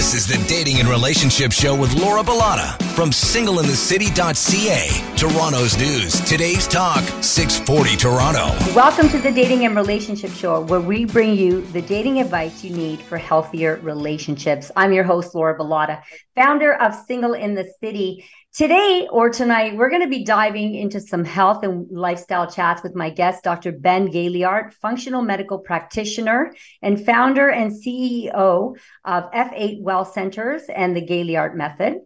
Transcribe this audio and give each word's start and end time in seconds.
This 0.00 0.14
is 0.14 0.26
the 0.26 0.42
Dating 0.48 0.80
and 0.80 0.88
Relationship 0.88 1.52
Show 1.52 1.78
with 1.78 1.92
Laura 1.92 2.22
Bilotta 2.22 2.82
from 2.94 3.10
singleinthecity.ca. 3.10 5.14
Toronto's 5.14 5.76
news. 5.76 6.18
Today's 6.22 6.66
talk, 6.66 7.04
640 7.22 7.96
Toronto. 7.96 8.46
Welcome 8.74 9.10
to 9.10 9.18
the 9.18 9.30
Dating 9.30 9.66
and 9.66 9.76
Relationship 9.76 10.30
Show, 10.30 10.62
where 10.62 10.80
we 10.80 11.04
bring 11.04 11.34
you 11.34 11.60
the 11.60 11.82
dating 11.82 12.18
advice 12.18 12.64
you 12.64 12.74
need 12.74 13.02
for 13.02 13.18
healthier 13.18 13.76
relationships. 13.82 14.70
I'm 14.74 14.94
your 14.94 15.04
host, 15.04 15.34
Laura 15.34 15.58
Bilotta, 15.58 16.00
founder 16.34 16.76
of 16.76 16.94
Single 16.94 17.34
in 17.34 17.54
the 17.54 17.70
City. 17.82 18.24
Today 18.52 19.06
or 19.12 19.30
tonight, 19.30 19.76
we're 19.76 19.90
going 19.90 20.02
to 20.02 20.08
be 20.08 20.24
diving 20.24 20.74
into 20.74 21.00
some 21.00 21.24
health 21.24 21.62
and 21.62 21.86
lifestyle 21.88 22.50
chats 22.50 22.82
with 22.82 22.96
my 22.96 23.08
guest, 23.08 23.44
Dr. 23.44 23.70
Ben 23.70 24.10
Gaillard, 24.10 24.74
functional 24.74 25.22
medical 25.22 25.60
practitioner 25.60 26.52
and 26.82 27.04
founder 27.06 27.48
and 27.48 27.70
CEO 27.70 28.76
of 29.04 29.30
F8 29.30 29.82
Well 29.82 30.04
Centers 30.04 30.64
and 30.64 30.96
the 30.96 31.00
Gaillard 31.00 31.56
Method. 31.56 31.98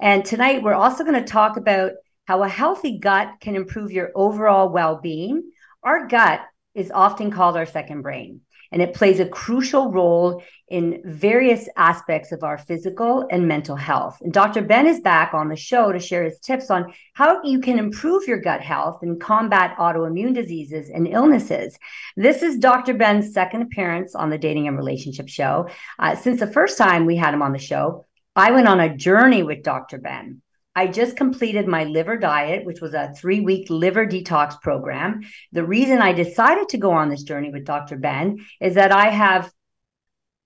And 0.00 0.24
tonight, 0.24 0.64
we're 0.64 0.74
also 0.74 1.04
going 1.04 1.22
to 1.22 1.32
talk 1.32 1.56
about 1.56 1.92
how 2.26 2.42
a 2.42 2.48
healthy 2.48 2.98
gut 2.98 3.34
can 3.40 3.54
improve 3.54 3.92
your 3.92 4.10
overall 4.16 4.70
well 4.70 4.96
being. 4.96 5.52
Our 5.84 6.08
gut 6.08 6.40
is 6.74 6.90
often 6.90 7.30
called 7.30 7.56
our 7.56 7.66
second 7.66 8.02
brain 8.02 8.40
and 8.72 8.82
it 8.82 8.94
plays 8.94 9.20
a 9.20 9.28
crucial 9.28 9.92
role 9.92 10.42
in 10.68 11.02
various 11.04 11.68
aspects 11.76 12.32
of 12.32 12.42
our 12.42 12.56
physical 12.56 13.26
and 13.30 13.46
mental 13.46 13.76
health. 13.76 14.18
And 14.22 14.32
Dr. 14.32 14.62
Ben 14.62 14.86
is 14.86 15.00
back 15.00 15.34
on 15.34 15.48
the 15.48 15.56
show 15.56 15.92
to 15.92 16.00
share 16.00 16.24
his 16.24 16.40
tips 16.40 16.70
on 16.70 16.92
how 17.12 17.42
you 17.42 17.60
can 17.60 17.78
improve 17.78 18.26
your 18.26 18.40
gut 18.40 18.62
health 18.62 19.00
and 19.02 19.20
combat 19.20 19.76
autoimmune 19.76 20.34
diseases 20.34 20.88
and 20.88 21.06
illnesses. 21.06 21.78
This 22.16 22.42
is 22.42 22.56
Dr. 22.56 22.94
Ben's 22.94 23.34
second 23.34 23.62
appearance 23.62 24.14
on 24.14 24.30
the 24.30 24.38
Dating 24.38 24.66
and 24.66 24.78
Relationship 24.78 25.28
Show. 25.28 25.68
Uh, 25.98 26.16
since 26.16 26.40
the 26.40 26.46
first 26.46 26.78
time 26.78 27.04
we 27.04 27.16
had 27.16 27.34
him 27.34 27.42
on 27.42 27.52
the 27.52 27.58
show, 27.58 28.06
I 28.34 28.52
went 28.52 28.66
on 28.66 28.80
a 28.80 28.96
journey 28.96 29.42
with 29.42 29.62
Dr. 29.62 29.98
Ben. 29.98 30.40
I 30.74 30.86
just 30.86 31.16
completed 31.16 31.66
my 31.66 31.84
liver 31.84 32.16
diet, 32.16 32.64
which 32.64 32.80
was 32.80 32.94
a 32.94 33.12
three 33.14 33.40
week 33.40 33.68
liver 33.68 34.06
detox 34.06 34.60
program. 34.60 35.20
The 35.52 35.64
reason 35.64 36.00
I 36.00 36.12
decided 36.12 36.70
to 36.70 36.78
go 36.78 36.92
on 36.92 37.08
this 37.08 37.24
journey 37.24 37.50
with 37.50 37.66
Dr. 37.66 37.96
Ben 37.96 38.38
is 38.60 38.74
that 38.76 38.92
I 38.92 39.10
have 39.10 39.52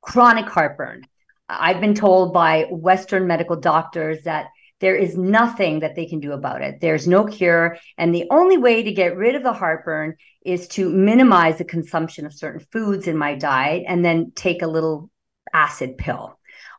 chronic 0.01 0.47
heartburn. 0.47 1.03
I've 1.49 1.81
been 1.81 1.95
told 1.95 2.33
by 2.33 2.67
Western 2.71 3.27
medical 3.27 3.57
doctors 3.57 4.23
that 4.25 4.47
there 4.81 4.97
is 4.97 5.17
nothing 5.17 5.81
that 5.81 5.95
they 5.95 6.07
can 6.07 6.21
do 6.21 6.33
about 6.33 6.61
it. 6.61 6.81
There's 6.81 7.07
no 7.07 7.25
cure. 7.25 7.79
And 7.97 8.15
the 8.15 8.27
only 8.31 8.59
way 8.59 8.83
to 8.83 8.93
get 8.93 9.17
rid 9.17 9.35
of 9.35 9.43
the 9.43 9.53
heartburn 9.53 10.17
is 10.45 10.69
to 10.69 10.91
minimize 10.91 11.59
the 11.59 11.65
consumption 11.65 12.27
of 12.27 12.35
certain 12.35 12.67
foods 12.73 13.07
in 13.07 13.17
my 13.17 13.37
diet 13.37 13.85
and 13.87 14.05
then 14.05 14.33
take 14.35 14.63
a 14.63 14.67
little 14.67 15.11
acid 15.55 15.97
pill 15.97 16.36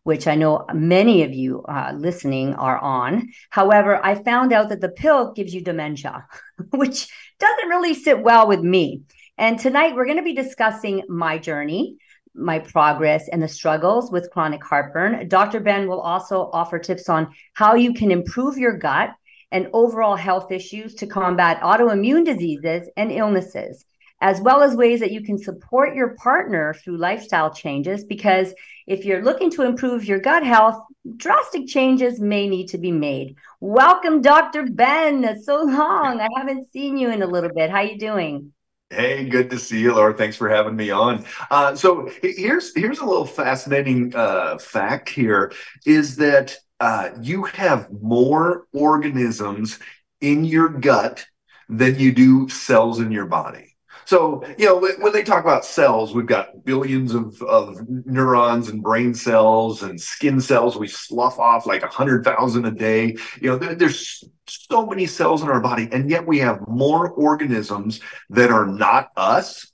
which 0.08 0.25
I 0.25 0.36
know 0.36 0.66
many 0.73 1.23
of 1.23 1.33
you 1.33 1.63
uh, 1.63 1.91
listening 1.94 2.53
are 2.53 2.80
on. 2.80 3.27
However, 3.50 4.00
I 4.02 4.16
found 4.16 4.53
out 4.53 4.69
that 4.69 4.80
the 4.80 4.88
pill 4.88 5.33
gives 5.33 5.53
you 5.53 5.59
dementia, 5.59 6.25
which 6.72 7.09
doesn't 7.39 7.67
really 7.67 7.94
sit 7.94 8.23
well 8.23 8.47
with 8.47 8.61
me. 8.61 9.02
And 9.38 9.59
tonight 9.59 9.95
we're 9.95 10.05
going 10.05 10.16
to 10.16 10.23
be 10.23 10.33
discussing 10.33 11.03
my 11.09 11.38
journey, 11.38 11.97
my 12.33 12.59
progress, 12.59 13.28
and 13.28 13.44
the 13.44 13.50
struggles 13.50 14.09
with 14.09 14.31
chronic 14.31 14.63
heartburn. 14.63 15.28
Dr. 15.28 15.59
Ben 15.59 15.89
will 15.89 16.00
also 16.00 16.50
offer 16.53 16.80
tips 16.80 17.09
on 17.09 17.28
how 17.52 17.75
you 17.75 17.94
can 17.94 18.09
improve 18.09 18.58
your 18.58 18.78
gut 18.78 19.09
and 19.52 19.67
overall 19.73 20.16
health 20.16 20.53
issues 20.53 20.95
to 20.95 21.05
combat 21.05 21.59
autoimmune 21.59 22.23
diseases 22.23 22.88
and 22.95 23.11
illnesses 23.11 23.83
as 24.22 24.42
well 24.42 24.62
as 24.62 24.76
ways 24.76 25.00
that 25.00 25.12
you 25.12 25.22
can 25.22 25.38
support 25.38 25.96
your 25.96 26.16
partner 26.16 26.73
through 26.73 26.98
lifestyle 26.98 27.54
changes. 27.54 28.04
Because 28.04 28.54
if 28.88 29.06
you're 29.06 29.24
looking 29.24 29.52
to 29.52 29.64
improve 29.64 30.06
your 30.06 30.20
gut 30.20 30.44
health, 30.44 30.82
drastic 31.18 31.68
changes 31.68 32.20
may 32.20 32.48
need 32.48 32.68
to 32.70 32.78
be 32.78 32.92
made. 32.92 33.36
Welcome, 33.59 34.22
Dr. 34.22 34.66
Ben. 34.66 35.42
So 35.44 35.64
long. 35.64 36.20
I 36.20 36.28
haven't 36.38 36.72
seen 36.72 36.97
you 36.97 37.09
in 37.09 37.22
a 37.22 37.28
little 37.28 37.52
bit. 37.53 37.69
How 37.69 37.78
are 37.78 37.86
you 37.86 38.00
doing? 38.00 38.53
Hey, 38.90 39.28
good 39.28 39.50
to 39.50 39.59
see 39.59 39.81
you, 39.81 39.94
Laura. 39.94 40.14
Thanks 40.14 40.38
for 40.38 40.47
having 40.47 40.75
me 40.75 40.91
on. 40.91 41.25
Uh, 41.52 41.75
so 41.75 42.09
here's 42.22 42.74
here's 42.74 43.00
a 43.00 43.06
little 43.06 43.25
fascinating 43.25 44.16
uh, 44.16 44.58
fact. 44.58 45.09
Here 45.09 45.52
is 45.86 46.16
that 46.18 46.58
uh, 46.80 47.09
you 47.20 47.44
have 47.44 47.91
more 47.91 48.68
organisms 48.74 49.80
in 50.22 50.46
your 50.46 50.70
gut 50.70 51.25
than 51.68 52.00
you 52.00 52.14
do 52.14 52.47
cells 52.47 53.00
in 53.00 53.12
your 53.12 53.25
body. 53.25 53.66
So, 54.07 54.41
you 54.57 54.66
know, 54.66 54.79
when 55.00 55.12
they 55.12 55.22
talk 55.22 55.44
about 55.44 55.66
cells, 55.66 56.16
we've 56.16 56.25
got 56.25 56.63
billions 56.63 57.13
of, 57.13 57.41
of 57.41 57.78
neurons 57.90 58.69
and 58.69 58.81
brain 58.81 59.13
cells 59.13 59.84
and 59.84 60.00
skin 60.00 60.40
cells. 60.40 60.78
We 60.78 60.88
slough 60.88 61.38
off 61.38 61.66
like 61.66 61.84
a 61.84 61.90
hundred 61.90 62.23
thousand 62.23 62.63
a 62.63 62.72
day. 62.72 63.17
You 63.41 63.50
know, 63.50 63.57
there, 63.57 63.75
there's 63.75 64.23
so 64.47 64.85
many 64.85 65.07
cells 65.07 65.44
in 65.44 65.50
our 65.50 65.59
body, 65.59 65.90
and 65.91 66.09
yet 66.09 66.25
we 66.25 66.40
have 66.40 66.69
more 66.69 67.09
organisms 67.09 68.00
that 68.29 68.50
are 68.50 68.66
not 68.66 69.09
us 69.17 69.73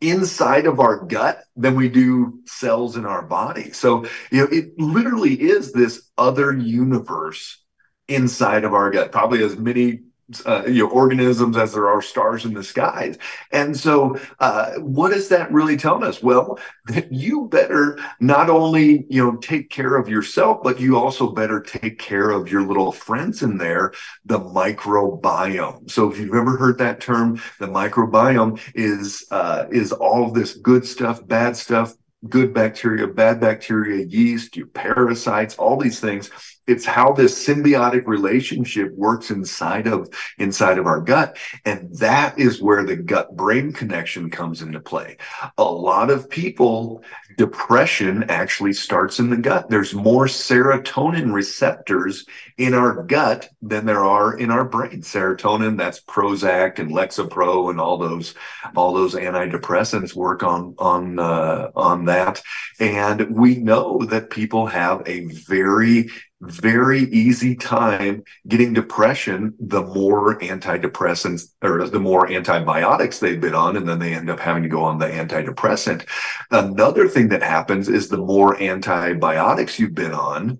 inside 0.00 0.64
of 0.64 0.80
our 0.80 1.04
gut 1.04 1.44
than 1.54 1.74
we 1.74 1.90
do 1.90 2.40
cells 2.46 2.96
in 2.96 3.04
our 3.04 3.26
body. 3.26 3.72
So, 3.72 4.06
you 4.30 4.40
know, 4.40 4.48
it 4.50 4.78
literally 4.78 5.34
is 5.34 5.72
this 5.72 6.10
other 6.16 6.56
universe 6.56 7.62
inside 8.08 8.64
of 8.64 8.72
our 8.72 8.90
gut, 8.90 9.12
probably 9.12 9.44
as 9.44 9.58
many 9.58 10.00
uh, 10.44 10.64
you 10.66 10.84
know 10.84 10.90
organisms 10.90 11.56
as 11.56 11.72
there 11.72 11.88
are 11.88 12.02
stars 12.02 12.44
in 12.44 12.54
the 12.54 12.64
skies. 12.64 13.18
And 13.52 13.76
so 13.76 14.18
uh, 14.40 14.72
what 14.74 15.12
is 15.12 15.28
that 15.28 15.52
really 15.52 15.76
telling 15.76 16.02
us? 16.02 16.22
Well 16.22 16.58
that 16.86 17.12
you 17.12 17.48
better 17.48 17.98
not 18.20 18.50
only 18.50 19.06
you 19.08 19.24
know 19.24 19.36
take 19.36 19.70
care 19.70 19.96
of 19.96 20.08
yourself 20.08 20.62
but 20.62 20.80
you 20.80 20.96
also 20.96 21.30
better 21.32 21.60
take 21.60 21.98
care 21.98 22.30
of 22.30 22.50
your 22.50 22.62
little 22.62 22.92
friends 22.92 23.42
in 23.42 23.58
there 23.58 23.92
the 24.24 24.40
microbiome. 24.40 25.90
So 25.90 26.10
if 26.10 26.18
you've 26.18 26.34
ever 26.34 26.56
heard 26.56 26.78
that 26.78 27.00
term 27.00 27.40
the 27.60 27.66
microbiome 27.66 28.60
is 28.74 29.26
uh, 29.30 29.66
is 29.70 29.92
all 29.92 30.30
this 30.30 30.54
good 30.54 30.84
stuff 30.86 31.26
bad 31.26 31.56
stuff 31.56 31.94
good 32.28 32.52
bacteria 32.52 33.06
bad 33.06 33.38
bacteria 33.40 34.04
yeast 34.04 34.56
your 34.56 34.66
parasites 34.68 35.54
all 35.56 35.76
these 35.76 36.00
things 36.00 36.30
it's 36.66 36.84
how 36.84 37.12
this 37.12 37.46
symbiotic 37.46 38.06
relationship 38.06 38.92
works 38.94 39.30
inside 39.30 39.86
of 39.86 40.08
inside 40.38 40.78
of 40.78 40.86
our 40.86 41.00
gut. 41.00 41.36
And 41.64 41.94
that 41.98 42.38
is 42.38 42.62
where 42.62 42.84
the 42.84 42.96
gut 42.96 43.36
brain 43.36 43.72
connection 43.72 44.30
comes 44.30 44.62
into 44.62 44.80
play. 44.80 45.16
A 45.58 45.64
lot 45.64 46.10
of 46.10 46.28
people 46.28 47.02
depression 47.36 48.24
actually 48.30 48.72
starts 48.72 49.18
in 49.18 49.30
the 49.30 49.36
gut. 49.36 49.68
There's 49.68 49.94
more 49.94 50.26
serotonin 50.26 51.32
receptors 51.32 52.24
in 52.56 52.72
our 52.72 53.02
gut 53.02 53.48
than 53.60 53.84
there 53.84 54.04
are 54.04 54.36
in 54.36 54.50
our 54.50 54.64
brain. 54.64 55.02
Serotonin 55.02 55.76
that's 55.76 56.00
prozac 56.00 56.78
and 56.78 56.90
lexapro 56.90 57.70
and 57.70 57.80
all 57.80 57.98
those 57.98 58.34
all 58.74 58.94
those 58.94 59.14
antidepressants 59.14 60.14
work 60.14 60.42
on 60.42 60.74
on 60.78 61.18
uh, 61.18 61.70
on 61.76 62.06
that. 62.06 62.42
And 62.80 63.36
we 63.36 63.56
know 63.56 63.98
that 64.06 64.30
people 64.30 64.66
have 64.66 65.02
a 65.06 65.26
very 65.26 66.08
very 66.42 67.00
easy 67.04 67.56
time 67.56 68.22
getting 68.46 68.74
depression 68.74 69.54
the 69.58 69.82
more 69.82 70.38
antidepressants 70.40 71.48
or 71.62 71.88
the 71.88 71.98
more 71.98 72.30
antibiotics 72.30 73.18
they've 73.18 73.40
been 73.40 73.54
on 73.54 73.76
and 73.76 73.88
then 73.88 73.98
they 73.98 74.12
end 74.12 74.28
up 74.28 74.38
having 74.38 74.62
to 74.62 74.68
go 74.68 74.82
on 74.82 74.98
the 74.98 75.06
antidepressant. 75.06 76.06
Another 76.50 77.08
thing 77.08 77.28
that 77.28 77.42
happens 77.42 77.88
is 77.88 78.08
the 78.08 78.18
more 78.18 78.60
antibiotics 78.62 79.78
you've 79.78 79.94
been 79.94 80.12
on 80.12 80.58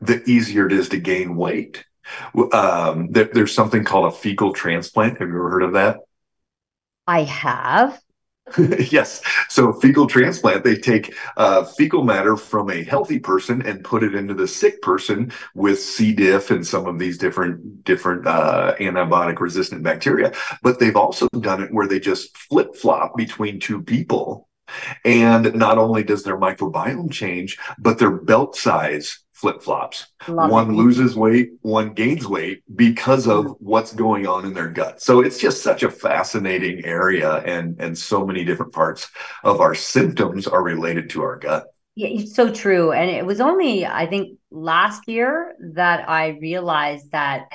the 0.00 0.22
easier 0.28 0.66
it 0.66 0.72
is 0.72 0.88
to 0.90 0.98
gain 0.98 1.36
weight. 1.36 1.84
Um, 2.52 3.10
there, 3.10 3.28
there's 3.32 3.54
something 3.54 3.84
called 3.84 4.12
a 4.12 4.16
fecal 4.16 4.52
transplant. 4.52 5.18
Have 5.18 5.28
you 5.28 5.34
ever 5.34 5.50
heard 5.50 5.62
of 5.62 5.72
that? 5.74 5.98
I 7.06 7.24
have 7.24 8.00
yes. 8.90 9.22
So 9.48 9.72
fecal 9.72 10.06
transplant, 10.06 10.64
they 10.64 10.76
take 10.76 11.14
uh, 11.36 11.64
fecal 11.64 12.04
matter 12.04 12.36
from 12.36 12.70
a 12.70 12.82
healthy 12.82 13.18
person 13.18 13.64
and 13.66 13.84
put 13.84 14.02
it 14.02 14.14
into 14.14 14.34
the 14.34 14.48
sick 14.48 14.80
person 14.82 15.32
with 15.54 15.80
C. 15.80 16.12
diff 16.12 16.50
and 16.50 16.66
some 16.66 16.86
of 16.86 16.98
these 16.98 17.18
different 17.18 17.84
different 17.84 18.26
uh, 18.26 18.74
antibiotic 18.80 19.40
resistant 19.40 19.82
bacteria. 19.82 20.32
But 20.62 20.78
they've 20.78 20.96
also 20.96 21.28
done 21.40 21.62
it 21.62 21.72
where 21.72 21.86
they 21.86 22.00
just 22.00 22.36
flip 22.36 22.76
flop 22.76 23.16
between 23.16 23.60
two 23.60 23.82
people. 23.82 24.48
And 25.04 25.54
not 25.54 25.78
only 25.78 26.02
does 26.02 26.24
their 26.24 26.36
microbiome 26.36 27.10
change, 27.10 27.58
but 27.78 27.98
their 27.98 28.10
belt 28.10 28.54
size 28.54 29.20
flip 29.38 29.62
flops. 29.62 30.08
One 30.26 30.70
it. 30.70 30.72
loses 30.72 31.14
weight, 31.14 31.52
one 31.62 31.94
gains 31.94 32.26
weight 32.26 32.62
because 32.74 33.28
of 33.28 33.54
what's 33.60 33.94
going 33.94 34.26
on 34.26 34.44
in 34.44 34.52
their 34.52 34.68
gut. 34.68 35.00
So 35.00 35.20
it's 35.20 35.38
just 35.38 35.62
such 35.62 35.84
a 35.84 35.90
fascinating 35.90 36.84
area 36.84 37.36
and 37.36 37.80
and 37.80 37.96
so 37.96 38.26
many 38.26 38.44
different 38.44 38.72
parts 38.72 39.08
of 39.44 39.60
our 39.60 39.76
symptoms 39.76 40.48
are 40.48 40.62
related 40.62 41.10
to 41.10 41.22
our 41.22 41.38
gut. 41.38 41.66
Yeah, 41.94 42.08
it's 42.08 42.34
so 42.34 42.52
true. 42.52 42.90
And 42.90 43.08
it 43.08 43.24
was 43.24 43.40
only 43.40 43.86
I 43.86 44.06
think 44.06 44.38
last 44.50 45.08
year 45.08 45.54
that 45.74 46.08
I 46.08 46.38
realized 46.40 47.12
that 47.12 47.48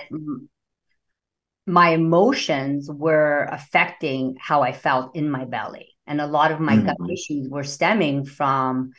my 1.68 1.89
emotions 1.89 2.89
were 2.89 3.47
affecting 3.51 4.38
how 4.39 4.62
I 4.62 4.71
felt 4.71 5.18
in 5.18 5.29
my 5.29 5.44
belly. 5.44 5.89
And 6.07 6.21
a 6.21 6.27
lot 6.27 6.53
of 6.53 6.62
my 6.62 6.75
mm-hmm. 6.77 6.86
gut 6.86 7.12
issues 7.12 7.50
were 7.50 7.63
stemming 7.65 8.24
from 8.25 8.94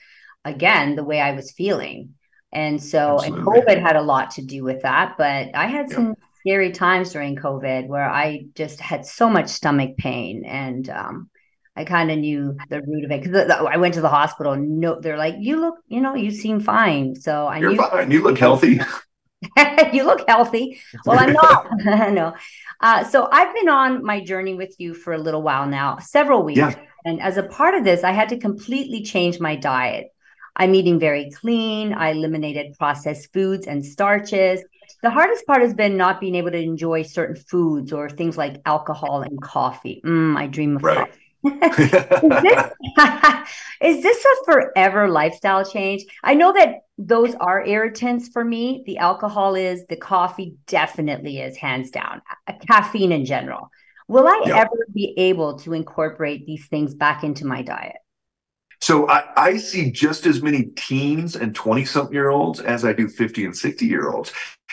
again 0.44 0.96
the 0.96 1.04
way 1.04 1.18
I 1.18 1.32
was 1.32 1.50
feeling 1.50 2.14
And 2.54 2.82
so, 2.82 3.20
Absolutely. 3.20 3.38
and 3.38 3.46
COVID 3.46 3.82
had 3.82 3.96
a 3.96 4.02
lot 4.02 4.30
to 4.32 4.42
do 4.42 4.62
with 4.62 4.82
that. 4.82 5.16
But 5.18 5.54
I 5.54 5.66
had 5.66 5.90
some 5.90 6.08
yep. 6.08 6.18
scary 6.40 6.72
times 6.72 7.12
during 7.12 7.36
COVID 7.36 7.88
where 7.88 8.08
I 8.08 8.46
just 8.54 8.80
had 8.80 9.04
so 9.04 9.28
much 9.28 9.48
stomach 9.48 9.96
pain. 9.96 10.44
And 10.44 10.88
um, 10.88 11.30
I 11.76 11.84
kind 11.84 12.10
of 12.10 12.18
knew 12.18 12.56
the 12.70 12.82
root 12.82 13.04
of 13.04 13.10
it 13.10 13.22
because 13.22 13.50
I 13.50 13.76
went 13.76 13.94
to 13.94 14.00
the 14.00 14.08
hospital. 14.08 14.56
No, 14.56 15.00
they're 15.00 15.18
like, 15.18 15.34
you 15.38 15.60
look, 15.60 15.76
you 15.88 16.00
know, 16.00 16.14
you 16.14 16.30
seem 16.30 16.60
fine. 16.60 17.16
So 17.16 17.46
I 17.46 17.58
You're 17.58 17.70
knew 17.70 17.76
fine. 17.78 18.10
You 18.10 18.22
look 18.22 18.38
healthy. 18.38 18.80
you 19.92 20.04
look 20.04 20.24
healthy. 20.28 20.80
Well, 21.04 21.18
I'm 21.18 21.32
not. 21.32 21.66
no. 22.12 22.34
Uh, 22.80 23.04
so 23.04 23.28
I've 23.30 23.54
been 23.54 23.68
on 23.68 24.04
my 24.04 24.20
journey 24.20 24.54
with 24.54 24.74
you 24.78 24.94
for 24.94 25.12
a 25.12 25.18
little 25.18 25.42
while 25.42 25.66
now, 25.66 25.98
several 25.98 26.42
weeks. 26.42 26.58
Yeah. 26.58 26.74
And 27.04 27.20
as 27.20 27.36
a 27.36 27.42
part 27.42 27.74
of 27.74 27.84
this, 27.84 28.04
I 28.04 28.12
had 28.12 28.30
to 28.30 28.38
completely 28.38 29.02
change 29.02 29.40
my 29.40 29.56
diet. 29.56 30.13
I'm 30.56 30.74
eating 30.74 30.98
very 30.98 31.30
clean. 31.30 31.92
I 31.92 32.10
eliminated 32.10 32.76
processed 32.78 33.32
foods 33.32 33.66
and 33.66 33.84
starches. 33.84 34.62
The 35.02 35.10
hardest 35.10 35.46
part 35.46 35.62
has 35.62 35.74
been 35.74 35.96
not 35.96 36.20
being 36.20 36.34
able 36.34 36.50
to 36.52 36.60
enjoy 36.60 37.02
certain 37.02 37.36
foods 37.36 37.92
or 37.92 38.08
things 38.08 38.38
like 38.38 38.60
alcohol 38.64 39.22
and 39.22 39.40
coffee. 39.42 40.00
Mm, 40.04 40.36
I 40.36 40.46
dream 40.46 40.76
of 40.76 40.84
right. 40.84 41.12
is, 41.44 41.58
this, 42.42 42.70
is 43.82 44.02
this 44.02 44.24
a 44.24 44.44
forever 44.44 45.08
lifestyle 45.08 45.64
change? 45.64 46.04
I 46.22 46.34
know 46.34 46.52
that 46.52 46.84
those 46.96 47.34
are 47.34 47.66
irritants 47.66 48.28
for 48.28 48.44
me. 48.44 48.82
The 48.86 48.98
alcohol 48.98 49.54
is, 49.54 49.84
the 49.86 49.96
coffee 49.96 50.56
definitely 50.66 51.40
is, 51.40 51.56
hands 51.56 51.90
down, 51.90 52.22
caffeine 52.66 53.12
in 53.12 53.26
general. 53.26 53.70
Will 54.08 54.26
I 54.26 54.42
ever 54.54 54.86
be 54.92 55.14
able 55.16 55.58
to 55.60 55.72
incorporate 55.72 56.46
these 56.46 56.66
things 56.66 56.94
back 56.94 57.24
into 57.24 57.46
my 57.46 57.62
diet? 57.62 57.96
So 58.84 59.08
I, 59.08 59.24
I, 59.34 59.56
see 59.56 59.90
just 59.90 60.26
as 60.26 60.42
many 60.42 60.64
teens 60.76 61.36
and 61.36 61.54
20 61.54 61.86
something 61.86 62.12
year 62.12 62.28
olds 62.28 62.60
as 62.60 62.84
I 62.84 62.92
do 62.92 63.08
50 63.08 63.46
and 63.46 63.56
60 63.56 63.86
year 63.86 64.10
olds. 64.10 64.30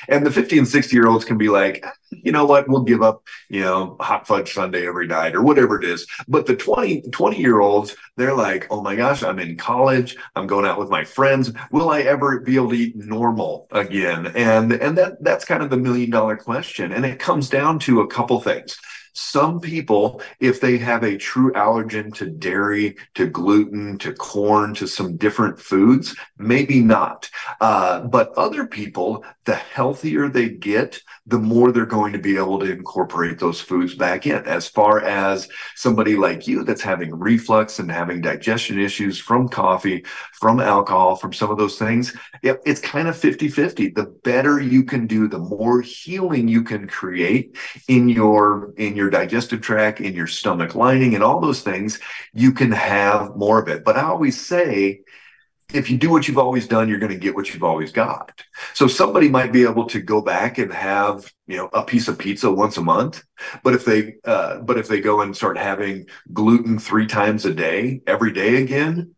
And 0.10 0.25
the 0.25 0.31
50 0.31 0.58
and 0.58 0.68
60 0.68 0.94
year 0.94 1.08
olds 1.08 1.24
can 1.24 1.38
be 1.38 1.48
like, 1.48 1.86
you 2.10 2.34
know 2.34 2.44
what, 2.44 2.68
we'll 2.68 2.84
give 2.84 3.02
up, 3.02 3.24
you 3.48 3.62
know, 3.62 3.96
hot 4.02 4.28
fudge 4.28 4.52
sundae 4.52 4.86
every 4.86 5.08
night 5.08 5.34
or 5.34 5.42
whatever 5.42 5.81
it 5.81 5.86
is. 5.86 6.06
But 6.28 6.46
the 6.46 6.58
20, 6.58 7.04
20 7.04 7.40
year 7.40 7.62
olds, 7.62 7.96
they're 8.18 8.36
like, 8.36 8.68
oh 8.69 8.81
my 8.81 8.98
gosh, 8.98 9.24
I'm 9.24 9.40
in 9.40 9.56
college. 9.56 10.18
I'm 10.36 10.46
going 10.46 10.66
out 10.66 10.78
with 10.78 10.90
my 10.90 11.06
friends. 11.06 11.54
Will 11.72 11.90
I 11.90 12.02
ever 12.02 12.42
be 12.42 12.57
able 12.57 12.72
to 12.72 12.75
eat 12.75 12.98
normal 12.98 13.69
again? 13.72 14.28
And, 14.36 14.74
and 14.74 14.98
that, 14.98 15.24
that's 15.24 15.46
kind 15.46 15.64
of 15.64 15.69
the 15.69 15.78
million 15.78 16.10
dollar 16.10 16.36
question. 16.36 16.92
And 16.92 17.06
it 17.06 17.18
comes 17.18 17.48
down 17.48 17.80
to 17.80 18.02
a 18.02 18.07
couple 18.07 18.42
things. 18.42 18.78
Some 19.13 19.60
people, 19.60 20.22
if 20.40 20.62
they 20.62 20.78
have 20.78 21.04
a 21.04 21.18
true 21.18 21.52
allergen 21.54 22.13
to 22.16 22.28
dairy, 22.30 22.96
to 23.16 23.28
gluten, 23.28 23.98
to 24.00 24.13
corn, 24.13 24.74
to 24.75 24.88
some 24.88 25.18
different 25.18 25.60
foods, 25.60 26.16
maybe 26.38 26.81
not. 26.81 27.30
Uh, 27.60 28.02
but 28.02 28.34
other 28.38 28.66
people, 28.66 29.25
the 29.46 29.56
healthier 29.56 30.30
they 30.30 30.50
get, 30.50 31.02
the 31.31 31.39
more 31.39 31.72
they're 31.72 31.86
going 31.86 32.12
to 32.12 32.19
be 32.19 32.36
able 32.36 32.60
to 32.60 32.69
incorporate 32.72 33.39
those 33.39 33.62
foods 33.62 33.95
back 33.95 34.28
in. 34.28 34.45
As 34.45 34.68
far 34.68 35.00
as 35.00 35.48
somebody 35.75 36.18
like 36.18 36.45
you 36.45 36.63
that's 36.63 36.81
having 36.81 37.18
reflux 37.18 37.80
and 37.80 37.89
having 37.89 38.22
digestion 38.22 38.78
issues 38.78 39.18
from 39.18 39.48
coffee, 39.48 40.06
from 40.33 40.60
alcohol, 40.60 41.16
from 41.16 41.31
some 41.31 41.50
of 41.50 41.57
those 41.57 41.80
things, 41.80 42.16
it's 42.44 42.81
kind 42.81 43.07
of 43.07 43.18
50 43.18 43.48
50. 43.48 43.89
The 43.89 44.13
better 44.24 44.60
you 44.60 44.83
can 44.83 45.07
do, 45.07 45.30
the 45.30 45.39
more 45.39 45.81
healing 45.81 46.50
you 46.50 46.63
can 46.63 46.86
create 46.88 47.56
in 47.88 48.10
your, 48.10 48.74
in 48.75 48.95
your 48.95 49.10
digestive 49.10 49.62
tract, 49.62 50.01
in 50.01 50.13
your 50.13 50.28
stomach 50.28 50.75
lining, 50.75 51.16
and 51.16 51.24
all 51.24 51.39
those 51.39 51.62
things, 51.62 52.00
you 52.33 52.51
can 52.51 52.72
have 52.72 53.38
more 53.38 53.60
of 53.60 53.69
it. 53.69 53.86
But 53.86 53.95
I 53.95 54.04
always 54.04 54.39
say, 54.39 55.01
if 55.73 55.89
you 55.89 55.97
do 55.97 56.09
what 56.09 56.27
you've 56.27 56.38
always 56.38 56.68
done, 56.68 56.89
you're 56.89 57.00
going 57.00 57.12
to 57.12 57.18
get 57.18 57.35
what 57.35 57.53
you've 57.53 57.63
always 57.63 57.91
got. 57.91 58.44
So 58.73 58.88
somebody 58.88 59.29
might 59.29 59.51
be 59.51 59.63
able 59.63 59.85
to 59.88 60.01
go 60.01 60.21
back 60.21 60.57
and 60.57 60.71
have, 60.71 61.31
you 61.47 61.57
know, 61.57 61.69
a 61.73 61.83
piece 61.83 62.07
of 62.07 62.18
pizza 62.18 62.51
once 62.51 62.77
a 62.77 62.81
month. 62.81 63.23
But 63.63 63.73
if 63.73 63.85
they, 63.85 64.15
uh, 64.25 64.59
but 64.59 64.77
if 64.77 64.88
they 64.88 65.01
go 65.01 65.21
and 65.21 65.35
start 65.35 65.57
having 65.57 66.07
gluten 66.33 66.79
three 66.79 67.07
times 67.07 67.45
a 67.45 67.53
day, 67.53 68.01
every 68.07 68.31
day 68.31 68.62
again, 68.62 69.15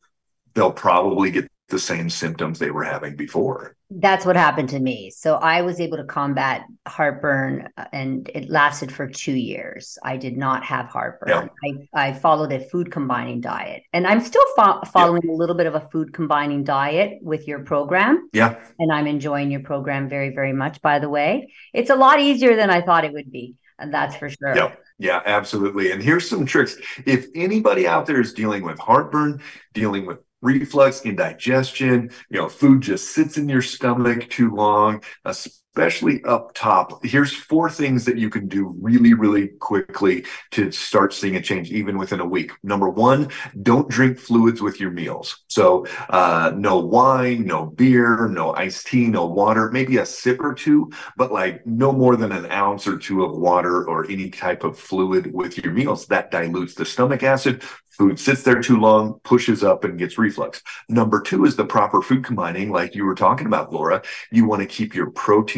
they'll 0.54 0.72
probably 0.72 1.32
get 1.32 1.50
the 1.70 1.80
same 1.80 2.10
symptoms 2.10 2.60
they 2.60 2.72
were 2.72 2.84
having 2.84 3.16
before. 3.16 3.76
That's 3.90 4.26
what 4.26 4.36
happened 4.36 4.70
to 4.70 4.80
me. 4.80 5.12
So 5.12 5.36
I 5.36 5.62
was 5.62 5.80
able 5.80 5.98
to 5.98 6.04
combat 6.04 6.66
heartburn 6.88 7.70
uh, 7.78 7.86
and 7.94 8.30
it 8.34 8.50
lasted 8.50 8.92
for 8.92 9.08
two 9.08 9.34
years. 9.34 9.98
I 10.04 10.18
did 10.18 10.36
not 10.36 10.64
have 10.64 10.88
heartburn. 10.88 11.50
Yeah. 11.64 11.86
I, 11.96 12.10
I 12.10 12.14
followed 12.14 12.52
a 12.52 12.60
food 12.60 12.92
combining 12.92 13.40
diet 13.40 13.84
and 13.94 14.06
I'm 14.06 14.20
still 14.20 14.46
fo- 14.56 14.82
following 14.92 15.22
yeah. 15.24 15.32
a 15.32 15.36
little 15.36 15.56
bit 15.56 15.68
of 15.68 15.76
a 15.76 15.88
food 15.92 16.14
combining 16.14 16.64
diet 16.64 17.20
with 17.22 17.48
your 17.48 17.60
program. 17.64 18.30
Yeah. 18.34 18.60
And 18.80 18.92
I'm 18.92 19.08
enjoying 19.08 19.52
your 19.52 19.62
program 19.62 20.10
very, 20.10 20.30
very 20.30 20.54
much, 20.54 20.82
by 20.82 21.00
the 21.00 21.10
way. 21.10 21.54
It's 21.74 21.90
a 21.90 21.96
lot 21.96 22.20
easier 22.20 22.56
than 22.56 22.70
I 22.70 22.82
thought 22.82 23.06
it 23.06 23.14
would 23.14 23.32
be. 23.32 23.56
And 23.80 23.94
that's 23.94 24.16
for 24.16 24.30
sure. 24.30 24.56
Yeah. 24.56 24.76
Yeah, 25.00 25.22
absolutely. 25.26 25.92
And 25.92 26.02
here's 26.02 26.30
some 26.30 26.46
tricks. 26.46 26.78
If 27.06 27.26
anybody 27.36 27.88
out 27.88 28.06
there 28.06 28.22
is 28.22 28.32
dealing 28.32 28.64
with 28.64 28.78
heartburn, 28.80 29.42
dealing 29.74 30.06
with 30.06 30.20
reflux, 30.44 31.06
indigestion, 31.06 32.12
you 32.30 32.40
know, 32.40 32.50
food 32.50 32.82
just 32.82 33.14
sits 33.16 33.38
in 33.38 33.50
your 33.50 33.62
stomach 33.62 34.30
too 34.30 34.54
long, 34.54 35.02
especially 35.26 35.63
up 35.76 36.54
top. 36.54 37.04
Here's 37.04 37.34
four 37.34 37.70
things 37.70 38.06
that 38.06 38.18
you 38.18 38.30
can 38.30 38.48
do 38.48 38.76
really, 38.80 39.14
really 39.14 39.50
quickly 39.60 40.26
to 40.52 40.72
start 40.72 41.14
seeing 41.14 41.36
a 41.36 41.42
change, 41.42 41.72
even 41.72 41.98
within 41.98 42.20
a 42.20 42.26
week. 42.26 42.52
Number 42.64 42.90
one, 42.90 43.30
don't 43.64 43.90
drink 43.90 44.20
fluids 44.20 44.62
with 44.62 44.80
your 44.80 44.92
meals. 44.92 45.44
So, 45.48 45.86
uh, 46.10 46.54
no 46.56 46.78
wine, 46.78 47.46
no 47.46 47.66
beer, 47.66 48.28
no 48.28 48.54
iced 48.54 48.88
tea, 48.88 49.08
no 49.08 49.26
water, 49.26 49.72
maybe 49.72 49.98
a 49.98 50.06
sip 50.06 50.40
or 50.42 50.54
two, 50.54 50.92
but 51.18 51.32
like 51.32 51.66
no 51.66 51.92
more 51.92 52.16
than 52.16 52.32
an 52.32 52.52
ounce 52.52 52.88
or 52.88 52.98
two 52.98 53.24
of 53.24 53.38
water 53.38 53.84
or 53.88 54.10
any 54.10 54.30
type 54.30 54.64
of 54.64 54.78
fluid 54.78 55.34
with 55.34 55.58
your 55.58 55.74
meals. 55.74 56.06
That 56.08 56.32
dilutes 56.32 56.76
the 56.76 56.86
stomach 56.86 57.24
acid, 57.24 57.64
Food 57.98 58.20
sits 58.20 58.42
there 58.42 58.60
too 58.60 58.80
long, 58.80 59.20
pushes 59.24 59.64
up, 59.64 59.84
and 59.84 60.00
gets 60.00 60.18
reflux. 60.18 60.64
Number 60.90 61.22
two 61.22 61.46
is 61.46 61.56
the 61.56 61.66
proper 61.66 62.02
food 62.02 62.24
combining, 62.24 62.72
like 62.72 62.96
you 62.96 63.06
were 63.06 63.14
talking 63.14 63.46
about, 63.46 63.72
Laura. 63.72 64.02
You 64.32 64.48
want 64.48 64.64
to 64.64 64.68
keep 64.68 64.96
your 64.96 65.12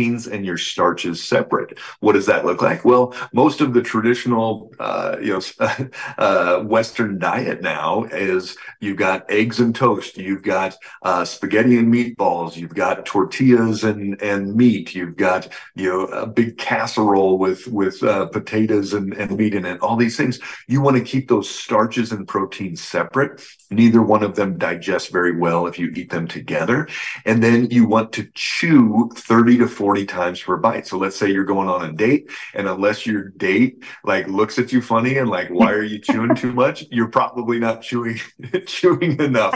proteins 0.06 0.28
and 0.28 0.46
your 0.46 0.58
starches 0.58 1.24
separate. 1.24 1.78
What 2.00 2.14
does 2.14 2.26
that 2.26 2.46
look 2.46 2.62
like? 2.62 2.86
Well, 2.86 3.14
most 3.34 3.62
of 3.62 3.74
the 3.74 3.82
traditional, 3.82 4.72
uh, 4.80 5.18
you 5.22 5.34
know, 5.34 5.88
uh, 6.18 6.60
Western 6.64 7.20
diet 7.20 7.62
now 7.62 8.04
is 8.06 8.58
you've 8.80 8.98
got 8.98 9.30
eggs 9.30 9.60
and 9.60 9.74
toast, 9.76 10.18
you've 10.18 10.44
got 10.44 10.76
uh, 11.04 11.26
spaghetti 11.26 11.78
and 11.78 11.94
meatballs, 11.94 12.56
you've 12.56 12.76
got 12.76 13.06
tortillas 13.06 13.84
and 13.84 14.22
and 14.22 14.56
meat, 14.56 14.96
you've 14.96 15.16
got 15.16 15.48
you 15.76 15.90
know 15.90 16.06
a 16.06 16.28
big 16.28 16.58
casserole 16.58 17.38
with 17.38 17.68
with 17.68 18.04
uh, 18.04 18.26
potatoes 18.28 18.94
and, 18.94 19.14
and 19.14 19.36
meat 19.38 19.54
in 19.54 19.66
it. 19.66 19.80
All 19.82 19.96
these 19.96 20.18
things. 20.18 20.40
You 20.68 20.82
want 20.82 20.98
to 20.98 21.04
keep 21.04 21.28
those 21.28 21.50
starches 21.50 22.12
and 22.12 22.28
proteins 22.28 22.82
separate. 22.82 23.42
Neither 23.72 24.02
one 24.02 24.24
of 24.24 24.36
them 24.36 24.58
digest 24.58 25.12
very 25.12 25.36
well 25.36 25.68
if 25.68 25.80
you 25.80 25.92
eat 25.96 26.10
them 26.10 26.28
together. 26.28 26.88
And 27.26 27.42
then 27.42 27.70
you 27.72 27.88
want 27.88 28.12
to 28.14 28.28
chew 28.34 29.10
30 29.16 29.58
to 29.60 29.68
40 29.96 30.06
times 30.08 30.42
per 30.42 30.58
bite. 30.58 30.88
So 30.88 30.98
let's 30.98 31.16
say 31.16 31.32
you're 31.32 31.46
going 31.46 31.70
on 31.70 31.90
a 31.90 31.94
date 31.94 32.30
and 32.54 32.68
unless 32.68 33.06
your 33.06 33.30
date 33.30 33.82
like 34.04 34.28
looks 34.28 34.60
at 34.60 34.74
you 34.74 34.82
funny 34.82 35.18
and 35.18 35.30
like, 35.30 35.48
why 35.48 35.72
are 35.72 35.84
you 35.84 36.00
chewing 36.00 36.36
too 36.36 36.52
much? 36.52 36.84
You're 36.92 37.08
probably 37.08 37.60
not 37.60 37.82
chewing, 37.82 38.20
chewing 38.68 39.22
enough. 39.22 39.56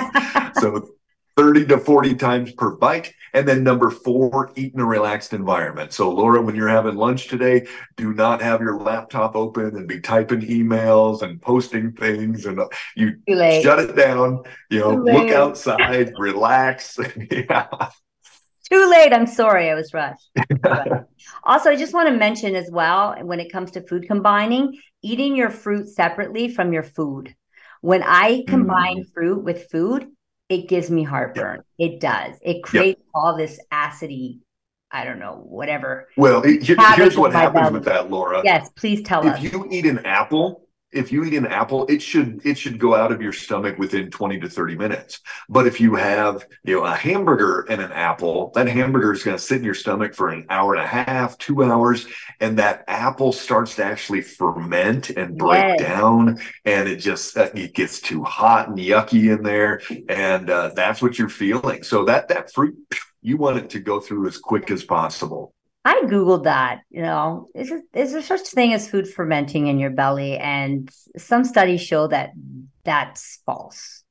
So 0.62 0.88
30 1.36 1.66
to 1.68 1.78
40 1.78 2.16
times 2.16 2.54
per 2.54 2.72
bite. 2.72 3.14
And 3.34 3.46
then 3.46 3.64
number 3.64 3.90
four, 3.90 4.52
eat 4.56 4.74
in 4.74 4.80
a 4.80 4.86
relaxed 4.86 5.34
environment. 5.34 5.92
So, 5.94 6.10
Laura, 6.10 6.42
when 6.42 6.56
you're 6.56 6.70
having 6.70 6.96
lunch 6.96 7.28
today, 7.28 7.68
do 7.98 8.14
not 8.14 8.42
have 8.42 8.62
your 8.62 8.80
laptop 8.80 9.36
open 9.36 9.76
and 9.76 9.88
be 9.88 10.00
typing 10.00 10.42
emails 10.42 11.22
and 11.22 11.42
posting 11.42 11.92
things. 11.92 12.46
And 12.46 12.60
uh, 12.60 12.68
you 12.96 13.18
shut 13.28 13.80
it 13.80 13.96
down, 13.96 14.44
you 14.70 14.80
know, 14.80 14.96
look 14.96 15.32
outside, 15.32 16.14
relax. 16.18 16.98
yeah. 17.32 17.68
Too 18.72 18.90
late. 18.90 19.14
I'm 19.14 19.28
sorry. 19.28 19.70
I 19.70 19.76
was 19.76 19.94
rushed. 19.94 20.30
also, 21.44 21.72
I 21.72 21.76
just 21.76 21.94
want 21.94 22.08
to 22.10 22.16
mention 22.16 22.56
as 22.56 22.70
well 22.72 23.16
when 23.22 23.40
it 23.40 23.52
comes 23.52 23.72
to 23.72 23.82
food 23.82 24.08
combining, 24.08 24.80
eating 25.02 25.36
your 25.36 25.50
fruit 25.50 25.88
separately 25.88 26.50
from 26.50 26.72
your 26.72 26.84
food. 26.84 27.36
When 27.82 28.04
I 28.04 28.44
combine 28.48 29.04
mm. 29.04 29.14
fruit 29.14 29.44
with 29.44 29.70
food, 29.72 30.08
it 30.50 30.68
gives 30.68 30.92
me 30.92 31.04
heartburn. 31.04 31.64
Yeah. 31.78 31.88
It 31.88 32.00
does. 32.00 32.36
It 32.42 32.64
creates 32.64 33.02
yeah. 33.04 33.12
all 33.20 33.38
this 33.38 33.60
acidity. 33.72 34.42
I 34.92 35.04
don't 35.04 35.20
know, 35.20 35.44
whatever. 35.46 36.10
Well, 36.18 36.42
it, 36.44 36.64
here's 36.64 37.16
what 37.16 37.32
happens 37.32 37.72
with 37.72 37.86
that, 37.86 38.10
Laura. 38.10 38.42
Yes, 38.44 38.70
please 38.76 39.04
tell 39.04 39.26
if 39.26 39.34
us. 39.34 39.44
If 39.44 39.54
you 39.54 39.68
eat 39.70 39.86
an 39.86 40.00
apple 40.06 40.68
if 40.92 41.12
you 41.12 41.24
eat 41.24 41.36
an 41.36 41.46
apple, 41.46 41.86
it 41.88 42.02
should 42.02 42.42
it 42.46 42.58
should 42.58 42.80
go 42.80 42.96
out 42.96 43.12
of 43.12 43.22
your 43.22 43.34
stomach 43.34 43.78
within 43.78 44.10
20 44.10 44.40
to 44.40 44.50
30 44.50 44.76
minutes. 44.76 45.22
But 45.48 45.68
if 45.68 45.80
you 45.80 45.96
have, 45.96 46.46
you 46.64 46.78
know, 46.78 46.86
a 46.86 46.96
hamburger 46.96 47.66
and 47.70 47.82
an 47.82 47.92
apple, 47.92 48.52
that 48.56 48.68
hamburger 48.68 49.14
is 49.14 49.24
going 49.24 49.38
to 49.38 49.44
sit 49.44 49.60
in 49.60 49.64
your 49.64 49.76
stomach 49.76 50.16
for 50.16 50.30
an 50.30 50.46
hour 50.50 50.74
and 50.74 50.84
a 50.84 50.88
half, 50.88 51.38
two 51.38 51.64
hours, 51.64 52.08
and 52.40 52.58
that 52.58 52.84
apple 52.88 53.32
starts 53.32 53.76
to 53.76 53.84
actually 53.84 54.22
ferment 54.22 55.12
and 55.12 55.38
break 55.38 55.80
yes. 55.80 55.82
down, 55.82 56.40
and 56.66 56.90
it 56.90 56.98
just 56.98 57.38
uh, 57.38 57.50
it 57.54 57.74
gets 57.74 58.02
too 58.02 58.24
hot 58.24 58.70
and 58.70 58.78
yucky 58.78 59.36
in 59.36 59.44
there, 59.44 59.82
and 60.08 60.50
uh, 60.50 60.70
that's 60.76 61.02
what 61.02 61.20
you're 61.20 61.30
feeling. 61.30 61.84
So 61.84 62.06
that 62.06 62.30
that 62.30 62.52
fruit, 62.52 62.76
you 63.22 63.38
want 63.38 63.58
it 63.58 63.70
to 63.72 63.80
go 63.80 64.00
through 64.00 64.28
as 64.28 64.38
quick 64.38 64.72
as 64.72 64.84
possible. 64.84 65.54
I 65.90 66.04
googled 66.04 66.44
that. 66.44 66.82
You 66.92 67.02
know, 67.02 67.50
is 67.56 67.72
it, 67.72 67.84
is 67.96 68.12
there 68.14 68.22
such 68.22 68.42
thing 68.42 68.74
as 68.74 68.88
food 68.88 69.10
fermenting 69.10 69.66
in 69.66 69.80
your 69.80 69.90
belly? 69.90 70.38
And 70.38 70.88
some 71.18 71.44
studies 71.44 71.82
show 71.82 72.06
that 72.08 72.30
that's 72.84 73.42
false. 73.44 74.04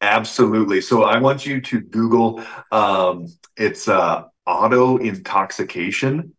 Absolutely. 0.00 0.80
So 0.80 1.04
I 1.04 1.18
want 1.20 1.46
you 1.46 1.60
to 1.60 1.80
Google. 1.80 2.42
Um, 2.72 3.28
it's 3.56 3.86
uh, 3.86 4.24
auto 4.44 4.96
intoxication, 4.96 6.34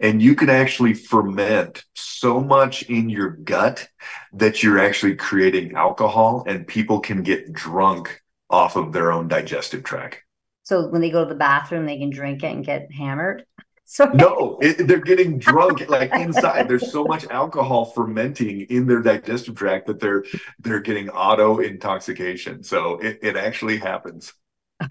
and 0.00 0.20
you 0.20 0.34
can 0.34 0.50
actually 0.50 0.94
ferment 0.94 1.84
so 1.94 2.40
much 2.40 2.82
in 2.82 3.08
your 3.10 3.30
gut 3.30 3.88
that 4.32 4.64
you're 4.64 4.80
actually 4.80 5.14
creating 5.14 5.76
alcohol, 5.76 6.42
and 6.48 6.66
people 6.66 6.98
can 6.98 7.22
get 7.22 7.52
drunk 7.52 8.20
off 8.50 8.74
of 8.74 8.92
their 8.92 9.12
own 9.12 9.28
digestive 9.28 9.84
tract. 9.84 10.18
So 10.64 10.88
when 10.88 11.00
they 11.00 11.10
go 11.10 11.22
to 11.22 11.28
the 11.28 11.38
bathroom, 11.38 11.86
they 11.86 11.98
can 11.98 12.10
drink 12.10 12.42
it 12.42 12.52
and 12.52 12.64
get 12.64 12.92
hammered. 12.92 13.46
So 13.92 14.04
no, 14.04 14.56
it, 14.62 14.86
they're 14.86 15.00
getting 15.00 15.40
drunk 15.40 15.88
like 15.88 16.14
inside. 16.14 16.68
There's 16.68 16.92
so 16.92 17.02
much 17.02 17.26
alcohol 17.28 17.86
fermenting 17.86 18.60
in 18.70 18.86
their 18.86 19.02
digestive 19.02 19.56
tract 19.56 19.88
that 19.88 19.98
they're 19.98 20.24
they're 20.60 20.78
getting 20.78 21.08
auto 21.08 21.58
intoxication. 21.58 22.62
So 22.62 22.98
it, 22.98 23.18
it 23.20 23.36
actually 23.36 23.78
happens. 23.78 24.32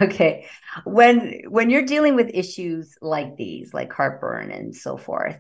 Okay. 0.01 0.47
When 0.83 1.43
when 1.47 1.69
you're 1.69 1.85
dealing 1.85 2.17
with 2.17 2.29
issues 2.33 2.97
like 3.01 3.37
these, 3.37 3.73
like 3.73 3.93
heartburn 3.93 4.51
and 4.51 4.75
so 4.75 4.97
forth, 4.97 5.37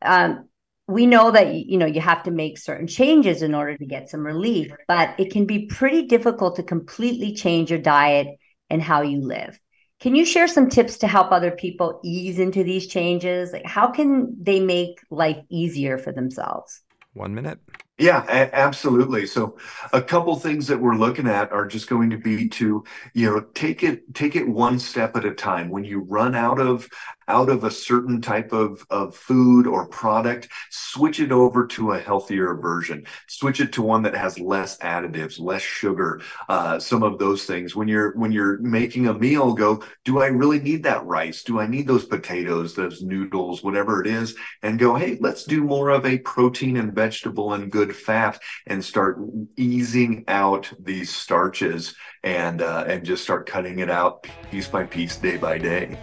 um, 0.00 0.48
we 0.88 1.04
know 1.04 1.32
that 1.32 1.54
you 1.54 1.76
know 1.76 1.84
you 1.84 2.00
have 2.00 2.22
to 2.22 2.30
make 2.30 2.56
certain 2.56 2.86
changes 2.86 3.42
in 3.42 3.54
order 3.54 3.76
to 3.76 3.84
get 3.84 4.08
some 4.08 4.24
relief, 4.24 4.72
but 4.88 5.20
it 5.20 5.30
can 5.32 5.44
be 5.44 5.66
pretty 5.66 6.06
difficult 6.06 6.56
to 6.56 6.62
completely 6.62 7.34
change 7.34 7.68
your 7.68 7.78
diet 7.78 8.38
and 8.70 8.80
how 8.80 9.02
you 9.02 9.20
live. 9.20 9.60
Can 10.00 10.14
you 10.14 10.24
share 10.24 10.48
some 10.48 10.70
tips 10.70 10.96
to 10.98 11.06
help 11.06 11.30
other 11.30 11.50
people 11.50 12.00
ease 12.02 12.38
into 12.38 12.64
these 12.64 12.86
changes? 12.86 13.52
Like 13.52 13.66
how 13.66 13.88
can 13.90 14.34
they 14.42 14.58
make 14.58 14.98
life 15.10 15.38
easier 15.50 15.98
for 15.98 16.10
themselves? 16.10 16.80
One 17.12 17.34
minute. 17.34 17.58
Yeah, 17.98 18.24
a- 18.28 18.54
absolutely. 18.54 19.26
So 19.26 19.58
a 19.92 20.00
couple 20.00 20.34
things 20.36 20.66
that 20.68 20.80
we're 20.80 20.96
looking 20.96 21.26
at 21.26 21.52
are 21.52 21.66
just 21.66 21.86
going 21.86 22.08
to 22.10 22.16
be 22.16 22.48
to, 22.48 22.82
you 23.12 23.30
know, 23.30 23.40
take 23.52 23.82
it 23.82 24.14
take 24.14 24.36
it 24.36 24.48
one 24.48 24.78
step 24.78 25.16
at 25.16 25.26
a 25.26 25.34
time. 25.34 25.68
When 25.68 25.84
you 25.84 26.00
run 26.00 26.34
out 26.34 26.60
of 26.60 26.88
out 27.30 27.48
of 27.48 27.62
a 27.62 27.70
certain 27.70 28.20
type 28.20 28.52
of, 28.52 28.84
of 28.90 29.14
food 29.14 29.68
or 29.68 29.86
product, 29.86 30.48
switch 30.68 31.20
it 31.20 31.30
over 31.30 31.64
to 31.68 31.92
a 31.92 32.00
healthier 32.00 32.54
version. 32.54 33.06
Switch 33.28 33.60
it 33.60 33.72
to 33.72 33.82
one 33.82 34.02
that 34.02 34.16
has 34.16 34.40
less 34.40 34.76
additives, 34.78 35.38
less 35.38 35.62
sugar, 35.62 36.20
uh, 36.48 36.80
some 36.80 37.04
of 37.04 37.20
those 37.20 37.44
things. 37.44 37.76
When 37.76 37.86
you're 37.86 38.12
when 38.16 38.32
you're 38.32 38.58
making 38.58 39.06
a 39.06 39.14
meal, 39.14 39.54
go, 39.54 39.82
do 40.04 40.20
I 40.20 40.26
really 40.26 40.58
need 40.58 40.82
that 40.82 41.06
rice? 41.06 41.44
Do 41.44 41.60
I 41.60 41.68
need 41.68 41.86
those 41.86 42.04
potatoes, 42.04 42.74
those 42.74 43.00
noodles, 43.00 43.62
whatever 43.62 44.00
it 44.00 44.08
is? 44.08 44.34
And 44.62 44.78
go, 44.78 44.96
hey, 44.96 45.16
let's 45.20 45.44
do 45.44 45.62
more 45.62 45.90
of 45.90 46.04
a 46.04 46.18
protein 46.18 46.76
and 46.78 46.92
vegetable 46.92 47.52
and 47.52 47.70
good 47.70 47.94
fat 47.94 48.40
and 48.66 48.84
start 48.84 49.20
easing 49.56 50.24
out 50.26 50.72
these 50.80 51.14
starches 51.14 51.94
and 52.24 52.60
uh, 52.60 52.84
and 52.88 53.04
just 53.04 53.22
start 53.22 53.46
cutting 53.46 53.78
it 53.78 53.90
out 53.90 54.26
piece 54.50 54.66
by 54.66 54.82
piece, 54.82 55.16
day 55.16 55.36
by 55.36 55.56
day. 55.56 55.96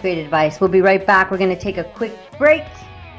Great 0.00 0.18
advice. 0.18 0.60
We'll 0.60 0.70
be 0.70 0.80
right 0.80 1.06
back. 1.06 1.30
We're 1.30 1.38
going 1.38 1.54
to 1.54 1.60
take 1.60 1.76
a 1.76 1.84
quick 1.84 2.12
break 2.38 2.64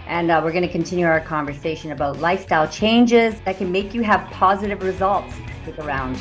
and 0.08 0.32
uh, 0.32 0.42
we're 0.44 0.52
going 0.52 0.64
to 0.64 0.72
continue 0.72 1.06
our 1.06 1.22
conversation 1.22 1.92
about 1.92 2.20
lifestyle 2.20 2.68
changes 2.68 3.40
that 3.42 3.58
can 3.58 3.72
make 3.72 3.94
you 3.94 4.02
have 4.02 4.28
positive 4.32 4.82
results. 4.84 5.34
Stick 5.64 5.78
around. 5.80 6.20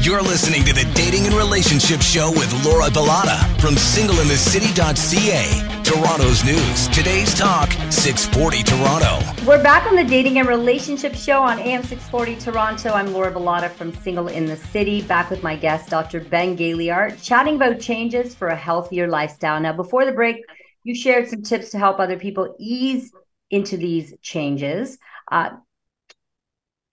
You're 0.00 0.22
listening 0.22 0.64
to 0.64 0.72
the 0.72 0.88
Dating 0.94 1.26
and 1.26 1.34
Relationship 1.34 2.00
Show 2.00 2.30
with 2.30 2.52
Laura 2.64 2.88
Bilotta 2.90 3.40
from 3.60 3.74
singleinthecity.ca. 3.74 5.75
Toronto's 5.86 6.42
news. 6.42 6.88
Today's 6.88 7.32
talk, 7.32 7.70
640 7.92 8.64
Toronto. 8.64 9.20
We're 9.46 9.62
back 9.62 9.86
on 9.86 9.94
the 9.94 10.02
Dating 10.02 10.40
and 10.40 10.48
Relationship 10.48 11.14
Show 11.14 11.40
on 11.40 11.60
AM 11.60 11.84
640 11.84 12.34
Toronto. 12.40 12.90
I'm 12.90 13.12
Laura 13.12 13.32
Bilotta 13.32 13.70
from 13.70 13.94
Single 13.94 14.26
in 14.26 14.46
the 14.46 14.56
City, 14.56 15.02
back 15.02 15.30
with 15.30 15.44
my 15.44 15.54
guest, 15.54 15.88
Dr. 15.88 16.18
Ben 16.18 16.56
Gaillard, 16.56 17.22
chatting 17.22 17.54
about 17.54 17.78
changes 17.78 18.34
for 18.34 18.48
a 18.48 18.56
healthier 18.56 19.06
lifestyle. 19.06 19.60
Now, 19.60 19.74
before 19.74 20.04
the 20.04 20.10
break, 20.10 20.42
you 20.82 20.92
shared 20.92 21.28
some 21.28 21.42
tips 21.42 21.70
to 21.70 21.78
help 21.78 22.00
other 22.00 22.18
people 22.18 22.56
ease 22.58 23.12
into 23.52 23.76
these 23.76 24.12
changes. 24.22 24.98
Uh, 25.30 25.50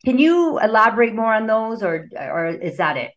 can 0.05 0.19
you 0.19 0.59
elaborate 0.59 1.15
more 1.15 1.33
on 1.33 1.47
those, 1.47 1.81
or 1.81 2.07
or 2.15 2.45
is 2.50 2.77
that 2.77 2.97
it? 2.97 3.09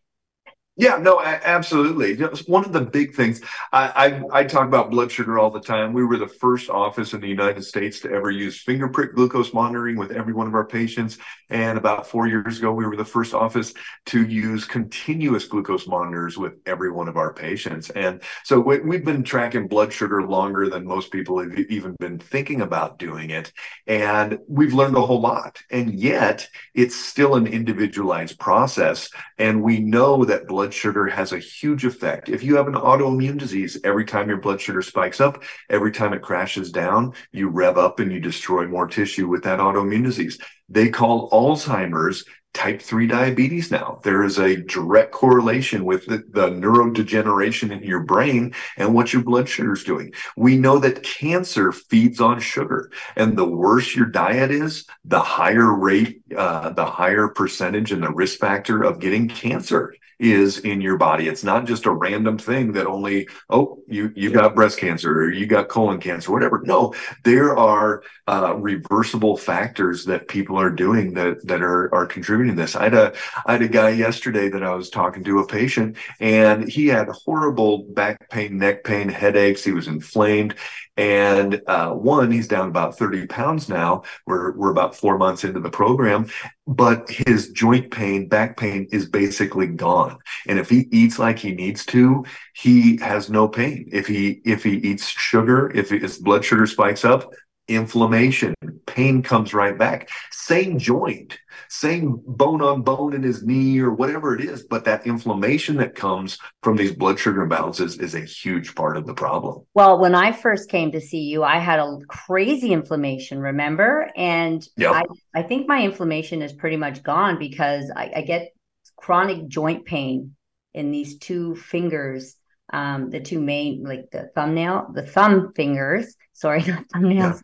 Yeah, 0.79 0.97
no, 0.97 1.19
absolutely. 1.19 2.15
One 2.45 2.63
of 2.63 2.71
the 2.71 2.81
big 2.81 3.15
things 3.15 3.41
I, 3.73 4.21
I, 4.31 4.41
I 4.41 4.43
talk 4.43 4.67
about 4.67 4.91
blood 4.91 5.11
sugar 5.11 5.39
all 5.39 5.49
the 5.49 5.59
time. 5.59 5.91
We 5.91 6.05
were 6.05 6.17
the 6.17 6.27
first 6.27 6.69
office 6.69 7.13
in 7.13 7.19
the 7.21 7.27
United 7.27 7.63
States 7.63 7.99
to 8.01 8.11
ever 8.11 8.29
use 8.29 8.61
finger 8.61 8.87
prick 8.87 9.15
glucose 9.15 9.55
monitoring 9.55 9.97
with 9.97 10.11
every 10.11 10.33
one 10.33 10.45
of 10.45 10.53
our 10.53 10.65
patients. 10.67 11.17
And 11.49 11.79
about 11.79 12.05
four 12.05 12.27
years 12.27 12.59
ago, 12.59 12.73
we 12.73 12.85
were 12.85 12.95
the 12.95 13.03
first 13.03 13.33
office 13.33 13.73
to 14.07 14.23
use 14.27 14.65
continuous 14.65 15.45
glucose 15.45 15.87
monitors 15.87 16.37
with 16.37 16.53
every 16.67 16.91
one 16.91 17.07
of 17.07 17.17
our 17.17 17.33
patients. 17.33 17.89
And 17.89 18.21
so 18.43 18.59
we, 18.59 18.79
we've 18.79 19.05
been 19.05 19.23
tracking 19.23 19.67
blood 19.67 19.91
sugar 19.91 20.27
longer 20.27 20.69
than 20.69 20.85
most 20.85 21.11
people 21.11 21.39
have 21.39 21.57
even 21.57 21.95
been 21.99 22.19
thinking 22.19 22.61
about 22.61 22.99
doing 22.99 23.31
it. 23.31 23.51
And 23.87 24.39
we've 24.47 24.73
learned 24.73 24.95
a 24.95 25.01
whole 25.01 25.21
lot. 25.21 25.59
And 25.71 25.91
yet, 25.93 26.47
it's 26.75 26.95
still 26.95 27.33
an 27.35 27.47
individualized 27.47 28.37
process. 28.37 29.09
And 29.39 29.63
we 29.63 29.79
know 29.79 30.25
that 30.25 30.47
blood 30.47 30.66
blood 30.67 30.73
sugar 30.73 31.07
has 31.07 31.31
a 31.31 31.39
huge 31.39 31.85
effect. 31.85 32.27
If 32.27 32.43
you 32.43 32.57
have 32.57 32.67
an 32.67 32.73
autoimmune 32.73 33.37
disease, 33.37 33.79
every 33.85 34.03
time 34.03 34.27
your 34.27 34.41
blood 34.41 34.59
sugar 34.59 34.81
spikes 34.81 35.21
up, 35.21 35.41
every 35.69 35.93
time 35.93 36.11
it 36.11 36.21
crashes 36.21 36.73
down, 36.73 37.13
you 37.31 37.47
rev 37.47 37.77
up 37.77 38.01
and 38.01 38.11
you 38.11 38.19
destroy 38.19 38.67
more 38.67 38.85
tissue 38.85 39.29
with 39.29 39.43
that 39.43 39.59
autoimmune 39.59 40.03
disease. 40.03 40.37
They 40.67 40.89
call 40.89 41.29
Alzheimer's 41.29 42.25
type 42.53 42.81
3 42.81 43.07
diabetes 43.07 43.71
now. 43.71 44.01
There 44.03 44.23
is 44.23 44.39
a 44.39 44.57
direct 44.57 45.13
correlation 45.13 45.85
with 45.85 46.05
the, 46.05 46.23
the, 46.31 46.49
neurodegeneration 46.49 47.71
in 47.71 47.83
your 47.83 48.01
brain 48.01 48.53
and 48.75 48.93
what 48.93 49.13
your 49.13 49.23
blood 49.23 49.47
sugar 49.47 49.71
is 49.73 49.85
doing. 49.85 50.11
We 50.35 50.57
know 50.57 50.79
that 50.79 51.03
cancer 51.03 51.71
feeds 51.71 52.19
on 52.19 52.41
sugar, 52.41 52.91
and 53.15 53.37
the 53.37 53.45
worse 53.45 53.95
your 53.95 54.07
diet 54.07 54.51
is, 54.51 54.85
the 55.05 55.19
higher 55.19 55.71
rate, 55.71 56.23
uh, 56.35 56.71
the 56.71 56.85
higher 56.85 57.29
percentage 57.29 57.91
and 57.93 58.03
the 58.03 58.11
risk 58.11 58.39
factor 58.39 58.83
of 58.83 58.99
getting 58.99 59.29
cancer 59.29 59.93
is 60.19 60.59
in 60.59 60.81
your 60.81 60.97
body. 60.97 61.27
It's 61.27 61.43
not 61.43 61.65
just 61.65 61.85
a 61.85 61.91
random 61.91 62.37
thing 62.37 62.71
that 62.73 62.87
only, 62.87 63.27
oh, 63.49 63.83
you, 63.87 64.11
you 64.15 64.31
got 64.31 64.55
breast 64.55 64.79
cancer 64.79 65.11
or 65.11 65.31
you 65.31 65.45
got 65.45 65.69
colon 65.69 65.99
cancer, 65.99 66.31
whatever. 66.31 66.61
No, 66.63 66.93
there 67.23 67.55
are 67.57 68.03
uh, 68.27 68.55
reversible 68.57 69.37
factors 69.37 70.05
that 70.05 70.27
people 70.27 70.59
are 70.59 70.71
doing 70.71 71.13
that, 71.13 71.45
that 71.45 71.61
are, 71.61 71.93
are 71.93 72.05
contributing 72.05 72.55
to 72.55 72.61
this. 72.61 72.75
I 72.75 72.85
had 72.85 72.93
a, 72.93 73.13
I 73.45 73.51
had 73.53 73.61
a 73.61 73.67
guy 73.67 73.89
yesterday 73.89 74.49
that 74.49 74.63
I 74.63 74.73
was 74.73 74.89
talking 74.89 75.23
to 75.23 75.39
a 75.39 75.47
patient 75.47 75.97
and 76.19 76.67
he 76.67 76.87
had 76.87 77.09
horrible 77.09 77.83
back 77.83 78.29
pain, 78.29 78.57
neck 78.57 78.83
pain, 78.83 79.09
headaches. 79.09 79.63
He 79.63 79.71
was 79.71 79.87
inflamed. 79.87 80.55
And 80.97 81.61
uh, 81.67 81.91
one, 81.91 82.31
he's 82.31 82.47
down 82.47 82.69
about 82.69 82.97
30 82.97 83.27
pounds 83.27 83.69
now. 83.69 84.03
We're, 84.25 84.51
we're 84.53 84.71
about 84.71 84.95
four 84.95 85.17
months 85.17 85.43
into 85.43 85.59
the 85.59 85.69
program, 85.69 86.27
but 86.65 87.09
his 87.09 87.51
joint 87.51 87.91
pain, 87.91 88.27
back 88.27 88.57
pain 88.57 88.87
is 88.91 89.07
basically 89.07 89.67
gone. 89.67 90.17
And 90.47 90.57
if 90.57 90.69
he 90.69 90.87
eats 90.91 91.19
like 91.19 91.37
he 91.37 91.53
needs 91.53 91.85
to, 91.87 92.25
he 92.55 92.97
has 92.97 93.29
no 93.29 93.47
pain. 93.47 93.87
If 93.91 94.07
he, 94.07 94.41
if 94.43 94.63
he 94.63 94.73
eats 94.73 95.07
sugar, 95.07 95.71
if 95.75 95.89
his 95.89 96.17
blood 96.17 96.43
sugar 96.43 96.65
spikes 96.65 97.05
up, 97.05 97.31
inflammation, 97.67 98.55
pain 98.85 99.21
comes 99.21 99.53
right 99.53 99.77
back. 99.77 100.09
Same 100.31 100.79
joint, 100.79 101.37
same 101.69 102.21
bone 102.25 102.61
on 102.61 102.81
bone 102.81 103.13
in 103.13 103.23
his 103.23 103.43
knee 103.43 103.79
or 103.79 103.91
whatever 103.91 104.35
it 104.35 104.41
is, 104.41 104.63
but 104.63 104.85
that 104.85 105.05
inflammation 105.05 105.77
that 105.77 105.95
comes 105.95 106.37
from 106.63 106.77
these 106.77 106.93
blood 106.93 107.19
sugar 107.19 107.45
imbalances 107.45 108.01
is 108.01 108.15
a 108.15 108.21
huge 108.21 108.73
part 108.75 108.97
of 108.97 109.05
the 109.05 109.13
problem. 109.13 109.65
Well, 109.73 109.99
when 109.99 110.15
I 110.15 110.31
first 110.31 110.69
came 110.69 110.91
to 110.93 111.01
see 111.01 111.21
you, 111.21 111.43
I 111.43 111.59
had 111.59 111.79
a 111.79 111.97
crazy 112.07 112.71
inflammation, 112.71 113.39
remember? 113.39 114.09
And 114.15 114.65
yep. 114.77 114.93
I, 114.93 115.03
I 115.35 115.43
think 115.43 115.67
my 115.67 115.83
inflammation 115.83 116.41
is 116.41 116.53
pretty 116.53 116.77
much 116.77 117.03
gone 117.03 117.37
because 117.37 117.91
I, 117.95 118.11
I 118.17 118.21
get 118.21 118.53
chronic 118.95 119.47
joint 119.47 119.85
pain 119.85 120.35
in 120.73 120.91
these 120.91 121.17
two 121.17 121.55
fingers 121.55 122.35
um, 122.73 123.09
the 123.09 123.19
two 123.19 123.39
main, 123.39 123.83
like 123.83 124.11
the 124.11 124.29
thumbnail, 124.35 124.87
the 124.93 125.05
thumb 125.05 125.53
fingers, 125.55 126.15
sorry, 126.33 126.63
not 126.67 126.87
thumbnails. 126.93 127.41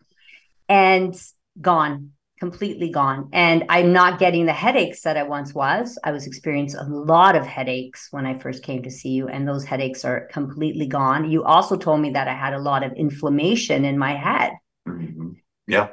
And 0.74 1.16
gone, 1.62 2.10
completely 2.40 2.90
gone. 2.90 3.30
And 3.32 3.64
I'm 3.70 3.94
not 3.94 4.18
getting 4.18 4.48
the 4.48 4.54
headaches 4.54 5.04
that 5.04 5.18
I 5.18 5.22
once 5.22 5.54
was. 5.54 6.00
I 6.04 6.12
was 6.12 6.26
experiencing 6.26 6.80
a 6.80 6.90
lot 6.90 7.36
of 7.36 7.46
headaches 7.46 8.08
when 8.10 8.26
I 8.26 8.40
first 8.40 8.64
came 8.64 8.82
to 8.82 8.90
see 8.90 9.10
you, 9.10 9.28
and 9.28 9.48
those 9.48 9.64
headaches 9.64 10.04
are 10.04 10.28
completely 10.32 10.88
gone. 10.88 11.30
You 11.30 11.44
also 11.44 11.78
told 11.78 12.02
me 12.02 12.10
that 12.14 12.28
I 12.28 12.34
had 12.34 12.54
a 12.54 12.60
lot 12.60 12.84
of 12.84 12.92
inflammation 12.94 13.86
in 13.86 14.00
my 14.00 14.16
head. 14.16 14.54
Mm-hmm. 14.88 15.34
Yeah. 15.68 15.90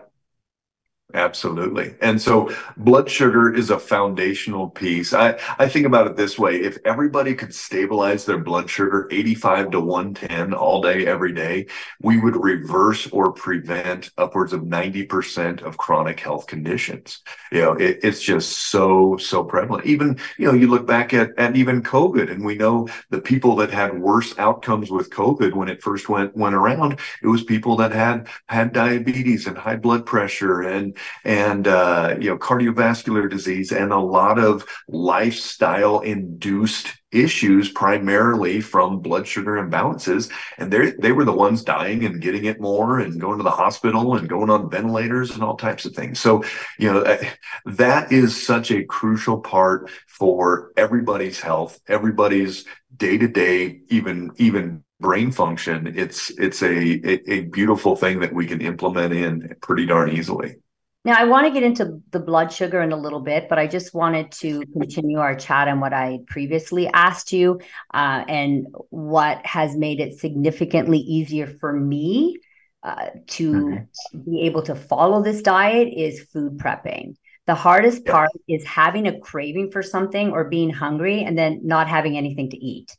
Absolutely. 1.14 1.94
And 2.00 2.20
so 2.20 2.54
blood 2.76 3.10
sugar 3.10 3.52
is 3.52 3.70
a 3.70 3.78
foundational 3.78 4.68
piece. 4.68 5.12
I, 5.12 5.38
I 5.58 5.68
think 5.68 5.86
about 5.86 6.06
it 6.06 6.16
this 6.16 6.38
way. 6.38 6.56
If 6.56 6.78
everybody 6.84 7.34
could 7.34 7.54
stabilize 7.54 8.24
their 8.24 8.38
blood 8.38 8.70
sugar 8.70 9.08
85 9.10 9.70
to 9.72 9.80
110 9.80 10.54
all 10.54 10.80
day, 10.80 11.06
every 11.06 11.32
day, 11.32 11.66
we 12.00 12.20
would 12.20 12.36
reverse 12.36 13.08
or 13.08 13.32
prevent 13.32 14.10
upwards 14.18 14.52
of 14.52 14.62
90% 14.62 15.62
of 15.62 15.76
chronic 15.76 16.20
health 16.20 16.46
conditions. 16.46 17.20
You 17.50 17.62
know, 17.62 17.72
it, 17.72 18.00
it's 18.02 18.22
just 18.22 18.70
so, 18.70 19.16
so 19.16 19.42
prevalent. 19.42 19.86
Even, 19.86 20.18
you 20.38 20.46
know, 20.46 20.54
you 20.54 20.68
look 20.68 20.86
back 20.86 21.12
at, 21.12 21.30
at 21.38 21.56
even 21.56 21.82
COVID 21.82 22.30
and 22.30 22.44
we 22.44 22.54
know 22.54 22.88
the 23.10 23.20
people 23.20 23.56
that 23.56 23.70
had 23.70 23.98
worse 23.98 24.38
outcomes 24.38 24.90
with 24.90 25.10
COVID 25.10 25.54
when 25.54 25.68
it 25.68 25.82
first 25.82 26.08
went, 26.08 26.36
went 26.36 26.54
around, 26.54 27.00
it 27.22 27.26
was 27.26 27.42
people 27.42 27.76
that 27.76 27.92
had, 27.92 28.28
had 28.46 28.72
diabetes 28.72 29.46
and 29.46 29.58
high 29.58 29.76
blood 29.76 30.06
pressure 30.06 30.60
and, 30.62 30.96
and 31.24 31.66
uh, 31.68 32.16
you 32.20 32.30
know 32.30 32.38
cardiovascular 32.38 33.30
disease 33.30 33.72
and 33.72 33.92
a 33.92 33.98
lot 33.98 34.38
of 34.38 34.66
lifestyle 34.88 36.00
induced 36.00 37.00
issues 37.12 37.70
primarily 37.70 38.60
from 38.60 39.00
blood 39.00 39.26
sugar 39.26 39.52
imbalances. 39.52 40.30
And 40.58 40.72
they 40.72 40.92
they 40.92 41.12
were 41.12 41.24
the 41.24 41.32
ones 41.32 41.62
dying 41.62 42.04
and 42.04 42.20
getting 42.20 42.44
it 42.44 42.60
more 42.60 43.00
and 43.00 43.20
going 43.20 43.38
to 43.38 43.44
the 43.44 43.50
hospital 43.50 44.16
and 44.16 44.28
going 44.28 44.50
on 44.50 44.70
ventilators 44.70 45.30
and 45.30 45.42
all 45.42 45.56
types 45.56 45.84
of 45.84 45.94
things. 45.94 46.20
So 46.20 46.44
you 46.78 46.92
know 46.92 47.00
uh, 47.00 47.22
that 47.66 48.12
is 48.12 48.40
such 48.46 48.70
a 48.70 48.84
crucial 48.84 49.40
part 49.40 49.90
for 50.06 50.72
everybody's 50.76 51.40
health 51.40 51.80
everybody's 51.88 52.64
day 52.96 53.16
to 53.18 53.28
day 53.28 53.80
even 53.88 54.30
even 54.36 54.84
brain 55.00 55.32
function. 55.32 55.92
It's 55.96 56.30
it's 56.30 56.62
a, 56.62 56.68
a, 56.68 57.32
a 57.32 57.40
beautiful 57.42 57.96
thing 57.96 58.20
that 58.20 58.32
we 58.32 58.46
can 58.46 58.60
implement 58.60 59.14
in 59.14 59.56
pretty 59.60 59.86
darn 59.86 60.10
easily 60.10 60.56
now, 61.02 61.14
I 61.18 61.24
want 61.24 61.46
to 61.46 61.52
get 61.52 61.62
into 61.62 62.02
the 62.10 62.20
blood 62.20 62.52
sugar 62.52 62.82
in 62.82 62.92
a 62.92 62.96
little 62.96 63.20
bit, 63.20 63.48
but 63.48 63.58
I 63.58 63.66
just 63.66 63.94
wanted 63.94 64.30
to 64.32 64.62
continue 64.66 65.18
our 65.18 65.34
chat 65.34 65.66
on 65.66 65.80
what 65.80 65.94
I 65.94 66.18
previously 66.26 66.88
asked 66.88 67.32
you 67.32 67.58
uh, 67.94 68.24
and 68.28 68.66
what 68.90 69.44
has 69.46 69.74
made 69.74 70.00
it 70.00 70.18
significantly 70.18 70.98
easier 70.98 71.46
for 71.46 71.72
me 71.72 72.36
uh, 72.82 73.08
to 73.28 73.52
mm-hmm. 73.52 74.30
be 74.30 74.42
able 74.42 74.62
to 74.64 74.74
follow 74.74 75.22
this 75.22 75.40
diet 75.40 75.88
is 75.96 76.28
food 76.34 76.58
prepping. 76.58 77.16
The 77.46 77.54
hardest 77.54 78.04
part 78.04 78.30
is 78.46 78.62
having 78.66 79.06
a 79.06 79.18
craving 79.18 79.70
for 79.70 79.82
something 79.82 80.32
or 80.32 80.44
being 80.44 80.68
hungry 80.68 81.24
and 81.24 81.36
then 81.36 81.60
not 81.64 81.88
having 81.88 82.18
anything 82.18 82.50
to 82.50 82.58
eat. 82.58 82.94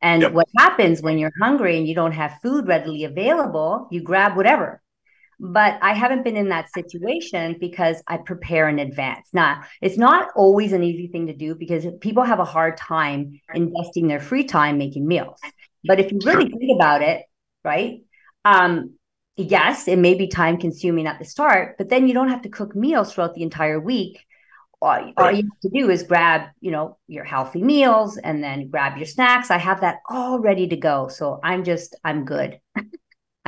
And 0.00 0.22
yep. 0.22 0.32
what 0.32 0.46
happens 0.56 1.02
when 1.02 1.18
you're 1.18 1.32
hungry 1.42 1.76
and 1.76 1.86
you 1.86 1.96
don't 1.96 2.12
have 2.12 2.38
food 2.42 2.68
readily 2.68 3.02
available, 3.02 3.88
you 3.90 4.02
grab 4.02 4.36
whatever 4.36 4.80
but 5.42 5.78
I 5.80 5.94
haven't 5.94 6.22
been 6.22 6.36
in 6.36 6.50
that 6.50 6.70
situation 6.70 7.56
because 7.58 8.02
I 8.06 8.18
prepare 8.18 8.68
in 8.68 8.78
advance. 8.78 9.26
Now, 9.32 9.62
it's 9.80 9.96
not 9.96 10.28
always 10.36 10.74
an 10.74 10.82
easy 10.82 11.06
thing 11.06 11.28
to 11.28 11.32
do 11.34 11.54
because 11.54 11.86
people 12.02 12.24
have 12.24 12.40
a 12.40 12.44
hard 12.44 12.76
time 12.76 13.40
investing 13.54 14.06
their 14.06 14.20
free 14.20 14.44
time 14.44 14.76
making 14.76 15.06
meals. 15.06 15.40
But 15.84 15.98
if 15.98 16.12
you 16.12 16.18
really 16.24 16.50
think 16.50 16.76
about 16.76 17.00
it, 17.00 17.22
right? 17.64 18.02
Um, 18.44 18.96
yes, 19.36 19.88
it 19.88 19.98
may 19.98 20.12
be 20.12 20.28
time 20.28 20.58
consuming 20.58 21.06
at 21.06 21.18
the 21.18 21.24
start, 21.24 21.76
but 21.78 21.88
then 21.88 22.06
you 22.06 22.12
don't 22.12 22.28
have 22.28 22.42
to 22.42 22.50
cook 22.50 22.76
meals 22.76 23.14
throughout 23.14 23.34
the 23.34 23.42
entire 23.42 23.80
week. 23.80 24.18
All, 24.82 25.12
all, 25.16 25.30
you 25.30 25.42
have 25.42 25.60
to 25.62 25.70
do 25.70 25.90
is 25.90 26.02
grab, 26.02 26.48
you 26.60 26.70
know, 26.70 26.98
your 27.06 27.24
healthy 27.24 27.62
meals 27.62 28.18
and 28.18 28.44
then 28.44 28.68
grab 28.68 28.98
your 28.98 29.06
snacks. 29.06 29.50
I 29.50 29.58
have 29.58 29.80
that 29.80 30.00
all 30.08 30.38
ready 30.38 30.68
to 30.68 30.76
go. 30.76 31.08
So 31.08 31.40
I'm 31.42 31.64
just, 31.64 31.96
I'm 32.04 32.26
good. 32.26 32.60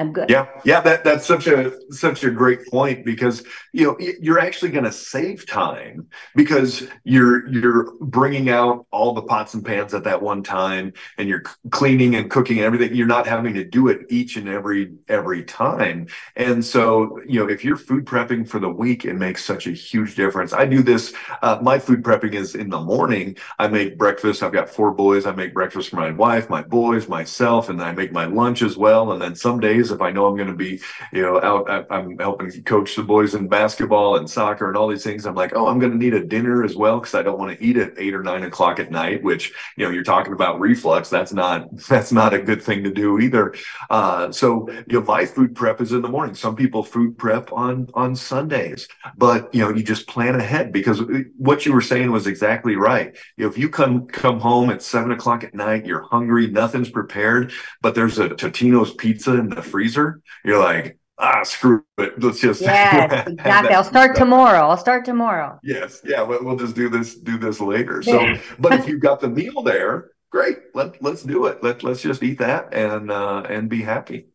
I'm 0.03 0.13
good. 0.13 0.29
Yeah, 0.29 0.49
yeah, 0.65 0.81
that 0.81 1.05
that's 1.05 1.25
such 1.25 1.47
a 1.47 1.73
such 1.93 2.25
a 2.25 2.31
great 2.31 2.67
point 2.67 3.05
because 3.05 3.45
you 3.73 3.87
know 3.87 3.97
you're 4.21 4.41
actually 4.41 4.73
going 4.73 4.83
to 4.83 4.91
save 4.91 5.47
time 5.47 6.09
because 6.35 6.89
you're 7.05 7.47
you're 7.49 7.93
bringing 8.01 8.51
out 8.51 8.85
all 8.91 9.15
the 9.15 9.23
pots 9.23 9.55
and 9.55 9.65
pans 9.65 9.95
at 9.95 10.03
that 10.03 10.21
one 10.21 10.43
time 10.43 10.93
and 11.19 11.29
you're 11.29 11.45
cleaning 11.71 12.17
and 12.17 12.33
cooking 12.33 12.57
and 12.59 12.67
everything. 12.67 12.97
You're 12.97 13.07
not 13.07 13.29
having 13.29 13.55
to 13.55 13.63
do 13.65 13.87
it 13.87 14.01
each 14.11 14.37
and 14.37 14.49
every 14.49 14.93
every 15.07 15.45
time. 15.45 16.09
And 16.35 16.65
so 16.65 17.21
you 17.25 17.39
know 17.39 17.49
if 17.49 17.65
you're 17.65 17.77
food 17.77 18.05
prepping 18.05 18.49
for 18.49 18.59
the 18.59 18.69
week, 18.69 19.05
it 19.05 19.15
makes 19.15 19.45
such 19.45 19.69
a 19.69 19.73
huge 19.73 20.17
difference. 20.17 20.53
I 20.53 20.67
do 20.67 20.83
this. 20.83 21.15
Uh, 21.43 21.61
my 21.63 21.79
food 21.79 22.03
prepping 22.03 22.35
is 22.35 22.57
in 22.57 22.71
the 22.71 22.81
morning. 22.81 23.37
I 23.61 23.69
make 23.69 23.97
breakfast. 23.97 24.43
I've 24.43 24.53
got 24.53 24.69
four 24.69 24.91
boys. 24.91 25.27
I 25.27 25.33
make 25.33 25.55
breakfast 25.55 25.91
for 25.91 25.97
my 25.97 26.11
wife, 26.11 26.51
my 26.51 26.63
boys, 26.63 27.07
myself, 27.07 27.69
and 27.69 27.81
I 27.81 27.93
make 27.93 28.11
my 28.11 28.25
lunch 28.25 28.63
as 28.63 28.77
well. 28.77 29.13
And 29.13 29.23
then 29.23 29.37
some 29.37 29.61
days 29.61 29.92
if 29.93 30.03
I 30.03 30.11
know 30.11 30.27
I'm 30.27 30.37
going 30.37 30.49
to 30.49 30.55
be, 30.55 30.81
you 31.13 31.23
know, 31.23 31.41
out, 31.41 31.87
I'm 31.91 32.19
helping 32.19 32.51
coach 32.65 32.97
the 32.97 33.03
boys 33.03 33.35
in 33.35 33.49
basketball 33.49 34.17
and 34.17 34.29
soccer 34.29 34.69
and 34.69 34.77
all 34.77 34.89
these 34.89 35.05
things. 35.05 35.27
I'm 35.27 35.35
like, 35.35 35.55
oh, 35.55 35.69
I'm 35.69 35.79
going 35.79 35.93
to 35.93 35.99
need 35.99 36.15
a 36.15 36.25
dinner 36.25 36.65
as 36.65 36.75
well 36.75 37.01
because 37.01 37.15
I 37.15 37.23
don't 37.23 37.39
want 37.39 37.57
to 37.57 37.65
eat 37.65 37.77
at 37.77 37.93
eight 37.99 38.15
or 38.15 38.23
nine 38.23 38.45
o'clock 38.45 38.79
at 38.79 38.91
night. 38.91 39.23
Which 39.23 39.53
you 39.77 39.85
know, 39.85 39.91
you're 39.91 40.03
talking 40.03 40.33
about 40.33 40.61
reflux. 40.61 41.09
That's 41.09 41.33
not 41.33 41.75
that's 41.89 42.13
not 42.13 42.35
a 42.35 42.41
good 42.41 42.63
thing 42.63 42.85
to 42.85 42.91
do 42.91 43.19
either. 43.19 43.55
Uh, 43.91 44.33
so 44.33 44.69
you 44.71 45.01
know, 45.01 45.03
my 45.03 45.27
food 45.27 45.55
prep 45.55 45.81
is 45.81 45.93
in 45.93 46.03
the 46.03 46.09
morning. 46.09 46.35
Some 46.35 46.57
people 46.57 46.83
food 46.83 47.19
prep 47.19 47.53
on 47.53 47.89
on 47.95 48.17
Sundays, 48.17 48.89
but 49.17 49.55
you 49.55 49.63
know, 49.63 49.71
you 49.71 49.83
just 49.83 50.07
plan 50.07 50.35
ahead 50.35 50.73
because 50.73 51.03
what 51.37 51.67
you 51.67 51.73
were 51.73 51.81
saying 51.81 52.11
was 52.11 52.27
exactly 52.27 52.77
right. 52.77 53.17
You 53.37 53.45
know, 53.45 53.51
if 53.51 53.59
you 53.59 53.69
come 53.69 54.07
come 54.07 54.41
home 54.41 54.71
at 54.71 54.83
seven 54.83 55.13
o'clock 55.13 55.45
at 55.45 55.55
night, 55.55 55.87
you're 55.87 56.03
hungry, 56.03 56.47
nothing's 56.49 56.91
prepared, 56.91 57.53
but 57.81 57.95
there's 57.95 58.19
a 58.19 58.31
Totino's 58.31 58.93
pizza 58.95 59.39
in 59.39 59.49
the 59.49 59.63
freezer, 59.73 60.21
you're 60.45 60.61
like, 60.61 60.99
ah, 61.19 61.43
screw 61.45 61.85
it. 61.99 62.21
Let's 62.23 62.41
just 62.41 62.61
yes, 62.61 63.27
exactly. 63.27 63.75
I'll 63.75 63.85
start 63.85 64.17
tomorrow. 64.17 64.69
I'll 64.69 64.77
start 64.77 65.05
tomorrow. 65.05 65.59
Yes, 65.63 66.01
yeah. 66.05 66.23
We'll, 66.23 66.45
we'll 66.45 66.57
just 66.57 66.77
do 66.77 66.89
this 66.89 67.17
do 67.17 67.39
this 67.39 67.61
later. 67.61 68.03
So, 68.03 68.35
but 68.59 68.75
if 68.75 68.87
you've 68.87 69.01
got 69.01 69.21
the 69.21 69.29
meal 69.29 69.63
there, 69.63 70.11
great. 70.31 70.59
Let 70.75 71.03
let's 71.03 71.23
do 71.23 71.47
it. 71.47 71.63
Let 71.63 71.83
let's 71.83 72.03
just 72.03 72.23
eat 72.23 72.39
that 72.39 72.75
and 72.75 73.11
uh, 73.11 73.45
and 73.49 73.71
be 73.71 73.83
happy. 73.83 74.27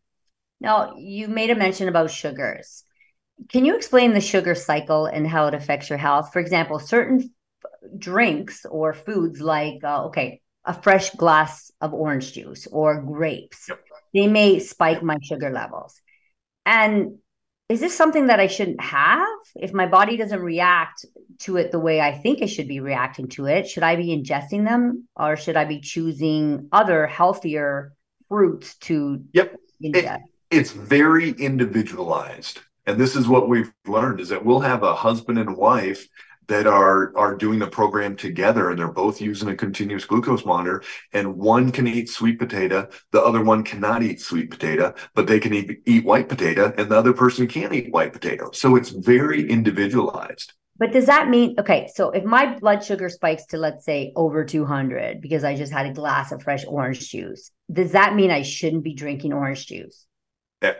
Now, 0.60 0.96
you 0.96 1.28
made 1.28 1.50
a 1.50 1.54
mention 1.54 1.88
about 1.88 2.10
sugars. 2.10 2.82
Can 3.48 3.64
you 3.64 3.76
explain 3.76 4.14
the 4.14 4.20
sugar 4.20 4.56
cycle 4.56 5.06
and 5.06 5.24
how 5.24 5.46
it 5.46 5.54
affects 5.54 5.88
your 5.88 5.98
health? 5.98 6.32
For 6.32 6.40
example, 6.40 6.80
certain 6.80 7.32
drinks 7.96 8.66
or 8.68 8.92
foods 8.92 9.40
like 9.40 9.84
uh, 9.84 10.06
okay, 10.06 10.40
a 10.64 10.74
fresh 10.74 11.10
glass 11.10 11.70
of 11.80 11.94
orange 11.94 12.32
juice 12.32 12.66
or 12.66 13.00
grapes. 13.00 13.68
Yep 13.68 13.87
they 14.14 14.26
may 14.26 14.58
spike 14.58 15.02
my 15.02 15.18
sugar 15.22 15.50
levels. 15.50 16.00
And 16.64 17.18
is 17.68 17.80
this 17.80 17.96
something 17.96 18.28
that 18.28 18.40
I 18.40 18.46
shouldn't 18.46 18.80
have? 18.80 19.28
If 19.54 19.72
my 19.72 19.86
body 19.86 20.16
doesn't 20.16 20.40
react 20.40 21.04
to 21.40 21.58
it 21.58 21.70
the 21.70 21.78
way 21.78 22.00
I 22.00 22.16
think 22.16 22.40
it 22.40 22.46
should 22.48 22.68
be 22.68 22.80
reacting 22.80 23.28
to 23.30 23.46
it, 23.46 23.68
should 23.68 23.82
I 23.82 23.96
be 23.96 24.08
ingesting 24.08 24.64
them 24.64 25.06
or 25.16 25.36
should 25.36 25.56
I 25.56 25.66
be 25.66 25.80
choosing 25.80 26.68
other 26.72 27.06
healthier 27.06 27.92
fruits 28.28 28.76
to 28.78 29.22
yep. 29.32 29.56
ingest? 29.82 30.16
It, 30.16 30.20
it's 30.50 30.70
very 30.70 31.30
individualized. 31.32 32.60
And 32.86 32.98
this 32.98 33.14
is 33.14 33.28
what 33.28 33.50
we've 33.50 33.70
learned 33.86 34.20
is 34.20 34.30
that 34.30 34.46
we'll 34.46 34.60
have 34.60 34.82
a 34.82 34.94
husband 34.94 35.38
and 35.38 35.54
wife 35.54 36.08
that 36.48 36.66
are 36.66 37.16
are 37.16 37.36
doing 37.36 37.58
the 37.58 37.66
program 37.66 38.16
together 38.16 38.70
and 38.70 38.78
they're 38.78 38.88
both 38.88 39.20
using 39.20 39.48
a 39.48 39.56
continuous 39.56 40.04
glucose 40.04 40.44
monitor 40.44 40.82
and 41.12 41.36
one 41.36 41.70
can 41.70 41.86
eat 41.86 42.08
sweet 42.08 42.38
potato 42.38 42.88
the 43.12 43.22
other 43.22 43.42
one 43.42 43.62
cannot 43.62 44.02
eat 44.02 44.20
sweet 44.20 44.50
potato 44.50 44.92
but 45.14 45.26
they 45.26 45.38
can 45.38 45.54
eat, 45.54 45.80
eat 45.86 46.04
white 46.04 46.28
potato 46.28 46.72
and 46.76 46.90
the 46.90 46.96
other 46.96 47.12
person 47.12 47.46
can't 47.46 47.72
eat 47.72 47.92
white 47.92 48.12
potato. 48.12 48.50
So 48.52 48.76
it's 48.76 48.90
very 48.90 49.48
individualized. 49.48 50.54
But 50.78 50.92
does 50.92 51.06
that 51.06 51.28
mean 51.28 51.56
okay 51.58 51.90
so 51.94 52.10
if 52.10 52.24
my 52.24 52.56
blood 52.58 52.84
sugar 52.84 53.08
spikes 53.08 53.46
to 53.46 53.58
let's 53.58 53.84
say 53.84 54.12
over 54.14 54.44
200 54.44 55.20
because 55.20 55.42
i 55.42 55.56
just 55.56 55.72
had 55.72 55.86
a 55.86 55.92
glass 55.92 56.30
of 56.30 56.40
fresh 56.42 56.64
orange 56.68 57.10
juice 57.10 57.50
does 57.70 57.92
that 57.92 58.14
mean 58.14 58.30
i 58.30 58.42
shouldn't 58.42 58.84
be 58.84 58.94
drinking 58.94 59.32
orange 59.32 59.66
juice? 59.66 60.06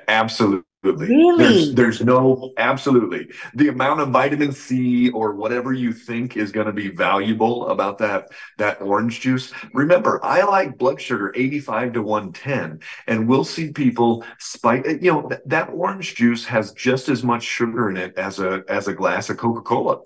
Absolutely 0.06 0.67
Really? 0.96 1.44
There's, 1.44 1.74
there's 1.74 2.00
no, 2.02 2.52
absolutely. 2.56 3.28
The 3.54 3.68
amount 3.68 4.00
of 4.00 4.10
vitamin 4.10 4.52
C 4.52 5.10
or 5.10 5.34
whatever 5.34 5.72
you 5.72 5.92
think 5.92 6.36
is 6.36 6.52
going 6.52 6.66
to 6.66 6.72
be 6.72 6.88
valuable 6.88 7.68
about 7.68 7.98
that, 7.98 8.28
that 8.58 8.80
orange 8.80 9.20
juice. 9.20 9.52
Remember, 9.72 10.24
I 10.24 10.42
like 10.42 10.78
blood 10.78 11.00
sugar 11.00 11.32
85 11.34 11.94
to 11.94 12.02
110, 12.02 12.80
and 13.06 13.28
we'll 13.28 13.44
see 13.44 13.72
people 13.72 14.24
spike, 14.38 14.86
you 14.86 15.12
know, 15.12 15.28
that, 15.28 15.48
that 15.48 15.70
orange 15.70 16.14
juice 16.14 16.44
has 16.46 16.72
just 16.72 17.08
as 17.08 17.22
much 17.22 17.42
sugar 17.42 17.90
in 17.90 17.96
it 17.96 18.16
as 18.16 18.38
a, 18.38 18.64
as 18.68 18.88
a 18.88 18.94
glass 18.94 19.30
of 19.30 19.36
Coca 19.36 19.62
Cola. 19.62 20.00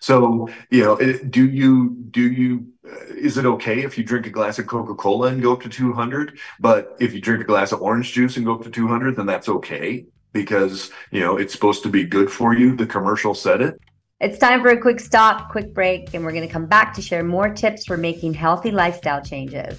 So, 0.00 0.48
you 0.70 0.84
know, 0.84 0.96
do 0.96 1.48
you, 1.48 1.96
do 2.10 2.22
you, 2.22 2.66
uh, 2.86 3.14
is 3.16 3.38
it 3.38 3.46
okay 3.46 3.82
if 3.82 3.98
you 3.98 4.04
drink 4.04 4.26
a 4.26 4.30
glass 4.30 4.58
of 4.58 4.66
Coca 4.66 4.94
Cola 4.94 5.28
and 5.28 5.42
go 5.42 5.52
up 5.52 5.62
to 5.62 5.68
200? 5.68 6.38
But 6.60 6.96
if 7.00 7.12
you 7.12 7.20
drink 7.20 7.42
a 7.42 7.46
glass 7.46 7.72
of 7.72 7.82
orange 7.82 8.12
juice 8.12 8.36
and 8.36 8.46
go 8.46 8.54
up 8.54 8.62
to 8.62 8.70
200, 8.70 9.16
then 9.16 9.26
that's 9.26 9.48
okay 9.48 10.06
because, 10.34 10.90
you 11.10 11.20
know, 11.20 11.38
it's 11.38 11.54
supposed 11.54 11.82
to 11.84 11.88
be 11.88 12.04
good 12.04 12.30
for 12.30 12.52
you. 12.52 12.76
The 12.76 12.86
commercial 12.86 13.34
said 13.34 13.62
it. 13.62 13.80
It's 14.20 14.38
time 14.38 14.60
for 14.60 14.68
a 14.68 14.80
quick 14.80 15.00
stop, 15.00 15.50
quick 15.50 15.72
break, 15.72 16.12
and 16.12 16.24
we're 16.24 16.32
going 16.32 16.46
to 16.46 16.52
come 16.52 16.66
back 16.66 16.92
to 16.94 17.02
share 17.02 17.24
more 17.24 17.48
tips 17.48 17.86
for 17.86 17.96
making 17.96 18.34
healthy 18.34 18.70
lifestyle 18.70 19.22
changes. 19.22 19.78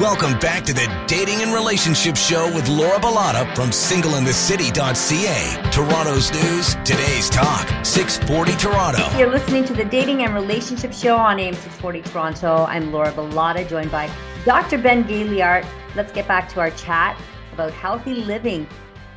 Welcome 0.00 0.38
back 0.38 0.62
to 0.66 0.72
the 0.72 0.86
Dating 1.08 1.42
and 1.42 1.52
Relationship 1.52 2.16
Show 2.16 2.46
with 2.54 2.68
Laura 2.68 3.00
Bilotta 3.00 3.52
from 3.56 3.70
singleinthecity.ca. 3.70 5.70
Toronto's 5.72 6.32
news, 6.32 6.74
today's 6.84 7.28
talk, 7.28 7.68
640 7.84 8.52
Toronto. 8.52 9.18
You're 9.18 9.32
listening 9.32 9.64
to 9.64 9.74
the 9.74 9.84
Dating 9.84 10.22
and 10.22 10.34
Relationship 10.34 10.92
Show 10.92 11.16
on 11.16 11.40
AM 11.40 11.52
640 11.52 12.02
Toronto. 12.02 12.64
I'm 12.66 12.92
Laura 12.92 13.10
Bilotta, 13.10 13.68
joined 13.68 13.90
by 13.90 14.08
Dr. 14.44 14.78
Ben 14.78 15.02
Gaillard. 15.02 15.66
Let's 15.96 16.12
get 16.12 16.28
back 16.28 16.48
to 16.50 16.60
our 16.60 16.70
chat 16.70 17.20
about 17.52 17.72
healthy 17.72 18.14
living. 18.14 18.68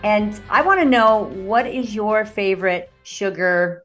And 0.02 0.42
I 0.50 0.64
want 0.64 0.80
to 0.80 0.86
know 0.86 1.26
what 1.26 1.68
is 1.68 1.94
your 1.94 2.26
favorite 2.26 2.92
sugar? 3.04 3.84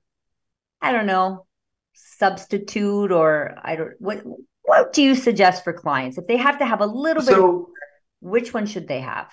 I 0.81 0.93
don't 0.93 1.05
know, 1.05 1.45
substitute 1.93 3.13
or 3.13 3.55
I 3.63 3.77
don't 3.77 4.01
what 4.01 4.25
what 4.67 4.93
do 4.93 5.03
you 5.03 5.15
suggest 5.15 5.65
for 5.65 5.73
clients? 5.73 6.19
If 6.19 6.27
they 6.27 6.37
have 6.37 6.59
to 6.59 6.67
have 6.67 6.81
a 6.81 6.87
little 6.87 7.23
bit 7.23 7.35
so, 7.35 7.61
of, 7.61 7.67
which 8.21 8.53
one 8.53 8.67
should 8.67 8.89
they 8.89 9.01
have? 9.01 9.33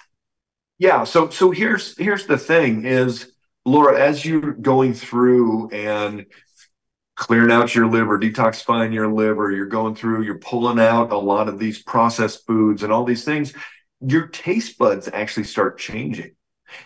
Yeah 0.80 1.04
so 1.04 1.30
so 1.30 1.52
here's 1.52 1.98
here's 1.98 2.26
the 2.26 2.38
thing 2.38 2.86
is 2.86 3.32
laura 3.66 4.00
as 4.00 4.26
you're 4.26 4.54
going 4.54 4.94
through 4.94 5.70
and 5.70 6.26
clearing 7.16 7.52
out 7.52 7.76
your 7.76 7.88
liver 7.88 8.20
detoxifying 8.20 8.94
your 8.94 9.08
liver 9.08 9.52
you're 9.52 9.68
going 9.68 9.96
through 9.96 10.24
you're 10.24 10.40
pulling 10.40 10.80
out 10.80 11.12
a 11.12 11.18
lot 11.18 11.48
of 11.48 11.60
these 11.60 11.82
processed 11.84 12.46
foods 12.48 12.84
and 12.84 12.92
all 12.92 13.04
these 13.04 13.24
things 13.24 13.54
your 14.02 14.28
taste 14.28 14.78
buds 14.78 15.08
actually 15.14 15.44
start 15.44 15.78
changing 15.78 16.36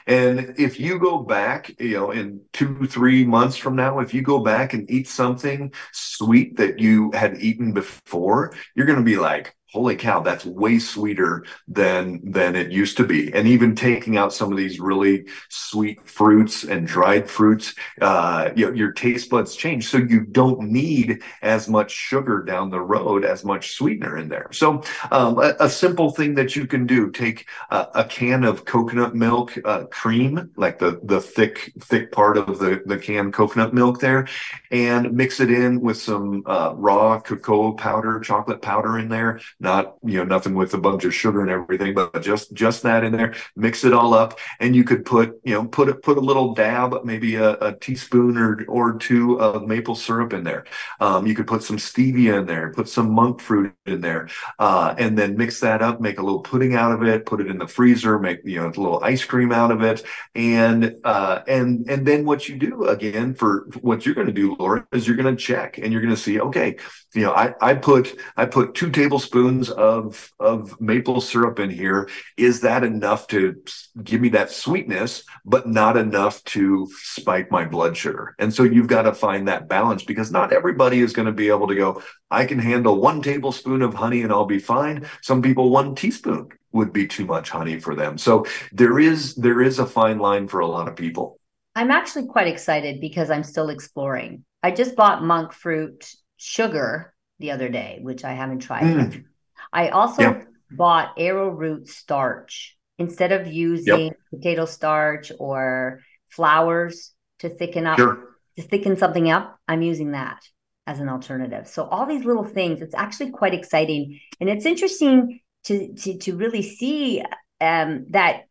and 0.06 0.56
if 0.58 0.80
you 0.80 1.00
go 1.00 1.20
back, 1.20 1.72
you 1.80 1.96
know, 1.96 2.12
in 2.12 2.42
two, 2.54 2.88
three 2.88 3.26
months 3.26 3.58
from 3.58 3.76
now, 3.76 4.00
if 4.00 4.14
you 4.14 4.22
go 4.22 4.40
back 4.40 4.74
and 4.74 4.90
eat 4.90 5.08
something 5.08 5.74
sweet 5.92 6.58
that 6.58 6.80
you 6.80 7.12
had 7.12 7.38
eaten 7.42 7.74
before, 7.74 8.54
you're 8.76 8.86
going 8.86 9.00
to 9.00 9.04
be 9.04 9.18
like, 9.18 9.57
holy 9.72 9.96
cow 9.96 10.22
that's 10.22 10.46
way 10.46 10.80
sweeter 10.80 11.46
than 11.68 12.20
than 12.24 12.56
it 12.56 12.72
used 12.72 12.98
to 12.98 13.04
be. 13.04 13.34
And 13.34 13.48
even 13.48 13.76
taking 13.76 14.18
out 14.18 14.34
some 14.34 14.52
of 14.52 14.58
these 14.58 14.80
really 14.80 15.26
sweet 15.50 16.08
fruits 16.08 16.64
and 16.64 16.88
dried 16.88 17.30
fruits 17.30 17.74
uh, 18.02 18.52
you 18.56 18.66
know, 18.68 18.74
your 18.74 18.92
taste 18.92 19.30
buds 19.30 19.56
change. 19.56 19.88
So 19.88 19.98
you 19.98 20.22
don't 20.22 20.62
need 20.62 21.22
as 21.42 21.68
much 21.68 21.92
sugar 21.92 22.44
down 22.44 22.70
the 22.70 22.80
road 22.80 23.26
as 23.26 23.44
much 23.44 23.74
sweetener 23.74 24.18
in 24.18 24.30
there. 24.30 24.50
So 24.52 24.84
um, 25.12 25.38
a, 25.40 25.56
a, 25.60 25.70
simple 25.70 26.12
thing 26.12 26.34
that 26.36 26.56
you 26.56 26.66
can 26.66 26.88
do 26.88 27.12
take 27.12 27.48
a, 27.70 27.88
a 27.96 28.04
can 28.04 28.44
of 28.44 28.66
coconut 28.66 29.16
milk 29.16 29.58
uh, 29.64 29.86
cream 29.86 30.52
like 30.56 30.80
the 30.80 31.00
the 31.04 31.22
thick 31.22 31.72
thick 31.80 32.12
part 32.12 32.38
of 32.38 32.60
the 32.60 32.82
the 32.86 32.98
canned 32.98 33.34
coconut 33.34 33.74
milk 33.74 34.00
there 34.00 34.28
and 34.72 35.14
mix 35.14 35.40
it 35.40 35.52
in 35.52 35.82
with 35.82 35.98
some 35.98 36.44
uh, 36.46 36.74
raw 36.76 37.20
cocoa 37.20 37.74
powder 37.74 38.20
chocolate 38.20 38.62
powder 38.62 38.98
in 38.98 39.08
there 39.08 39.40
not 39.60 39.96
you 40.04 40.18
know 40.18 40.24
nothing 40.24 40.54
with 40.54 40.74
a 40.74 40.78
bunch 40.78 41.04
of 41.04 41.14
sugar 41.14 41.42
and 41.42 41.50
everything, 41.50 41.94
but 41.94 42.22
just 42.22 42.54
just 42.54 42.84
that 42.84 43.04
in 43.04 43.12
there. 43.12 43.34
Mix 43.56 43.84
it 43.84 43.94
all 43.94 44.14
up, 44.14 44.40
and 44.60 44.76
you 44.76 44.84
could 44.84 45.04
put 45.06 45.40
you 45.44 45.54
know 45.54 45.66
put 45.66 45.90
it 45.90 46.04
put 46.04 46.18
a 46.18 46.22
little 46.22 46.54
dab, 46.54 47.04
maybe 47.04 47.36
a, 47.36 47.54
a, 47.54 47.76
teaspoon 47.78 48.38
or 48.38 48.64
or 48.68 48.98
two 48.98 49.40
of 49.40 49.68
maple 49.68 49.96
syrup 49.96 50.34
in 50.34 50.44
there. 50.44 50.66
Um, 51.00 51.26
you 51.26 51.34
could 51.34 51.48
put 51.48 51.64
some 51.64 51.78
stevia 51.78 52.40
in 52.40 52.46
there, 52.46 52.72
put 52.72 52.88
some 52.88 53.12
monk 53.12 53.42
fruit 53.42 53.74
in 53.86 54.02
there, 54.02 54.30
uh, 54.60 54.94
and 54.98 55.18
then 55.18 55.38
mix 55.38 55.60
that 55.62 55.82
up. 55.82 56.00
Make 56.02 56.20
a 56.20 56.24
little 56.24 56.42
pudding 56.42 56.76
out 56.76 56.92
of 56.92 57.04
it. 57.04 57.26
Put 57.26 57.42
it 57.42 57.48
in 57.48 57.58
the 57.58 57.68
freezer. 57.68 58.20
Make 58.20 58.42
you 58.44 58.60
know 58.60 58.68
a 58.68 58.70
little 58.70 59.04
ice 59.04 59.26
cream 59.26 59.52
out 59.52 59.72
of 59.72 59.82
it, 59.82 60.04
and 60.36 60.96
uh, 61.04 61.42
and 61.48 61.90
and 61.90 62.06
then 62.06 62.26
what 62.26 62.48
you 62.48 62.58
do 62.58 62.86
again 62.86 63.34
for 63.34 63.68
what 63.82 64.06
you're 64.06 64.16
going 64.16 64.28
to 64.28 64.34
do, 64.34 64.56
Laura, 64.60 64.86
is 64.92 65.08
you're 65.08 65.18
going 65.18 65.36
to 65.36 65.42
check 65.42 65.80
and 65.80 65.92
you're 65.92 66.02
going 66.02 66.14
to 66.14 66.22
see 66.22 66.40
okay, 66.40 66.78
you 67.16 67.24
know 67.24 67.34
I 67.34 67.56
I 67.60 67.74
put 67.74 68.20
I 68.36 68.46
put 68.46 68.76
two 68.76 68.92
tablespoons 68.92 69.47
tablespoons 69.48 69.70
of 69.70 70.34
of 70.40 70.80
maple 70.80 71.22
syrup 71.22 71.60
in 71.60 71.70
here. 71.70 72.10
Is 72.38 72.62
that 72.62 72.84
enough 72.84 73.28
to 73.28 73.62
give 74.04 74.22
me 74.22 74.30
that 74.30 74.52
sweetness 74.52 75.24
but 75.46 75.68
not 75.68 75.98
enough 75.98 76.44
to 76.46 76.88
spike 77.02 77.52
my 77.52 77.66
blood 77.66 77.96
sugar? 77.96 78.36
And 78.40 78.54
so 78.54 78.64
you've 78.64 78.88
got 78.88 79.04
to 79.04 79.14
find 79.14 79.48
that 79.48 79.68
balance 79.68 80.04
because 80.04 80.32
not 80.32 80.54
everybody 80.54 81.00
is 81.00 81.14
going 81.14 81.26
to 81.26 81.32
be 81.32 81.50
able 81.50 81.68
to 81.68 81.76
go 81.76 82.02
i 82.30 82.46
can 82.46 82.60
handle 82.60 83.00
one 83.00 83.22
tablespoon 83.22 83.82
of 83.82 83.94
honey 83.94 84.22
and 84.22 84.32
i'll 84.32 84.46
be 84.46 84.60
fine. 84.60 85.08
Some 85.22 85.42
people 85.42 85.70
one 85.70 85.96
teaspoon 85.96 86.50
would 86.72 86.94
be 86.94 87.08
too 87.08 87.26
much 87.26 87.50
honey 87.50 87.80
for 87.80 87.96
them. 87.96 88.18
So 88.18 88.46
there 88.72 89.00
is 89.00 89.36
there 89.36 89.62
is 89.62 89.80
a 89.80 89.86
fine 89.86 90.20
line 90.20 90.48
for 90.48 90.60
a 90.60 90.68
lot 90.68 90.88
of 90.88 90.96
people. 90.96 91.40
I'm 91.76 91.92
actually 91.92 92.26
quite 92.26 92.48
excited 92.48 93.00
because 93.00 93.30
i'm 93.30 93.44
still 93.44 93.70
exploring. 93.70 94.44
I 94.64 94.72
just 94.72 94.96
bought 94.96 95.24
monk 95.24 95.54
fruit 95.54 96.12
sugar 96.38 97.14
the 97.40 97.52
other 97.52 97.70
day, 97.70 98.00
which 98.02 98.24
I 98.24 98.34
haven't 98.34 98.60
tried. 98.60 98.84
Mm. 98.84 99.26
I 99.72 99.90
also 99.90 100.42
bought 100.72 101.14
arrowroot 101.18 101.88
starch 101.88 102.78
instead 102.98 103.32
of 103.32 103.48
using 103.48 104.08
yep. 104.08 104.18
potato 104.30 104.66
starch 104.66 105.32
or 105.40 106.02
flours 106.30 107.14
to 107.40 107.50
thicken 107.50 107.86
up 107.86 107.98
sure. 107.98 108.36
to 108.56 108.62
thicken 108.62 108.98
something 108.98 109.30
up. 109.30 109.60
I'm 109.68 109.82
using 109.82 110.12
that 110.12 110.42
as 110.86 111.00
an 111.00 111.10
alternative. 111.10 111.68
So 111.68 111.86
all 111.86 112.06
these 112.06 112.26
little 112.26 112.44
things, 112.44 112.82
it's 112.82 112.96
actually 112.96 113.32
quite 113.32 113.54
exciting, 113.54 114.20
and 114.40 114.50
it's 114.50 114.66
interesting 114.66 115.42
to 115.66 115.94
to 115.94 116.18
to 116.20 116.36
really 116.36 116.64
see 116.64 117.24
um, 117.62 118.08
that 118.10 118.44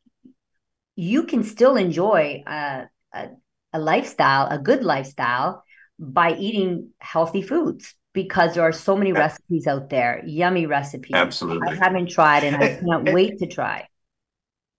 you 0.96 1.24
can 1.24 1.44
still 1.44 1.76
enjoy 1.76 2.42
a, 2.46 2.84
a, 3.12 3.28
a 3.72 3.78
lifestyle, 3.78 4.48
a 4.48 4.58
good 4.58 4.82
lifestyle, 4.82 5.62
by 5.98 6.34
eating 6.34 6.90
healthy 6.98 7.42
foods 7.42 7.94
because 8.16 8.54
there 8.54 8.62
are 8.62 8.72
so 8.72 8.96
many 8.96 9.12
recipes 9.12 9.66
out 9.66 9.90
there, 9.90 10.22
yummy 10.24 10.64
recipes. 10.64 11.12
Absolutely. 11.12 11.68
I 11.68 11.74
haven't 11.74 12.08
tried 12.08 12.44
and 12.44 12.56
I 12.56 12.76
can't 12.76 13.12
wait 13.12 13.38
to 13.40 13.46
try. 13.46 13.86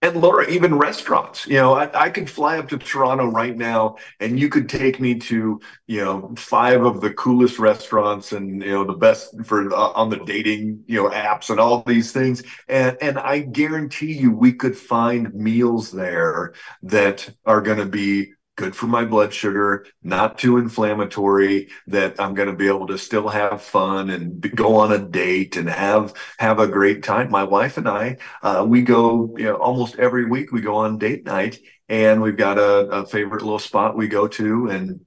And 0.02 0.16
Laura, 0.22 0.48
even 0.50 0.76
restaurants, 0.76 1.46
you 1.46 1.58
know, 1.58 1.74
I, 1.74 2.06
I, 2.06 2.10
could 2.10 2.30
fly 2.30 2.58
up 2.58 2.70
to 2.70 2.78
Toronto 2.78 3.26
right 3.26 3.56
now 3.56 3.98
and 4.20 4.40
you 4.40 4.48
could 4.48 4.70
take 4.70 5.00
me 5.00 5.16
to, 5.16 5.60
you 5.88 6.06
know, 6.06 6.34
five 6.38 6.84
of 6.84 7.02
the 7.02 7.14
coolest 7.14 7.58
restaurants 7.58 8.32
and, 8.32 8.62
you 8.64 8.72
know, 8.72 8.84
the 8.84 8.94
best 8.94 9.34
for 9.44 9.72
uh, 9.74 9.92
on 9.94 10.10
the 10.10 10.18
dating, 10.18 10.84
you 10.88 11.02
know, 11.02 11.10
apps 11.10 11.50
and 11.50 11.60
all 11.60 11.84
these 11.84 12.12
things. 12.12 12.44
And, 12.68 12.96
and 13.02 13.18
I 13.18 13.40
guarantee 13.40 14.14
you 14.14 14.32
we 14.32 14.54
could 14.54 14.78
find 14.78 15.34
meals 15.34 15.92
there 15.92 16.54
that 16.84 17.30
are 17.46 17.62
going 17.62 17.80
to 17.80 17.86
be 17.86 18.34
good 18.58 18.76
for 18.76 18.88
my 18.88 19.06
blood 19.06 19.34
sugar, 19.34 19.86
not 20.04 20.38
too 20.38 20.58
inflammatory, 20.58 21.70
that 21.88 22.20
I'm 22.20 22.34
going 22.34 22.50
to 22.50 22.56
be 22.56 22.68
able 22.68 22.88
to 22.88 22.98
still 22.98 23.30
have 23.30 23.62
fun 23.62 24.10
and 24.10 24.42
go 24.56 24.76
on 24.76 24.92
a 24.92 25.00
date 25.00 25.56
and 25.58 25.70
have 25.70 26.14
have 26.40 26.60
a 26.60 26.68
great 26.68 27.04
time. 27.04 27.32
My 27.32 27.44
wife 27.46 27.78
and 27.78 27.88
I, 27.88 28.18
uh, 28.44 28.66
we 28.68 28.82
go 28.82 29.34
you 29.38 29.46
know, 29.46 29.56
almost 29.56 29.98
every 29.98 30.26
week. 30.26 30.52
We 30.52 30.62
go 30.62 30.76
on 30.76 30.98
date 30.98 31.26
night, 31.26 31.60
and 31.88 32.22
we've 32.22 32.38
got 32.38 32.58
a, 32.58 32.88
a 32.90 33.06
favorite 33.06 33.44
little 33.44 33.60
spot 33.60 33.96
we 33.96 34.08
go 34.10 34.28
to, 34.28 34.70
and 34.70 35.02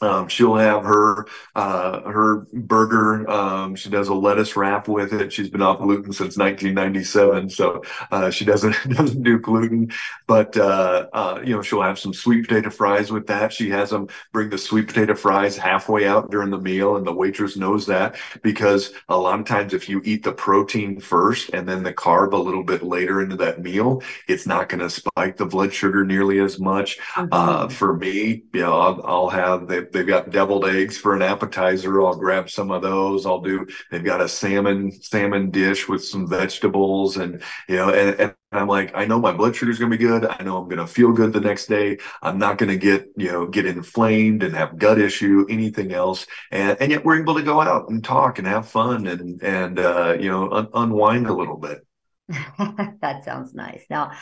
um, 0.00 0.28
she'll 0.28 0.56
have 0.56 0.84
her 0.84 1.26
uh, 1.54 2.00
her 2.02 2.46
burger. 2.52 3.28
Um, 3.28 3.74
she 3.74 3.90
does 3.90 4.08
a 4.08 4.14
lettuce 4.14 4.56
wrap 4.56 4.88
with 4.88 5.12
it. 5.12 5.32
She's 5.32 5.50
been 5.50 5.62
off 5.62 5.78
gluten 5.78 6.12
since 6.12 6.36
1997, 6.36 7.50
so 7.50 7.82
uh, 8.10 8.30
she 8.30 8.44
doesn't 8.44 8.76
doesn't 8.90 9.22
do 9.22 9.38
gluten. 9.38 9.90
But 10.26 10.56
uh, 10.56 11.08
uh, 11.12 11.40
you 11.44 11.54
know, 11.54 11.62
she'll 11.62 11.82
have 11.82 11.98
some 11.98 12.14
sweet 12.14 12.46
potato 12.46 12.70
fries 12.70 13.10
with 13.10 13.26
that. 13.26 13.52
She 13.52 13.70
has 13.70 13.90
them 13.90 14.08
bring 14.32 14.50
the 14.50 14.58
sweet 14.58 14.86
potato 14.86 15.14
fries 15.14 15.56
halfway 15.56 16.06
out 16.06 16.30
during 16.30 16.50
the 16.50 16.58
meal, 16.58 16.96
and 16.96 17.06
the 17.06 17.12
waitress 17.12 17.56
knows 17.56 17.86
that 17.86 18.16
because 18.42 18.92
a 19.08 19.16
lot 19.16 19.40
of 19.40 19.46
times 19.46 19.74
if 19.74 19.88
you 19.88 20.00
eat 20.04 20.22
the 20.22 20.32
protein 20.32 21.00
first 21.00 21.50
and 21.50 21.68
then 21.68 21.82
the 21.82 21.92
carb 21.92 22.32
a 22.32 22.36
little 22.36 22.64
bit 22.64 22.82
later 22.82 23.20
into 23.20 23.36
that 23.36 23.60
meal, 23.60 24.02
it's 24.28 24.46
not 24.46 24.68
going 24.68 24.80
to 24.80 24.90
spike 24.90 25.36
the 25.36 25.46
blood 25.46 25.72
sugar 25.72 26.04
nearly 26.04 26.38
as 26.38 26.60
much. 26.60 26.98
Mm-hmm. 27.14 27.28
Uh, 27.32 27.68
for 27.68 27.96
me, 27.96 28.44
you 28.52 28.60
know, 28.60 28.78
I'll, 28.78 29.06
I'll 29.06 29.28
have 29.28 29.66
the 29.66 29.87
they've 29.92 30.06
got 30.06 30.30
deviled 30.30 30.66
eggs 30.66 30.96
for 30.98 31.14
an 31.14 31.22
appetizer. 31.22 32.02
I'll 32.02 32.16
grab 32.16 32.50
some 32.50 32.70
of 32.70 32.82
those. 32.82 33.26
I'll 33.26 33.40
do. 33.40 33.66
They've 33.90 34.04
got 34.04 34.20
a 34.20 34.28
salmon 34.28 34.92
salmon 34.92 35.50
dish 35.50 35.88
with 35.88 36.04
some 36.04 36.28
vegetables, 36.28 37.16
and 37.16 37.42
you 37.68 37.76
know, 37.76 37.90
and, 37.90 38.20
and 38.20 38.34
I'm 38.52 38.66
like, 38.66 38.92
I 38.94 39.04
know 39.04 39.20
my 39.20 39.32
blood 39.32 39.54
sugar 39.54 39.70
is 39.70 39.78
going 39.78 39.90
to 39.90 39.98
be 39.98 40.02
good. 40.02 40.24
I 40.24 40.42
know 40.42 40.56
I'm 40.56 40.68
going 40.68 40.78
to 40.78 40.86
feel 40.86 41.12
good 41.12 41.32
the 41.32 41.40
next 41.40 41.66
day. 41.66 41.98
I'm 42.22 42.38
not 42.38 42.56
going 42.56 42.70
to 42.70 42.78
get, 42.78 43.06
you 43.16 43.30
know, 43.30 43.46
get 43.46 43.66
inflamed 43.66 44.42
and 44.42 44.54
have 44.56 44.78
gut 44.78 44.98
issue, 44.98 45.44
anything 45.50 45.92
else. 45.92 46.26
And, 46.50 46.78
and 46.80 46.90
yet 46.90 47.04
we're 47.04 47.20
able 47.20 47.34
to 47.34 47.42
go 47.42 47.60
out 47.60 47.90
and 47.90 48.02
talk 48.02 48.38
and 48.38 48.46
have 48.46 48.66
fun 48.66 49.06
and, 49.06 49.42
and, 49.42 49.78
uh, 49.78 50.16
you 50.18 50.30
know, 50.30 50.50
un- 50.50 50.68
unwind 50.72 51.26
a 51.26 51.34
little 51.34 51.58
bit. 51.58 51.86
that 52.28 53.24
sounds 53.24 53.52
nice. 53.54 53.84
Now, 53.90 54.12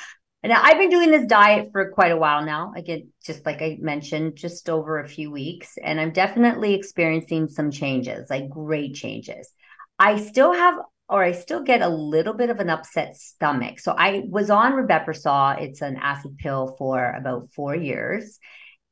now 0.45 0.61
I've 0.63 0.79
been 0.79 0.91
doing 0.91 1.11
this 1.11 1.27
diet 1.27 1.71
for 1.73 1.91
quite 1.91 2.13
a 2.13 2.17
while 2.17 2.45
now. 2.45 2.73
Again, 2.77 3.09
just 3.25 3.45
like 3.45 3.63
I 3.63 3.79
mentioned, 3.81 4.37
just 4.37 4.69
over 4.69 5.01
a 5.01 5.09
few 5.09 5.31
weeks, 5.31 5.77
and 5.83 6.01
I'm 6.01 6.13
definitely 6.13 6.75
experiencing 6.75 7.49
some 7.49 7.71
changes, 7.71 8.31
like 8.31 8.49
great 8.49 8.95
changes. 8.95 9.51
I 9.99 10.19
still 10.19 10.53
have 10.53 10.75
or 11.09 11.23
I 11.23 11.33
still 11.33 11.63
get 11.63 11.83
a 11.83 11.89
little 11.89 12.35
bit 12.35 12.51
of 12.51 12.59
an 12.59 12.71
upset 12.71 13.17
stomach. 13.17 13.79
So 13.79 13.95
I 13.97 14.25
was 14.27 14.51
on 14.51 14.73
Rabeprazole. 14.73 15.63
It's 15.63 15.81
an 15.81 15.97
acid 15.97 16.37
pill 16.39 16.75
for 16.79 17.13
about 17.13 17.53
four 17.55 17.77
years. 17.77 18.39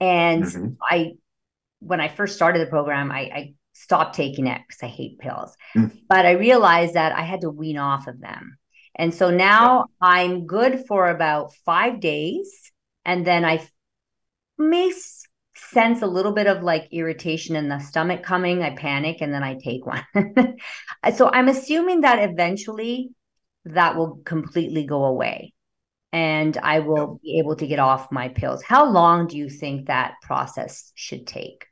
And 0.01 0.45
mm-hmm. 0.45 0.69
I, 0.81 1.15
when 1.81 2.01
I 2.01 2.09
first 2.09 2.37
started 2.37 2.61
the 2.61 2.71
program, 2.71 3.11
I, 3.11 3.19
I 3.19 3.55
stopped 3.73 4.15
taking 4.15 4.47
it 4.47 4.63
because 4.67 4.83
I 4.83 4.87
hate 4.87 5.19
pills. 5.19 5.57
Mm-hmm. 5.77 5.97
But 6.09 6.25
I 6.25 6.33
realized 6.33 6.95
that 6.95 7.13
I 7.13 7.23
had 7.23 7.41
to 7.41 7.51
wean 7.51 7.79
off 7.79 8.07
of 8.07 8.21
them. 8.21 8.59
And 8.97 9.13
so 9.13 9.31
now 9.31 9.87
yeah. 10.03 10.09
I'm 10.09 10.47
good 10.47 10.85
for 10.87 11.09
about 11.09 11.55
five 11.65 12.01
days. 12.01 12.73
And 13.05 13.27
then 13.27 13.45
I 13.45 13.67
may 14.57 14.93
sense 15.57 16.03
a 16.03 16.07
little 16.07 16.33
bit 16.33 16.47
of 16.47 16.63
like 16.63 16.89
irritation 16.93 17.57
in 17.57 17.69
the 17.69 17.79
stomach 17.79 18.23
coming, 18.23 18.63
I 18.63 18.75
panic 18.75 19.19
and 19.21 19.33
then 19.33 19.43
I 19.43 19.57
take 19.63 19.87
one. 19.87 20.05
so 21.17 21.31
I'm 21.33 21.49
assuming 21.49 22.03
that 22.03 22.29
eventually 22.31 23.11
that 23.65 23.97
will 23.97 24.21
completely 24.25 24.85
go 24.85 25.05
away 25.05 25.53
and 26.13 26.57
I 26.59 26.81
will 26.81 27.19
be 27.23 27.39
able 27.39 27.57
to 27.57 27.67
get 27.67 27.79
off 27.79 28.13
my 28.13 28.29
pills. 28.29 28.63
How 28.63 28.89
long 28.89 29.27
do 29.27 29.37
you 29.37 29.49
think 29.49 29.87
that 29.87 30.15
process 30.23 30.93
should 30.95 31.27
take? 31.27 31.67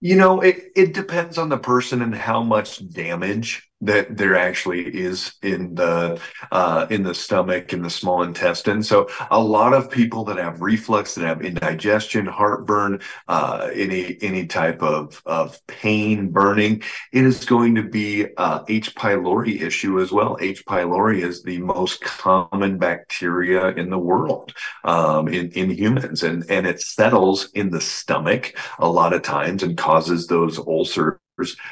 You 0.00 0.16
know, 0.16 0.40
it, 0.40 0.72
it 0.74 0.94
depends 0.94 1.36
on 1.36 1.50
the 1.50 1.58
person 1.58 2.00
and 2.00 2.14
how 2.14 2.42
much 2.42 2.88
damage 2.88 3.69
that 3.80 4.16
there 4.16 4.36
actually 4.36 4.82
is 4.86 5.32
in 5.42 5.74
the 5.74 6.20
uh, 6.52 6.86
in 6.90 7.02
the 7.02 7.14
stomach 7.14 7.72
in 7.72 7.82
the 7.82 7.90
small 7.90 8.22
intestine. 8.22 8.82
So 8.82 9.08
a 9.30 9.40
lot 9.40 9.72
of 9.72 9.90
people 9.90 10.24
that 10.24 10.36
have 10.36 10.60
reflux, 10.60 11.14
that 11.14 11.24
have 11.24 11.42
indigestion, 11.42 12.26
heartburn, 12.26 13.00
uh, 13.28 13.70
any 13.72 14.18
any 14.20 14.46
type 14.46 14.82
of 14.82 15.22
of 15.26 15.64
pain, 15.66 16.28
burning, 16.28 16.82
it 17.12 17.24
is 17.24 17.44
going 17.44 17.74
to 17.76 17.82
be 17.82 18.26
uh, 18.36 18.64
H. 18.68 18.94
pylori 18.94 19.60
issue 19.60 20.00
as 20.00 20.12
well. 20.12 20.36
H. 20.40 20.64
pylori 20.66 21.22
is 21.22 21.42
the 21.42 21.58
most 21.58 22.02
common 22.02 22.78
bacteria 22.78 23.68
in 23.68 23.90
the 23.90 23.98
world 23.98 24.52
um, 24.84 25.28
in 25.28 25.50
in 25.52 25.70
humans, 25.70 26.22
and 26.22 26.44
and 26.50 26.66
it 26.66 26.80
settles 26.80 27.50
in 27.52 27.70
the 27.70 27.80
stomach 27.80 28.54
a 28.78 28.88
lot 28.88 29.12
of 29.12 29.22
times 29.22 29.62
and 29.62 29.76
causes 29.76 30.26
those 30.26 30.58
ulcers 30.58 31.19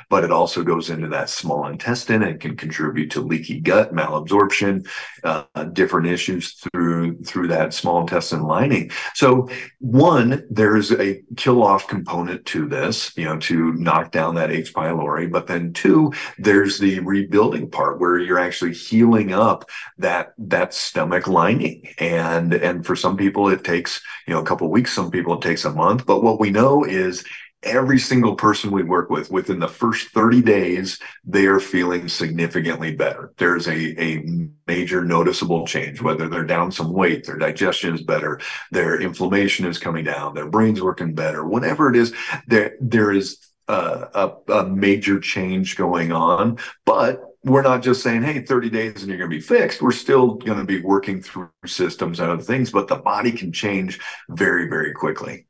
but 0.08 0.24
it 0.24 0.30
also 0.30 0.62
goes 0.62 0.90
into 0.90 1.08
that 1.08 1.30
small 1.30 1.66
intestine 1.66 2.22
and 2.22 2.40
can 2.40 2.56
contribute 2.56 3.10
to 3.10 3.20
leaky 3.20 3.60
gut, 3.60 3.92
malabsorption, 3.92 4.86
uh, 5.24 5.64
different 5.72 6.06
issues 6.06 6.54
through 6.54 7.18
through 7.22 7.48
that 7.48 7.74
small 7.74 8.00
intestine 8.00 8.42
lining. 8.42 8.90
So, 9.14 9.48
one, 9.80 10.46
there's 10.50 10.92
a 10.92 11.22
kill 11.36 11.62
off 11.62 11.88
component 11.88 12.44
to 12.46 12.66
this, 12.68 13.12
you 13.16 13.24
know, 13.24 13.38
to 13.40 13.72
knock 13.74 14.12
down 14.12 14.34
that 14.36 14.50
H. 14.50 14.72
pylori. 14.74 15.30
But 15.30 15.46
then, 15.46 15.72
two, 15.72 16.12
there's 16.38 16.78
the 16.78 17.00
rebuilding 17.00 17.70
part 17.70 18.00
where 18.00 18.18
you're 18.18 18.38
actually 18.38 18.74
healing 18.74 19.32
up 19.32 19.68
that 19.98 20.34
that 20.38 20.74
stomach 20.74 21.26
lining. 21.26 21.88
And 21.98 22.54
and 22.54 22.84
for 22.84 22.96
some 22.96 23.16
people, 23.16 23.48
it 23.48 23.64
takes 23.64 24.00
you 24.26 24.34
know 24.34 24.40
a 24.40 24.44
couple 24.44 24.70
weeks. 24.70 24.92
Some 24.92 25.10
people 25.10 25.34
it 25.34 25.42
takes 25.42 25.64
a 25.64 25.72
month. 25.72 26.06
But 26.06 26.22
what 26.22 26.40
we 26.40 26.50
know 26.50 26.84
is 26.84 27.24
every 27.62 27.98
single 27.98 28.36
person 28.36 28.70
we 28.70 28.82
work 28.82 29.10
with 29.10 29.30
within 29.30 29.58
the 29.58 29.68
first 29.68 30.08
30 30.10 30.42
days 30.42 31.00
they 31.24 31.46
are 31.46 31.58
feeling 31.58 32.08
significantly 32.08 32.94
better 32.94 33.32
there's 33.36 33.66
a, 33.66 34.00
a 34.00 34.48
major 34.66 35.04
noticeable 35.04 35.66
change 35.66 36.00
whether 36.00 36.28
they're 36.28 36.44
down 36.44 36.70
some 36.70 36.92
weight 36.92 37.24
their 37.24 37.36
digestion 37.36 37.94
is 37.94 38.02
better 38.02 38.40
their 38.70 39.00
inflammation 39.00 39.66
is 39.66 39.78
coming 39.78 40.04
down 40.04 40.34
their 40.34 40.48
brain's 40.48 40.80
working 40.80 41.14
better 41.14 41.44
whatever 41.44 41.90
it 41.90 41.96
is 41.96 42.14
there 42.46 42.76
there 42.80 43.10
is 43.10 43.38
a, 43.66 44.32
a, 44.46 44.52
a 44.52 44.68
major 44.68 45.18
change 45.18 45.76
going 45.76 46.12
on 46.12 46.56
but 46.84 47.22
we're 47.44 47.62
not 47.62 47.82
just 47.82 48.02
saying, 48.02 48.22
hey, 48.22 48.40
30 48.40 48.70
days 48.70 49.02
and 49.02 49.08
you're 49.08 49.18
going 49.18 49.30
to 49.30 49.36
be 49.36 49.40
fixed. 49.40 49.80
We're 49.80 49.92
still 49.92 50.34
going 50.34 50.58
to 50.58 50.64
be 50.64 50.80
working 50.80 51.22
through 51.22 51.50
systems 51.66 52.20
and 52.20 52.30
other 52.30 52.42
things, 52.42 52.70
but 52.70 52.88
the 52.88 52.96
body 52.96 53.32
can 53.32 53.52
change 53.52 54.00
very, 54.28 54.68
very 54.68 54.92
quickly. 54.92 55.47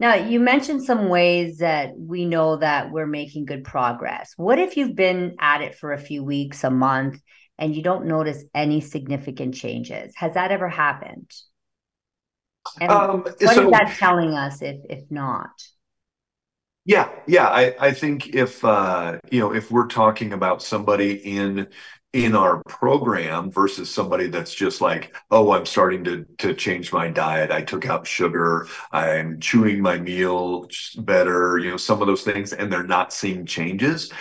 Now, 0.00 0.14
you 0.14 0.40
mentioned 0.40 0.84
some 0.84 1.08
ways 1.08 1.58
that 1.58 1.96
we 1.96 2.24
know 2.24 2.56
that 2.56 2.90
we're 2.90 3.06
making 3.06 3.44
good 3.44 3.64
progress. 3.64 4.32
What 4.36 4.58
if 4.58 4.76
you've 4.76 4.96
been 4.96 5.36
at 5.38 5.62
it 5.62 5.76
for 5.76 5.92
a 5.92 5.98
few 5.98 6.24
weeks, 6.24 6.64
a 6.64 6.70
month, 6.70 7.20
and 7.58 7.74
you 7.74 7.82
don't 7.82 8.06
notice 8.06 8.42
any 8.54 8.80
significant 8.80 9.54
changes? 9.54 10.12
Has 10.16 10.34
that 10.34 10.50
ever 10.50 10.68
happened? 10.68 11.30
And 12.80 12.90
um, 12.90 13.22
what 13.22 13.40
so, 13.40 13.66
is 13.66 13.70
that 13.70 13.94
telling 13.98 14.34
us 14.34 14.62
if 14.62 14.78
if 14.88 15.10
not? 15.10 15.50
Yeah, 16.84 17.10
yeah. 17.26 17.48
I, 17.48 17.74
I 17.78 17.92
think 17.92 18.34
if 18.34 18.64
uh, 18.64 19.18
you 19.30 19.40
know 19.40 19.54
if 19.54 19.70
we're 19.70 19.86
talking 19.86 20.32
about 20.32 20.62
somebody 20.62 21.12
in 21.12 21.68
in 22.14 22.36
our 22.36 22.62
program 22.68 23.50
versus 23.50 23.92
somebody 23.92 24.28
that's 24.28 24.54
just 24.54 24.80
like, 24.80 25.16
oh, 25.32 25.50
I'm 25.50 25.66
starting 25.66 26.04
to 26.04 26.24
to 26.38 26.54
change 26.54 26.92
my 26.92 27.08
diet. 27.08 27.50
I 27.50 27.60
took 27.60 27.86
out 27.86 28.06
sugar. 28.06 28.68
I'm 28.92 29.40
chewing 29.40 29.82
my 29.82 29.98
meal 29.98 30.68
better. 30.98 31.58
You 31.58 31.72
know, 31.72 31.76
some 31.76 32.00
of 32.00 32.06
those 32.06 32.22
things, 32.22 32.52
and 32.52 32.72
they're 32.72 32.84
not 32.84 33.12
seeing 33.12 33.44
changes. 33.44 34.12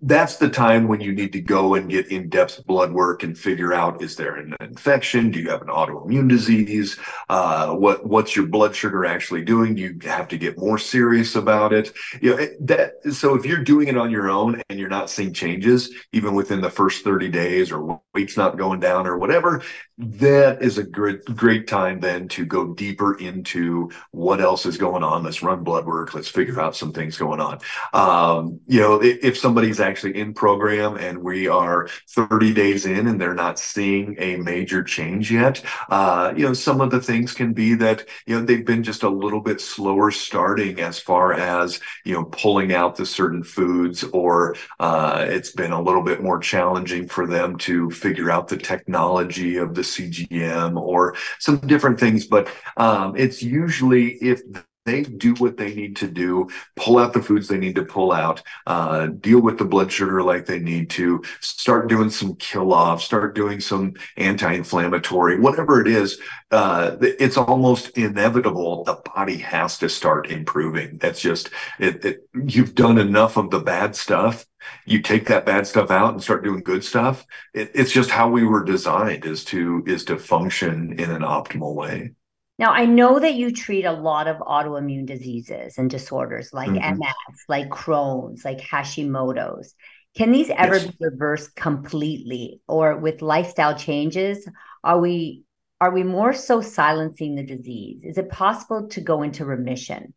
That's 0.00 0.36
the 0.36 0.48
time 0.48 0.86
when 0.86 1.00
you 1.00 1.12
need 1.12 1.32
to 1.32 1.40
go 1.40 1.74
and 1.74 1.90
get 1.90 2.12
in 2.12 2.28
depth 2.28 2.64
blood 2.66 2.92
work 2.92 3.24
and 3.24 3.36
figure 3.36 3.74
out: 3.74 4.00
is 4.00 4.14
there 4.14 4.36
an 4.36 4.54
infection? 4.60 5.32
Do 5.32 5.40
you 5.40 5.50
have 5.50 5.62
an 5.62 5.68
autoimmune 5.68 6.28
disease? 6.28 6.98
Uh, 7.28 7.74
what 7.74 8.06
what's 8.06 8.36
your 8.36 8.46
blood 8.46 8.76
sugar 8.76 9.04
actually 9.04 9.42
doing? 9.42 9.74
Do 9.74 9.82
you 9.82 9.98
have 10.04 10.28
to 10.28 10.38
get 10.38 10.56
more 10.56 10.78
serious 10.78 11.34
about 11.34 11.72
it? 11.72 11.92
You 12.22 12.36
know, 12.36 12.46
that. 12.60 13.12
So 13.12 13.34
if 13.34 13.44
you're 13.44 13.64
doing 13.64 13.88
it 13.88 13.96
on 13.96 14.12
your 14.12 14.30
own 14.30 14.62
and 14.68 14.78
you're 14.78 14.88
not 14.88 15.10
seeing 15.10 15.32
changes, 15.32 15.90
even 16.12 16.34
within 16.34 16.60
the 16.60 16.70
first 16.70 17.02
30 17.02 17.28
days 17.28 17.39
days 17.40 17.72
or 17.72 18.00
weight's 18.14 18.36
not 18.36 18.58
going 18.58 18.80
down 18.80 19.06
or 19.06 19.18
whatever, 19.18 19.62
that 20.00 20.62
is 20.62 20.78
a 20.78 20.82
great 20.82 21.24
great 21.36 21.66
time 21.66 22.00
then 22.00 22.26
to 22.28 22.46
go 22.46 22.72
deeper 22.72 23.18
into 23.18 23.90
what 24.12 24.40
else 24.40 24.64
is 24.64 24.78
going 24.78 25.02
on. 25.02 25.22
Let's 25.22 25.42
run 25.42 25.62
blood 25.62 25.84
work. 25.86 26.14
Let's 26.14 26.28
figure 26.28 26.58
out 26.60 26.74
some 26.74 26.92
things 26.92 27.18
going 27.18 27.40
on. 27.40 27.58
Um, 27.92 28.60
you 28.66 28.80
know, 28.80 29.02
if, 29.02 29.22
if 29.22 29.38
somebody's 29.38 29.78
actually 29.78 30.18
in 30.18 30.32
program 30.32 30.96
and 30.96 31.18
we 31.18 31.48
are 31.48 31.88
30 32.08 32.54
days 32.54 32.86
in 32.86 33.08
and 33.08 33.20
they're 33.20 33.34
not 33.34 33.58
seeing 33.58 34.16
a 34.18 34.36
major 34.36 34.82
change 34.82 35.30
yet, 35.30 35.62
uh, 35.90 36.32
you 36.34 36.46
know, 36.46 36.54
some 36.54 36.80
of 36.80 36.90
the 36.90 37.00
things 37.00 37.34
can 37.34 37.52
be 37.52 37.74
that 37.74 38.06
you 38.26 38.38
know 38.38 38.44
they've 38.44 38.66
been 38.66 38.82
just 38.82 39.02
a 39.02 39.08
little 39.08 39.40
bit 39.40 39.60
slower 39.60 40.10
starting 40.10 40.80
as 40.80 40.98
far 40.98 41.34
as 41.34 41.78
you 42.04 42.14
know 42.14 42.24
pulling 42.24 42.72
out 42.72 42.96
the 42.96 43.06
certain 43.06 43.42
foods, 43.42 44.02
or 44.04 44.56
uh, 44.78 45.26
it's 45.28 45.52
been 45.52 45.72
a 45.72 45.82
little 45.82 46.02
bit 46.02 46.22
more 46.22 46.38
challenging 46.38 47.06
for 47.06 47.26
them 47.26 47.58
to 47.58 47.90
figure 47.90 48.30
out 48.30 48.48
the 48.48 48.56
technology 48.56 49.56
of 49.56 49.74
the 49.74 49.89
CGM 49.96 50.80
or 50.80 51.14
some 51.38 51.58
different 51.58 51.98
things. 51.98 52.26
But 52.26 52.48
um, 52.76 53.16
it's 53.16 53.42
usually 53.42 54.12
if 54.22 54.40
they 54.86 55.02
do 55.02 55.34
what 55.34 55.56
they 55.56 55.74
need 55.74 55.96
to 55.96 56.08
do, 56.08 56.48
pull 56.76 56.98
out 56.98 57.12
the 57.12 57.22
foods 57.22 57.48
they 57.48 57.58
need 57.58 57.74
to 57.76 57.84
pull 57.84 58.12
out, 58.12 58.42
uh, 58.66 59.06
deal 59.06 59.40
with 59.40 59.58
the 59.58 59.64
blood 59.64 59.92
sugar 59.92 60.22
like 60.22 60.46
they 60.46 60.58
need 60.58 60.88
to, 60.90 61.22
start 61.40 61.88
doing 61.88 62.10
some 62.10 62.34
kill 62.36 62.72
off, 62.72 63.02
start 63.02 63.34
doing 63.34 63.60
some 63.60 63.92
anti 64.16 64.52
inflammatory, 64.52 65.38
whatever 65.38 65.80
it 65.80 65.88
is. 65.88 66.18
Uh, 66.50 66.96
it's 67.00 67.36
almost 67.36 67.96
inevitable. 67.96 68.84
The 68.84 69.00
body 69.14 69.36
has 69.38 69.78
to 69.78 69.88
start 69.88 70.30
improving. 70.30 70.98
That's 70.98 71.20
just, 71.20 71.50
it, 71.78 72.04
it, 72.04 72.28
you've 72.44 72.74
done 72.74 72.98
enough 72.98 73.36
of 73.36 73.50
the 73.50 73.60
bad 73.60 73.94
stuff 73.94 74.46
you 74.84 75.00
take 75.00 75.26
that 75.26 75.46
bad 75.46 75.66
stuff 75.66 75.90
out 75.90 76.12
and 76.12 76.22
start 76.22 76.44
doing 76.44 76.60
good 76.60 76.84
stuff 76.84 77.24
it, 77.54 77.70
it's 77.74 77.90
just 77.90 78.10
how 78.10 78.28
we 78.28 78.44
were 78.44 78.62
designed 78.62 79.24
is 79.24 79.42
to 79.42 79.82
is 79.86 80.04
to 80.04 80.18
function 80.18 80.92
in 81.00 81.10
an 81.10 81.22
optimal 81.22 81.74
way 81.74 82.12
now 82.60 82.72
i 82.72 82.84
know 82.84 83.18
that 83.18 83.34
you 83.34 83.50
treat 83.50 83.84
a 83.84 83.92
lot 83.92 84.28
of 84.28 84.36
autoimmune 84.36 85.06
diseases 85.06 85.78
and 85.78 85.90
disorders 85.90 86.52
like 86.52 86.70
mm-hmm. 86.70 86.98
ms 86.98 87.44
like 87.48 87.68
crohn's 87.68 88.44
like 88.44 88.60
hashimoto's 88.60 89.74
can 90.16 90.30
these 90.30 90.50
ever 90.50 90.76
yes. 90.76 90.86
be 90.86 90.96
reversed 91.00 91.56
completely 91.56 92.60
or 92.68 92.96
with 92.96 93.22
lifestyle 93.22 93.76
changes 93.76 94.46
are 94.84 95.00
we 95.00 95.42
are 95.80 95.90
we 95.90 96.04
more 96.04 96.32
so 96.32 96.60
silencing 96.60 97.34
the 97.34 97.42
disease 97.42 98.02
is 98.04 98.18
it 98.18 98.30
possible 98.30 98.86
to 98.88 99.00
go 99.00 99.22
into 99.22 99.44
remission 99.44 100.14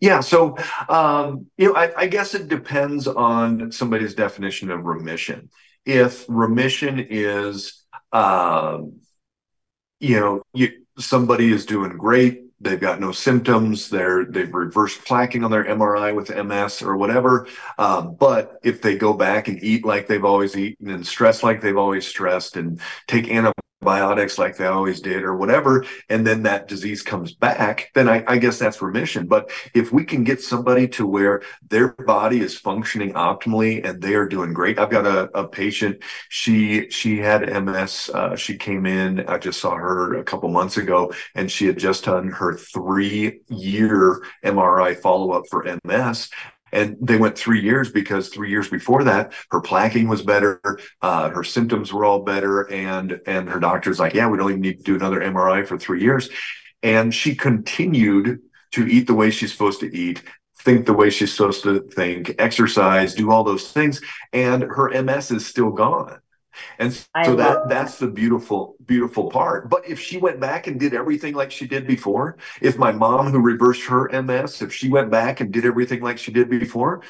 Yeah, 0.00 0.20
so 0.20 0.56
um, 0.88 1.46
you 1.56 1.68
know, 1.68 1.76
I, 1.76 2.02
I, 2.02 2.06
guess 2.08 2.34
it 2.34 2.48
depends 2.48 3.06
on 3.08 3.72
somebody's 3.72 4.14
definition 4.14 4.70
of 4.70 4.84
remission. 4.84 5.48
If 5.86 6.26
remission 6.28 7.06
is, 7.08 7.84
um, 8.12 9.00
you 10.00 10.20
know, 10.20 10.42
you, 10.52 10.84
somebody 10.98 11.52
is 11.52 11.66
doing 11.66 11.96
great, 11.96 12.44
they've 12.60 12.80
got 12.80 13.00
no 13.00 13.12
symptoms, 13.12 13.88
they're 13.90 14.24
they've 14.24 14.52
reversed 14.52 15.04
plaquing 15.04 15.44
on 15.44 15.50
their 15.50 15.64
MRI 15.64 16.14
with 16.14 16.34
MS 16.34 16.82
or 16.82 16.96
whatever. 16.96 17.46
Um, 17.78 18.14
but 18.14 18.58
if 18.62 18.82
they 18.82 18.96
go 18.96 19.12
back 19.12 19.48
and 19.48 19.62
eat 19.62 19.84
like 19.84 20.06
they've 20.06 20.24
always 20.24 20.56
eaten 20.56 20.90
and 20.90 21.06
stress 21.06 21.42
like 21.42 21.60
they've 21.60 21.76
always 21.76 22.06
stressed 22.06 22.56
and 22.56 22.80
take 23.06 23.24
antibiotics 23.28 23.63
antibiotics 23.84 24.38
like 24.38 24.56
they 24.56 24.66
always 24.66 25.00
did 25.00 25.22
or 25.22 25.36
whatever, 25.36 25.84
and 26.08 26.26
then 26.26 26.42
that 26.42 26.68
disease 26.68 27.02
comes 27.02 27.34
back, 27.34 27.90
then 27.94 28.08
I, 28.08 28.24
I, 28.26 28.38
guess 28.38 28.58
that's 28.58 28.80
remission. 28.80 29.26
But 29.26 29.50
if 29.74 29.92
we 29.92 30.04
can 30.04 30.24
get 30.24 30.40
somebody 30.40 30.88
to 30.88 31.06
where 31.06 31.42
their 31.68 31.88
body 31.88 32.40
is 32.40 32.58
functioning 32.58 33.12
optimally 33.12 33.86
and 33.86 34.00
they 34.00 34.14
are 34.14 34.26
doing 34.26 34.52
great, 34.52 34.78
I've 34.78 34.90
got 34.90 35.06
a, 35.06 35.30
a 35.38 35.46
patient. 35.46 36.02
She 36.30 36.88
she 36.90 37.18
had 37.18 37.42
MS. 37.64 38.10
Uh, 38.12 38.36
she 38.36 38.56
came 38.56 38.86
in. 38.86 39.20
I 39.28 39.38
just 39.38 39.60
saw 39.60 39.74
her 39.74 40.14
a 40.14 40.24
couple 40.24 40.48
months 40.48 40.76
ago, 40.76 41.12
and 41.34 41.50
she 41.50 41.66
had 41.66 41.78
just 41.78 42.04
done 42.04 42.28
her 42.28 42.54
three 42.54 43.40
year 43.48 44.24
MRI 44.44 44.96
follow 44.96 45.32
up 45.32 45.44
for 45.50 45.64
MS, 45.84 46.30
and 46.74 46.96
they 47.00 47.16
went 47.16 47.38
three 47.38 47.60
years 47.60 47.90
because 47.90 48.28
three 48.28 48.50
years 48.50 48.68
before 48.68 49.04
that, 49.04 49.32
her 49.50 49.60
plaquing 49.60 50.08
was 50.08 50.22
better, 50.22 50.60
uh, 51.00 51.30
her 51.30 51.44
symptoms 51.44 51.92
were 51.92 52.04
all 52.04 52.22
better, 52.22 52.70
and 52.70 53.20
and 53.26 53.48
her 53.48 53.60
doctor's 53.60 54.00
like, 54.00 54.12
yeah, 54.12 54.28
we 54.28 54.36
don't 54.36 54.50
even 54.50 54.60
need 54.60 54.78
to 54.78 54.84
do 54.84 54.96
another 54.96 55.20
MRI 55.20 55.66
for 55.66 55.78
three 55.78 56.02
years. 56.02 56.28
And 56.82 57.14
she 57.14 57.34
continued 57.34 58.40
to 58.72 58.86
eat 58.86 59.06
the 59.06 59.14
way 59.14 59.30
she's 59.30 59.52
supposed 59.52 59.80
to 59.80 59.96
eat, 59.96 60.22
think 60.58 60.84
the 60.84 60.92
way 60.92 61.08
she's 61.08 61.32
supposed 61.32 61.62
to 61.62 61.80
think, 61.80 62.34
exercise, 62.38 63.14
do 63.14 63.30
all 63.30 63.44
those 63.44 63.70
things, 63.70 64.02
and 64.32 64.62
her 64.62 64.90
MS 65.02 65.30
is 65.30 65.46
still 65.46 65.70
gone. 65.70 66.18
And 66.78 66.92
so 66.92 67.36
that 67.36 67.68
that's 67.68 67.98
the 67.98 68.08
beautiful 68.08 68.76
beautiful 68.84 69.30
part. 69.30 69.68
But 69.68 69.88
if 69.88 70.00
she 70.00 70.18
went 70.18 70.40
back 70.40 70.66
and 70.66 70.78
did 70.78 70.94
everything 70.94 71.34
like 71.34 71.50
she 71.50 71.66
did 71.66 71.86
before, 71.86 72.38
if 72.60 72.78
my 72.78 72.92
mom 72.92 73.30
who 73.30 73.40
reversed 73.40 73.84
her 73.86 74.08
MS, 74.22 74.62
if 74.62 74.72
she 74.72 74.88
went 74.88 75.10
back 75.10 75.40
and 75.40 75.52
did 75.52 75.64
everything 75.64 76.00
like 76.00 76.18
she 76.18 76.32
did 76.32 76.48
before, 76.50 77.02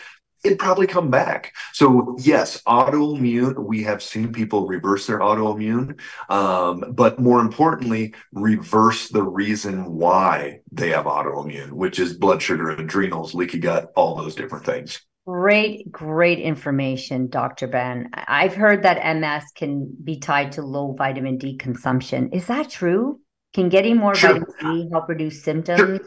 it'd 0.45 0.59
probably 0.59 0.87
come 0.87 1.11
back. 1.11 1.55
So 1.73 2.17
yes, 2.21 2.63
autoimmune, 2.63 3.59
we 3.65 3.83
have 3.85 4.03
seen 4.03 4.33
people 4.33 4.67
reverse 4.67 5.07
their 5.07 5.21
autoimmune, 5.21 5.99
um, 6.29 6.85
but 6.93 7.19
more 7.19 7.41
importantly, 7.41 8.15
reverse 8.33 9.09
the 9.09 9.23
reason 9.23 9.95
why 9.95 10.61
they 10.71 10.91
have 10.91 11.07
autoimmune, 11.07 11.73
which 11.73 11.99
is 11.99 12.13
blood 12.13 12.43
sugar, 12.43 12.71
adrenals, 12.71 13.35
leaky 13.35 13.59
gut, 13.59 13.91
all 13.97 14.15
those 14.15 14.35
different 14.35 14.67
things. 14.67 15.01
Great, 15.27 15.91
great 15.91 16.39
information, 16.39 17.29
Dr. 17.29 17.67
Ben. 17.67 18.11
I've 18.13 18.55
heard 18.55 18.83
that 18.83 19.17
MS 19.17 19.45
can 19.55 19.91
be 20.05 20.19
tied 20.19 20.53
to 20.53 20.63
low 20.63 20.93
vitamin 20.93 21.39
D 21.39 21.57
consumption. 21.57 22.31
Is 22.31 22.47
that 22.49 22.69
true? 22.69 23.21
Can 23.55 23.71
getting 23.71 23.97
more 23.97 24.15
sure. 24.15 24.41
vitamin 24.41 24.85
D 24.85 24.89
help 24.93 25.09
reduce 25.09 25.43
symptoms? 25.43 25.79
Sure. 25.79 26.01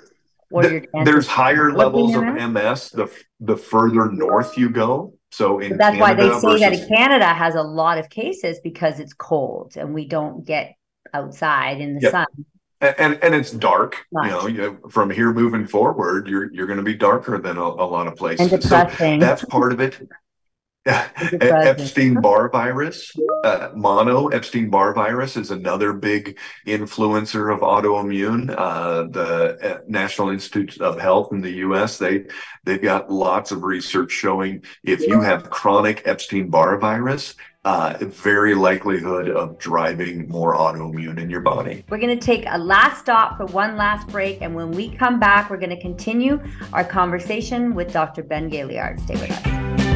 Or 0.51 0.63
the, 0.63 0.85
there's 1.03 1.27
higher 1.27 1.73
levels 1.73 2.15
of 2.15 2.23
MS 2.23 2.91
the 2.91 3.11
the 3.39 3.57
further 3.57 4.09
north 4.11 4.57
you 4.57 4.69
go. 4.69 5.13
So 5.31 5.59
in 5.59 5.77
that's 5.77 5.97
Canada 5.97 6.01
why 6.01 6.13
they 6.13 6.39
say 6.39 6.65
versus... 6.67 6.87
that 6.87 6.87
Canada 6.87 7.25
has 7.25 7.55
a 7.55 7.61
lot 7.61 7.97
of 7.97 8.09
cases 8.09 8.59
because 8.63 8.99
it's 8.99 9.13
cold 9.13 9.73
and 9.75 9.93
we 9.93 10.07
don't 10.07 10.45
get 10.45 10.75
outside 11.13 11.81
in 11.81 11.95
the 11.95 12.01
yep. 12.01 12.11
sun 12.11 12.25
and 12.81 13.19
and 13.23 13.33
it's 13.33 13.51
dark 13.51 14.05
you 14.23 14.29
know 14.29 14.47
you, 14.47 14.79
from 14.89 15.09
here 15.09 15.33
moving 15.33 15.65
forward 15.65 16.27
you're 16.27 16.51
you're 16.53 16.67
going 16.67 16.77
to 16.77 16.83
be 16.83 16.93
darker 16.93 17.37
than 17.39 17.57
a, 17.57 17.63
a 17.63 17.87
lot 17.87 18.07
of 18.07 18.15
places 18.15 18.51
and 18.51 18.61
depressing. 18.61 19.19
so 19.19 19.25
that's 19.25 19.43
part 19.45 19.73
of 19.73 19.79
it 19.79 19.99
Epstein 20.87 22.13
Barr 22.21 22.49
virus, 22.49 23.11
uh, 23.43 23.71
mono 23.75 24.27
Epstein 24.27 24.69
Barr 24.69 24.93
virus 24.93 25.35
is 25.35 25.51
another 25.51 25.91
big 25.91 26.39
influencer 26.65 27.53
of 27.53 27.59
autoimmune. 27.59 28.53
Uh, 28.57 29.03
the 29.03 29.57
uh, 29.61 29.79
National 29.89 30.29
institutes 30.29 30.77
of 30.77 30.97
Health 30.97 31.33
in 31.33 31.41
the 31.41 31.51
U.S. 31.51 31.97
they 31.97 32.25
they've 32.63 32.81
got 32.81 33.11
lots 33.11 33.51
of 33.51 33.63
research 33.63 34.11
showing 34.11 34.63
if 34.81 35.01
you 35.01 35.19
have 35.19 35.49
chronic 35.49 36.03
Epstein 36.05 36.49
Barr 36.49 36.77
virus, 36.77 37.35
uh, 37.67 37.97
very 37.99 38.55
likelihood 38.55 39.29
of 39.29 39.57
driving 39.57 40.25
more 40.29 40.55
autoimmune 40.55 41.19
in 41.19 41.29
your 41.29 41.41
body. 41.41 41.83
We're 41.89 41.97
going 41.97 42.17
to 42.17 42.25
take 42.25 42.45
a 42.47 42.57
last 42.57 43.01
stop 43.01 43.35
for 43.35 43.45
one 43.47 43.75
last 43.75 44.07
break. 44.07 44.41
And 44.41 44.55
when 44.55 44.71
we 44.71 44.89
come 44.89 45.19
back, 45.19 45.49
we're 45.49 45.57
going 45.57 45.71
to 45.71 45.81
continue 45.81 46.41
our 46.71 46.85
conversation 46.85 47.75
with 47.75 47.91
Dr. 47.91 48.23
Ben 48.23 48.49
Gaillard. 48.49 49.01
Stay 49.01 49.15
with 49.15 49.31
us. 49.31 49.86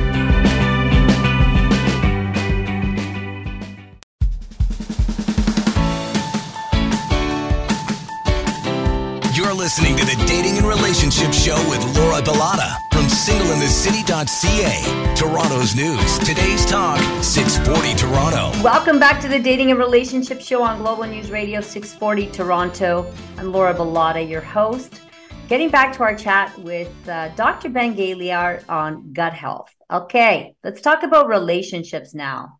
Listening 9.61 9.95
to 9.95 10.03
the 10.03 10.15
Dating 10.25 10.57
and 10.57 10.65
Relationship 10.65 11.31
Show 11.31 11.53
with 11.69 11.85
Laura 11.95 12.19
Bilotta 12.19 12.75
from 12.91 13.05
singleinthecity.ca. 13.05 15.13
Toronto's 15.15 15.75
news. 15.75 16.17
Today's 16.17 16.65
talk, 16.65 16.99
640 17.23 17.93
Toronto. 17.93 18.49
Welcome 18.63 18.97
back 18.97 19.21
to 19.21 19.27
the 19.27 19.37
Dating 19.37 19.69
and 19.69 19.77
Relationship 19.77 20.41
Show 20.41 20.63
on 20.63 20.79
Global 20.79 21.03
News 21.03 21.29
Radio 21.29 21.61
640 21.61 22.31
Toronto. 22.31 23.13
I'm 23.37 23.51
Laura 23.51 23.75
Bilotta, 23.75 24.27
your 24.27 24.41
host. 24.41 24.99
Getting 25.47 25.69
back 25.69 25.95
to 25.97 26.01
our 26.01 26.15
chat 26.15 26.57
with 26.57 26.91
uh, 27.07 27.27
Dr. 27.35 27.69
Ben 27.69 27.93
Gaillard 27.93 28.67
on 28.67 29.13
gut 29.13 29.33
health. 29.33 29.71
Okay, 29.91 30.55
let's 30.63 30.81
talk 30.81 31.03
about 31.03 31.27
relationships 31.27 32.15
now. 32.15 32.57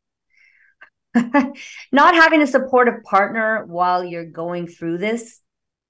Not 1.16 2.14
having 2.14 2.44
a 2.44 2.48
supportive 2.48 3.02
partner 3.02 3.66
while 3.66 4.04
you're 4.04 4.24
going 4.24 4.68
through 4.68 5.00
this 5.00 5.41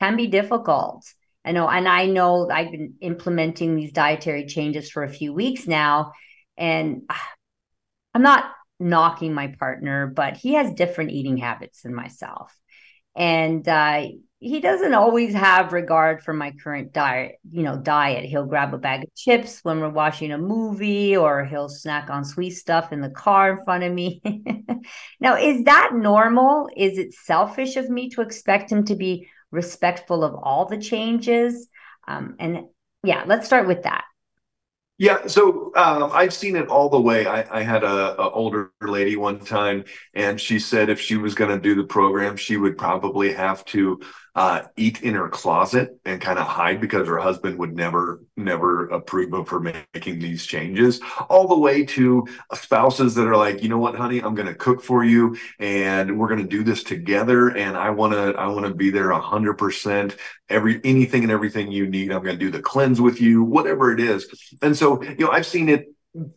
can 0.01 0.17
be 0.17 0.27
difficult. 0.27 1.05
I 1.45 1.51
know, 1.51 1.69
and 1.69 1.87
I 1.87 2.07
know 2.07 2.49
I've 2.49 2.71
been 2.71 2.95
implementing 3.01 3.75
these 3.75 3.91
dietary 3.91 4.47
changes 4.47 4.89
for 4.89 5.03
a 5.03 5.09
few 5.09 5.33
weeks 5.33 5.67
now, 5.67 6.13
and 6.57 7.03
I'm 8.13 8.23
not 8.23 8.45
knocking 8.79 9.33
my 9.33 9.55
partner, 9.59 10.07
but 10.07 10.37
he 10.37 10.55
has 10.55 10.73
different 10.73 11.11
eating 11.11 11.37
habits 11.37 11.83
than 11.83 11.93
myself. 11.93 12.53
And 13.15 13.65
uh, 13.67 14.07
he 14.39 14.59
doesn't 14.59 14.93
always 14.93 15.33
have 15.33 15.71
regard 15.71 16.23
for 16.23 16.33
my 16.33 16.51
current 16.63 16.93
diet, 16.93 17.35
you 17.49 17.61
know, 17.61 17.77
diet. 17.77 18.25
He'll 18.25 18.47
grab 18.47 18.73
a 18.73 18.77
bag 18.77 19.03
of 19.03 19.15
chips 19.15 19.59
when 19.63 19.79
we're 19.79 19.89
watching 19.89 20.31
a 20.31 20.37
movie, 20.37 21.15
or 21.15 21.45
he'll 21.45 21.69
snack 21.69 22.09
on 22.09 22.25
sweet 22.25 22.51
stuff 22.51 22.91
in 22.91 23.01
the 23.01 23.09
car 23.09 23.51
in 23.51 23.63
front 23.63 23.83
of 23.83 23.93
me. 23.93 24.21
now, 25.19 25.37
is 25.37 25.65
that 25.65 25.91
normal? 25.93 26.69
Is 26.75 26.97
it 26.97 27.13
selfish 27.13 27.75
of 27.75 27.89
me 27.89 28.09
to 28.09 28.21
expect 28.21 28.71
him 28.71 28.83
to 28.85 28.95
be 28.95 29.27
respectful 29.51 30.23
of 30.23 30.35
all 30.35 30.65
the 30.65 30.77
changes. 30.77 31.67
Um, 32.07 32.35
and 32.39 32.65
yeah, 33.03 33.23
let's 33.25 33.45
start 33.45 33.67
with 33.67 33.83
that. 33.83 34.05
Yeah, 34.97 35.25
so 35.25 35.71
um, 35.75 36.11
I've 36.13 36.33
seen 36.33 36.55
it 36.55 36.67
all 36.67 36.87
the 36.87 37.01
way. 37.01 37.25
I, 37.25 37.59
I 37.59 37.63
had 37.63 37.83
a, 37.83 38.21
a, 38.21 38.29
older 38.29 38.71
lady 38.81 39.15
one 39.15 39.39
time, 39.39 39.85
and 40.13 40.39
she 40.39 40.59
said 40.59 40.89
if 40.89 41.01
she 41.01 41.17
was 41.17 41.33
going 41.33 41.49
to 41.49 41.59
do 41.59 41.73
the 41.73 41.83
program, 41.83 42.37
she 42.37 42.55
would 42.55 42.77
probably 42.77 43.33
have 43.33 43.65
to 43.65 43.99
uh, 44.33 44.61
eat 44.77 45.01
in 45.01 45.13
her 45.13 45.27
closet 45.27 45.99
and 46.05 46.21
kind 46.21 46.39
of 46.39 46.47
hide 46.47 46.79
because 46.79 47.07
her 47.07 47.17
husband 47.17 47.57
would 47.59 47.75
never, 47.75 48.21
never 48.37 48.87
approve 48.87 49.33
of 49.33 49.49
her 49.49 49.59
making 49.59 50.19
these 50.19 50.45
changes. 50.45 51.01
All 51.29 51.47
the 51.47 51.57
way 51.57 51.85
to 51.87 52.25
spouses 52.53 53.13
that 53.15 53.27
are 53.27 53.35
like, 53.35 53.61
you 53.61 53.67
know 53.67 53.77
what, 53.77 53.95
honey, 53.95 54.19
I'm 54.19 54.33
going 54.33 54.47
to 54.47 54.55
cook 54.55 54.81
for 54.81 55.03
you, 55.03 55.37
and 55.59 56.17
we're 56.17 56.29
going 56.29 56.41
to 56.41 56.47
do 56.47 56.63
this 56.63 56.83
together, 56.83 57.49
and 57.49 57.75
I 57.75 57.89
want 57.89 58.13
to, 58.13 58.33
I 58.39 58.47
want 58.47 58.65
to 58.65 58.73
be 58.73 58.89
there 58.89 59.11
a 59.11 59.19
hundred 59.19 59.55
percent. 59.55 60.15
Every 60.47 60.79
anything 60.83 61.23
and 61.23 61.31
everything 61.31 61.71
you 61.71 61.87
need, 61.87 62.11
I'm 62.11 62.23
going 62.23 62.37
to 62.37 62.45
do 62.45 62.51
the 62.51 62.61
cleanse 62.61 63.01
with 63.01 63.21
you, 63.21 63.43
whatever 63.43 63.91
it 63.93 63.99
is. 63.99 64.27
And 64.61 64.75
so, 64.75 65.01
you 65.03 65.25
know, 65.25 65.31
I've 65.31 65.45
seen 65.45 65.69
it 65.69 65.87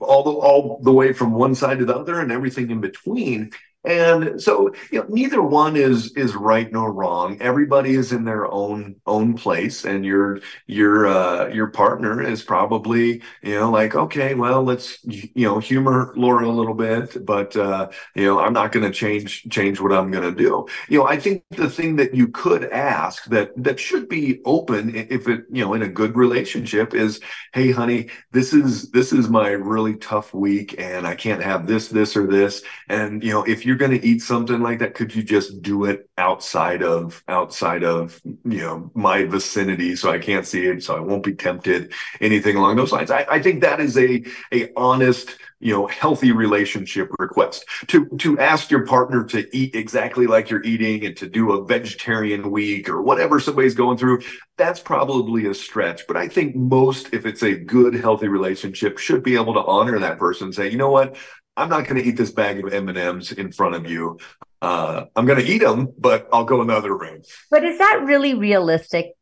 all 0.00 0.22
the 0.22 0.30
all 0.30 0.80
the 0.82 0.92
way 0.92 1.12
from 1.12 1.32
one 1.32 1.54
side 1.54 1.78
to 1.80 1.84
the 1.84 1.96
other 1.96 2.20
and 2.20 2.30
everything 2.30 2.70
in 2.70 2.80
between 2.80 3.50
and 3.84 4.40
so 4.40 4.72
you 4.90 5.00
know 5.00 5.06
neither 5.08 5.42
one 5.42 5.76
is 5.76 6.12
is 6.16 6.34
right 6.34 6.70
nor 6.72 6.92
wrong. 6.92 7.40
Everybody 7.40 7.94
is 7.94 8.12
in 8.12 8.24
their 8.24 8.50
own 8.50 8.96
own 9.06 9.34
place 9.34 9.84
and 9.84 10.04
your 10.04 10.40
your 10.66 11.06
uh 11.06 11.48
your 11.48 11.68
partner 11.68 12.22
is 12.22 12.42
probably 12.42 13.22
you 13.42 13.58
know 13.58 13.70
like 13.70 13.94
okay 13.94 14.34
well 14.34 14.62
let's 14.62 14.98
you 15.04 15.46
know 15.46 15.58
humor 15.58 16.12
laura 16.16 16.46
a 16.46 16.50
little 16.50 16.74
bit 16.74 17.24
but 17.24 17.56
uh 17.56 17.88
you 18.14 18.24
know 18.24 18.38
i'm 18.38 18.52
not 18.52 18.72
going 18.72 18.84
to 18.84 18.92
change 18.92 19.46
change 19.50 19.80
what 19.80 19.92
i'm 19.92 20.10
going 20.10 20.24
to 20.24 20.36
do. 20.36 20.66
You 20.88 20.98
know 20.98 21.06
i 21.06 21.18
think 21.18 21.44
the 21.50 21.70
thing 21.70 21.96
that 21.96 22.14
you 22.14 22.28
could 22.28 22.64
ask 22.70 23.24
that 23.26 23.50
that 23.62 23.78
should 23.80 24.08
be 24.08 24.40
open 24.44 24.94
if 24.94 25.28
it 25.28 25.44
you 25.50 25.64
know 25.64 25.74
in 25.74 25.82
a 25.82 25.88
good 25.88 26.16
relationship 26.16 26.94
is 26.94 27.20
hey 27.52 27.70
honey 27.70 28.08
this 28.32 28.52
is 28.52 28.90
this 28.90 29.12
is 29.12 29.28
my 29.28 29.50
really 29.50 29.96
tough 29.96 30.32
week 30.34 30.74
and 30.78 31.06
i 31.06 31.14
can't 31.14 31.42
have 31.42 31.66
this 31.66 31.88
this 31.88 32.16
or 32.16 32.26
this. 32.26 32.62
And 32.88 33.22
you 33.22 33.30
know 33.32 33.44
if 33.44 33.64
you 33.64 33.73
you're 33.74 33.88
going 33.88 34.00
to 34.00 34.06
eat 34.06 34.22
something 34.22 34.60
like 34.60 34.78
that, 34.78 34.94
could 34.94 35.12
you 35.14 35.24
just 35.24 35.60
do 35.60 35.84
it 35.84 36.08
outside 36.16 36.80
of 36.80 37.24
outside 37.26 37.82
of 37.82 38.20
you 38.24 38.60
know 38.60 38.90
my 38.94 39.24
vicinity 39.24 39.96
so 39.96 40.10
I 40.10 40.20
can't 40.20 40.46
see 40.46 40.66
it, 40.66 40.84
so 40.84 40.96
I 40.96 41.00
won't 41.00 41.24
be 41.24 41.34
tempted, 41.34 41.92
anything 42.20 42.56
along 42.56 42.76
those 42.76 42.92
lines? 42.92 43.10
I, 43.10 43.26
I 43.28 43.42
think 43.42 43.62
that 43.62 43.80
is 43.80 43.98
a 43.98 44.22
a 44.52 44.70
honest 44.76 45.36
you 45.58 45.72
know 45.72 45.88
healthy 45.88 46.30
relationship 46.30 47.10
request. 47.18 47.64
To 47.88 48.06
to 48.18 48.38
ask 48.38 48.70
your 48.70 48.86
partner 48.86 49.24
to 49.24 49.56
eat 49.56 49.74
exactly 49.74 50.28
like 50.28 50.50
you're 50.50 50.62
eating 50.62 51.04
and 51.04 51.16
to 51.16 51.28
do 51.28 51.52
a 51.52 51.64
vegetarian 51.64 52.52
week 52.52 52.88
or 52.88 53.02
whatever 53.02 53.40
somebody's 53.40 53.74
going 53.74 53.98
through 53.98 54.20
that's 54.56 54.78
probably 54.78 55.46
a 55.46 55.54
stretch. 55.54 56.06
But 56.06 56.16
i 56.16 56.28
think 56.28 56.54
most 56.54 57.12
if 57.12 57.26
it's 57.26 57.42
a 57.42 57.56
good 57.56 57.94
healthy 57.94 58.28
relationship 58.28 58.98
should 58.98 59.24
be 59.24 59.34
able 59.34 59.54
to 59.54 59.64
honor 59.64 59.98
that 59.98 60.18
person 60.18 60.46
and 60.46 60.54
say 60.54 60.70
you 60.70 60.76
know 60.78 60.90
what 60.90 61.16
i'm 61.56 61.68
not 61.68 61.86
going 61.86 62.02
to 62.02 62.08
eat 62.08 62.16
this 62.16 62.32
bag 62.32 62.64
of 62.64 62.72
m&ms 62.72 63.32
in 63.32 63.52
front 63.52 63.74
of 63.74 63.88
you. 63.90 64.18
Uh, 64.62 65.04
i'm 65.16 65.26
going 65.26 65.38
to 65.38 65.50
eat 65.50 65.58
them 65.58 65.88
but 65.98 66.28
i'll 66.32 66.44
go 66.44 66.60
in 66.60 66.68
the 66.68 66.74
other 66.74 66.96
room. 66.96 67.22
But 67.50 67.64
is 67.64 67.78
that 67.78 68.02
really 68.04 68.34
realistic 68.34 69.12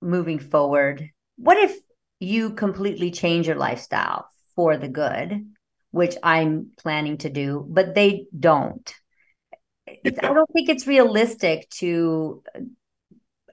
moving 0.00 0.38
forward? 0.38 1.10
What 1.36 1.56
if 1.56 1.76
you 2.20 2.50
completely 2.50 3.10
change 3.10 3.46
your 3.46 3.56
lifestyle 3.56 4.28
for 4.56 4.76
the 4.76 4.88
good 4.88 5.46
which 5.90 6.16
I'm 6.22 6.70
planning 6.78 7.18
to 7.18 7.30
do, 7.30 7.64
but 7.68 7.94
they 7.94 8.26
don't. 8.38 8.94
It's, 9.86 10.18
I 10.22 10.34
don't 10.34 10.50
think 10.52 10.68
it's 10.68 10.86
realistic 10.86 11.68
to 11.78 12.42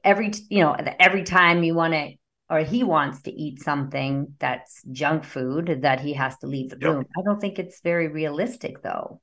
every 0.04 0.34
you 0.50 0.60
know 0.60 0.76
every 1.00 1.24
time 1.24 1.64
you 1.64 1.74
want 1.74 1.94
to 1.94 2.12
or 2.50 2.60
he 2.60 2.84
wants 2.84 3.24
to 3.24 3.32
eat 3.32 3.62
something 3.62 4.34
that's 4.39 4.84
junk 4.91 5.24
food 5.24 5.80
that 5.82 6.00
he 6.00 6.14
has 6.14 6.38
to 6.39 6.48
leave 6.48 6.70
the 6.70 6.78
yep. 6.80 6.91
room. 6.91 7.06
I 7.18 7.22
don't 7.24 7.39
think 7.39 7.58
it's 7.58 7.82
very 7.82 8.08
realistic 8.08 8.82
though. 8.84 9.22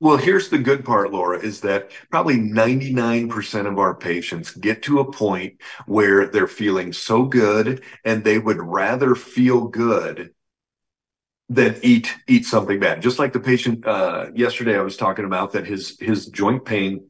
Well, 0.00 0.16
here's 0.16 0.48
the 0.48 0.58
good 0.58 0.84
part, 0.84 1.12
Laura, 1.12 1.38
is 1.38 1.60
that 1.60 1.92
probably 2.10 2.36
99% 2.36 3.66
of 3.66 3.78
our 3.78 3.94
patients 3.94 4.50
get 4.50 4.82
to 4.82 4.98
a 4.98 5.12
point 5.12 5.60
where 5.86 6.26
they're 6.26 6.48
feeling 6.48 6.92
so 6.92 7.24
good 7.24 7.84
and 8.04 8.24
they 8.24 8.40
would 8.40 8.58
rather 8.58 9.14
feel 9.14 9.68
good 9.68 10.34
than 11.48 11.76
eat 11.82 12.12
eat 12.26 12.46
something 12.46 12.80
bad. 12.80 13.00
Just 13.00 13.20
like 13.20 13.32
the 13.32 13.38
patient 13.38 13.86
uh, 13.86 14.30
yesterday, 14.34 14.76
I 14.76 14.82
was 14.82 14.96
talking 14.96 15.24
about 15.24 15.52
that 15.52 15.68
his 15.68 15.96
his 16.00 16.26
joint 16.26 16.64
pain, 16.64 17.08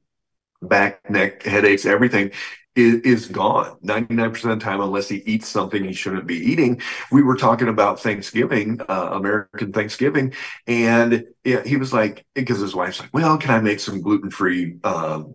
back, 0.61 1.09
neck, 1.09 1.45
headaches, 1.45 1.87
everything 1.87 2.33
is, 2.75 3.01
is 3.03 3.29
gone. 3.29 3.77
99% 3.85 4.35
of 4.53 4.59
the 4.59 4.65
time 4.65 4.81
unless 4.81 5.09
he 5.09 5.19
eats 5.19 5.49
something 5.49 5.85
he 5.85 5.93
shouldn't 5.93 6.27
be 6.27 6.37
eating. 6.37 6.81
We 7.11 7.23
were 7.23 7.37
talking 7.37 7.69
about 7.69 8.01
thanksgiving 8.01 8.81
uh, 8.89 9.11
american 9.13 9.73
thanksgiving 9.73 10.33
and 10.67 11.25
he 11.45 11.77
was 11.77 11.93
like 11.93 12.25
because 12.35 12.61
his 12.61 12.75
wife's 12.75 13.01
like 13.01 13.13
well 13.13 13.37
can 13.37 13.51
i 13.51 13.61
make 13.61 13.81
some 13.81 14.01
gluten-free 14.01 14.79
um, 14.85 15.35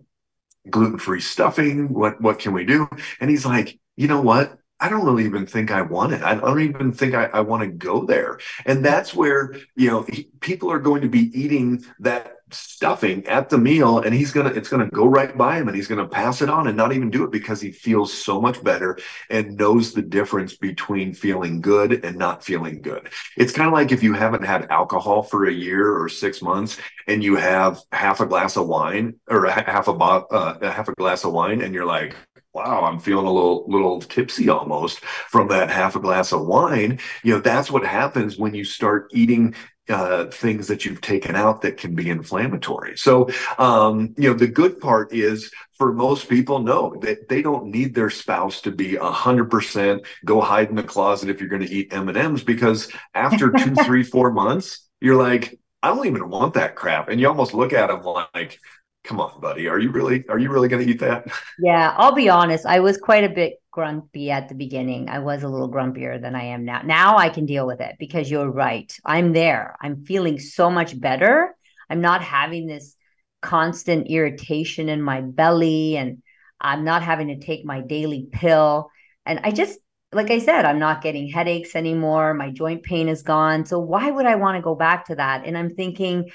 gluten-free 0.70 1.20
stuffing? 1.20 1.92
What 1.92 2.20
what 2.20 2.38
can 2.38 2.52
we 2.52 2.64
do? 2.64 2.88
And 3.20 3.30
he's 3.30 3.46
like 3.46 3.78
you 3.96 4.06
know 4.06 4.20
what? 4.20 4.58
I 4.80 4.88
don't 4.88 5.04
really 5.04 5.24
even 5.24 5.44
think 5.44 5.72
I 5.72 5.82
want 5.82 6.12
it. 6.12 6.22
I 6.22 6.36
don't 6.36 6.60
even 6.60 6.92
think 6.92 7.12
I, 7.12 7.24
I 7.24 7.40
want 7.40 7.62
to 7.64 7.68
go 7.68 8.06
there. 8.06 8.38
And 8.64 8.84
that's 8.84 9.12
where, 9.12 9.56
you 9.74 9.88
know, 9.88 10.02
he, 10.02 10.30
people 10.38 10.70
are 10.70 10.78
going 10.78 11.02
to 11.02 11.08
be 11.08 11.36
eating 11.36 11.84
that 11.98 12.36
stuffing 12.50 13.26
at 13.26 13.48
the 13.48 13.58
meal 13.58 13.98
and 13.98 14.14
he's 14.14 14.32
to, 14.32 14.46
it's 14.46 14.70
to 14.70 14.86
go 14.86 15.06
right 15.06 15.36
by 15.36 15.58
him 15.58 15.68
and 15.68 15.76
he's 15.76 15.88
to 15.98 16.06
pass 16.06 16.42
it 16.42 16.48
on 16.48 16.66
and 16.66 16.76
not 16.76 16.92
even 16.92 17.10
do 17.10 17.24
it 17.24 17.30
because 17.30 17.60
he 17.60 17.70
feels 17.70 18.12
so 18.12 18.40
much 18.40 18.62
better 18.62 18.98
and 19.30 19.56
knows 19.56 19.92
the 19.92 20.02
difference 20.02 20.56
between 20.56 21.12
feeling 21.12 21.60
good 21.60 22.04
and 22.04 22.16
not 22.16 22.44
feeling 22.44 22.80
good. 22.80 23.10
It's 23.36 23.52
kind 23.52 23.66
of 23.66 23.72
like 23.72 23.92
if 23.92 24.02
you 24.02 24.14
haven't 24.14 24.44
had 24.44 24.70
alcohol 24.70 25.22
for 25.22 25.46
a 25.46 25.52
year 25.52 26.00
or 26.00 26.08
six 26.08 26.42
months 26.42 26.78
and 27.06 27.22
you 27.22 27.36
have 27.36 27.80
half 27.92 28.20
a 28.20 28.26
glass 28.26 28.56
of 28.56 28.66
wine 28.66 29.14
or 29.28 29.46
a 29.46 29.52
half 29.52 29.88
a, 29.88 29.92
uh, 29.92 30.72
half 30.72 30.88
a 30.88 30.94
glass 30.94 31.24
of 31.24 31.32
wine 31.32 31.62
and 31.62 31.74
you're 31.74 31.86
like, 31.86 32.14
wow, 32.54 32.82
I'm 32.84 32.98
feeling 32.98 33.26
a 33.26 33.32
little 33.32 33.64
little 33.68 34.00
tipsy 34.00 34.48
almost 34.48 35.00
from 35.00 35.48
that 35.48 35.70
half 35.70 35.96
a 35.96 36.00
glass 36.00 36.32
of 36.32 36.46
wine. 36.46 36.98
You 37.22 37.34
know, 37.34 37.40
that's 37.40 37.70
what 37.70 37.84
happens 37.84 38.36
when 38.36 38.54
you 38.54 38.64
start 38.64 39.10
eating 39.12 39.54
uh, 39.88 40.26
things 40.26 40.66
that 40.68 40.84
you've 40.84 41.00
taken 41.00 41.34
out 41.34 41.62
that 41.62 41.76
can 41.76 41.94
be 41.94 42.10
inflammatory. 42.10 42.96
So, 42.96 43.28
um, 43.58 44.14
you 44.16 44.28
know, 44.28 44.36
the 44.36 44.46
good 44.46 44.80
part 44.80 45.12
is 45.12 45.50
for 45.76 45.92
most 45.92 46.28
people, 46.28 46.58
no, 46.58 46.94
that 47.00 47.28
they, 47.28 47.36
they 47.36 47.42
don't 47.42 47.70
need 47.70 47.94
their 47.94 48.10
spouse 48.10 48.60
to 48.62 48.70
be 48.70 48.96
a 48.96 49.04
hundred 49.04 49.50
percent 49.50 50.06
go 50.24 50.40
hide 50.40 50.70
in 50.70 50.76
the 50.76 50.82
closet 50.82 51.30
if 51.30 51.40
you're 51.40 51.48
going 51.48 51.66
to 51.66 51.72
eat 51.72 51.92
M 51.92 52.08
and 52.08 52.18
M's 52.18 52.42
because 52.42 52.90
after 53.14 53.50
two, 53.58 53.74
three, 53.76 54.02
four 54.02 54.30
months, 54.30 54.88
you're 55.00 55.16
like, 55.16 55.58
I 55.82 55.88
don't 55.88 56.06
even 56.06 56.28
want 56.28 56.54
that 56.54 56.74
crap, 56.74 57.08
and 57.08 57.20
you 57.20 57.28
almost 57.28 57.54
look 57.54 57.72
at 57.72 57.86
them 57.86 58.02
like, 58.34 58.58
come 59.04 59.20
on, 59.20 59.40
buddy, 59.40 59.68
are 59.68 59.78
you 59.78 59.90
really 59.90 60.24
are 60.28 60.38
you 60.38 60.50
really 60.50 60.68
going 60.68 60.84
to 60.84 60.90
eat 60.90 61.00
that? 61.00 61.28
Yeah, 61.60 61.94
I'll 61.96 62.14
be 62.14 62.28
honest. 62.28 62.66
I 62.66 62.80
was 62.80 62.98
quite 62.98 63.24
a 63.24 63.28
bit 63.28 63.54
grumpy 63.78 64.28
at 64.32 64.48
the 64.48 64.56
beginning. 64.56 65.08
I 65.08 65.20
was 65.20 65.44
a 65.44 65.48
little 65.48 65.70
grumpier 65.70 66.20
than 66.20 66.34
I 66.34 66.46
am 66.46 66.64
now. 66.64 66.82
Now 66.82 67.16
I 67.16 67.28
can 67.28 67.46
deal 67.46 67.64
with 67.64 67.80
it 67.80 67.94
because 68.00 68.28
you're 68.28 68.50
right. 68.50 68.92
I'm 69.04 69.32
there. 69.32 69.76
I'm 69.80 70.04
feeling 70.04 70.40
so 70.40 70.68
much 70.68 70.98
better. 70.98 71.54
I'm 71.88 72.00
not 72.00 72.20
having 72.20 72.66
this 72.66 72.96
constant 73.40 74.08
irritation 74.08 74.88
in 74.88 75.00
my 75.00 75.20
belly 75.20 75.96
and 75.96 76.24
I'm 76.60 76.82
not 76.82 77.04
having 77.04 77.28
to 77.28 77.38
take 77.38 77.64
my 77.64 77.80
daily 77.80 78.26
pill. 78.32 78.90
And 79.24 79.38
I 79.44 79.52
just 79.52 79.78
like 80.12 80.32
I 80.32 80.40
said, 80.40 80.64
I'm 80.64 80.80
not 80.80 81.00
getting 81.00 81.28
headaches 81.28 81.76
anymore. 81.76 82.34
My 82.34 82.50
joint 82.50 82.82
pain 82.82 83.08
is 83.08 83.22
gone. 83.22 83.64
So 83.64 83.78
why 83.78 84.10
would 84.10 84.26
I 84.26 84.34
want 84.34 84.56
to 84.56 84.62
go 84.62 84.74
back 84.74 85.06
to 85.06 85.14
that? 85.14 85.46
And 85.46 85.56
I'm 85.56 85.76
thinking, 85.76 86.30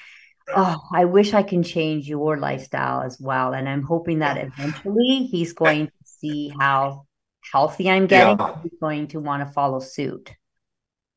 oh, 0.56 0.80
I 0.94 1.04
wish 1.04 1.34
I 1.34 1.44
can 1.44 1.62
change 1.62 2.08
your 2.08 2.38
lifestyle 2.38 3.02
as 3.02 3.20
well. 3.20 3.52
And 3.54 3.68
I'm 3.68 3.84
hoping 3.84 4.20
that 4.20 4.38
eventually 4.38 5.28
he's 5.30 5.52
going 5.52 5.88
to 5.88 5.94
see 6.06 6.54
how 6.58 7.06
healthy 7.54 7.88
I'm 7.90 8.08
getting. 8.08 8.40
Yeah. 8.40 8.56
Going 8.82 9.08
to 9.10 9.20
want 9.20 9.48
to 9.48 9.54
follow 9.54 9.80
suit. 9.80 10.36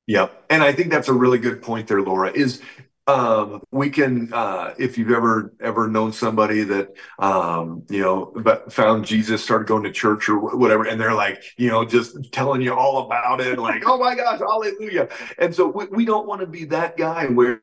Yep. 0.06 0.44
And 0.50 0.62
I 0.62 0.72
think 0.72 0.90
that's 0.90 1.08
a 1.08 1.14
really 1.14 1.38
good 1.38 1.62
point 1.62 1.88
there, 1.88 2.02
Laura, 2.02 2.30
is 2.30 2.60
um, 3.08 3.62
we 3.70 3.88
can 3.88 4.32
uh, 4.32 4.74
if 4.78 4.98
you've 4.98 5.12
ever 5.12 5.54
ever 5.60 5.88
known 5.88 6.12
somebody 6.12 6.64
that 6.64 6.92
um, 7.20 7.84
you 7.88 8.02
know 8.02 8.32
but 8.34 8.72
found 8.72 9.04
jesus 9.04 9.44
started 9.44 9.68
going 9.68 9.84
to 9.84 9.92
church 9.92 10.28
or 10.28 10.56
whatever 10.56 10.84
and 10.84 11.00
they're 11.00 11.14
like 11.14 11.40
you 11.56 11.68
know 11.68 11.84
just 11.84 12.32
telling 12.32 12.60
you 12.60 12.74
all 12.74 13.06
about 13.06 13.40
it 13.40 13.60
like 13.60 13.84
oh 13.86 13.96
my 13.96 14.16
gosh 14.16 14.40
hallelujah 14.40 15.08
and 15.38 15.54
so 15.54 15.68
we, 15.68 15.86
we 15.86 16.04
don't 16.04 16.26
want 16.26 16.40
to 16.40 16.48
be 16.48 16.64
that 16.64 16.96
guy 16.96 17.26
where 17.26 17.62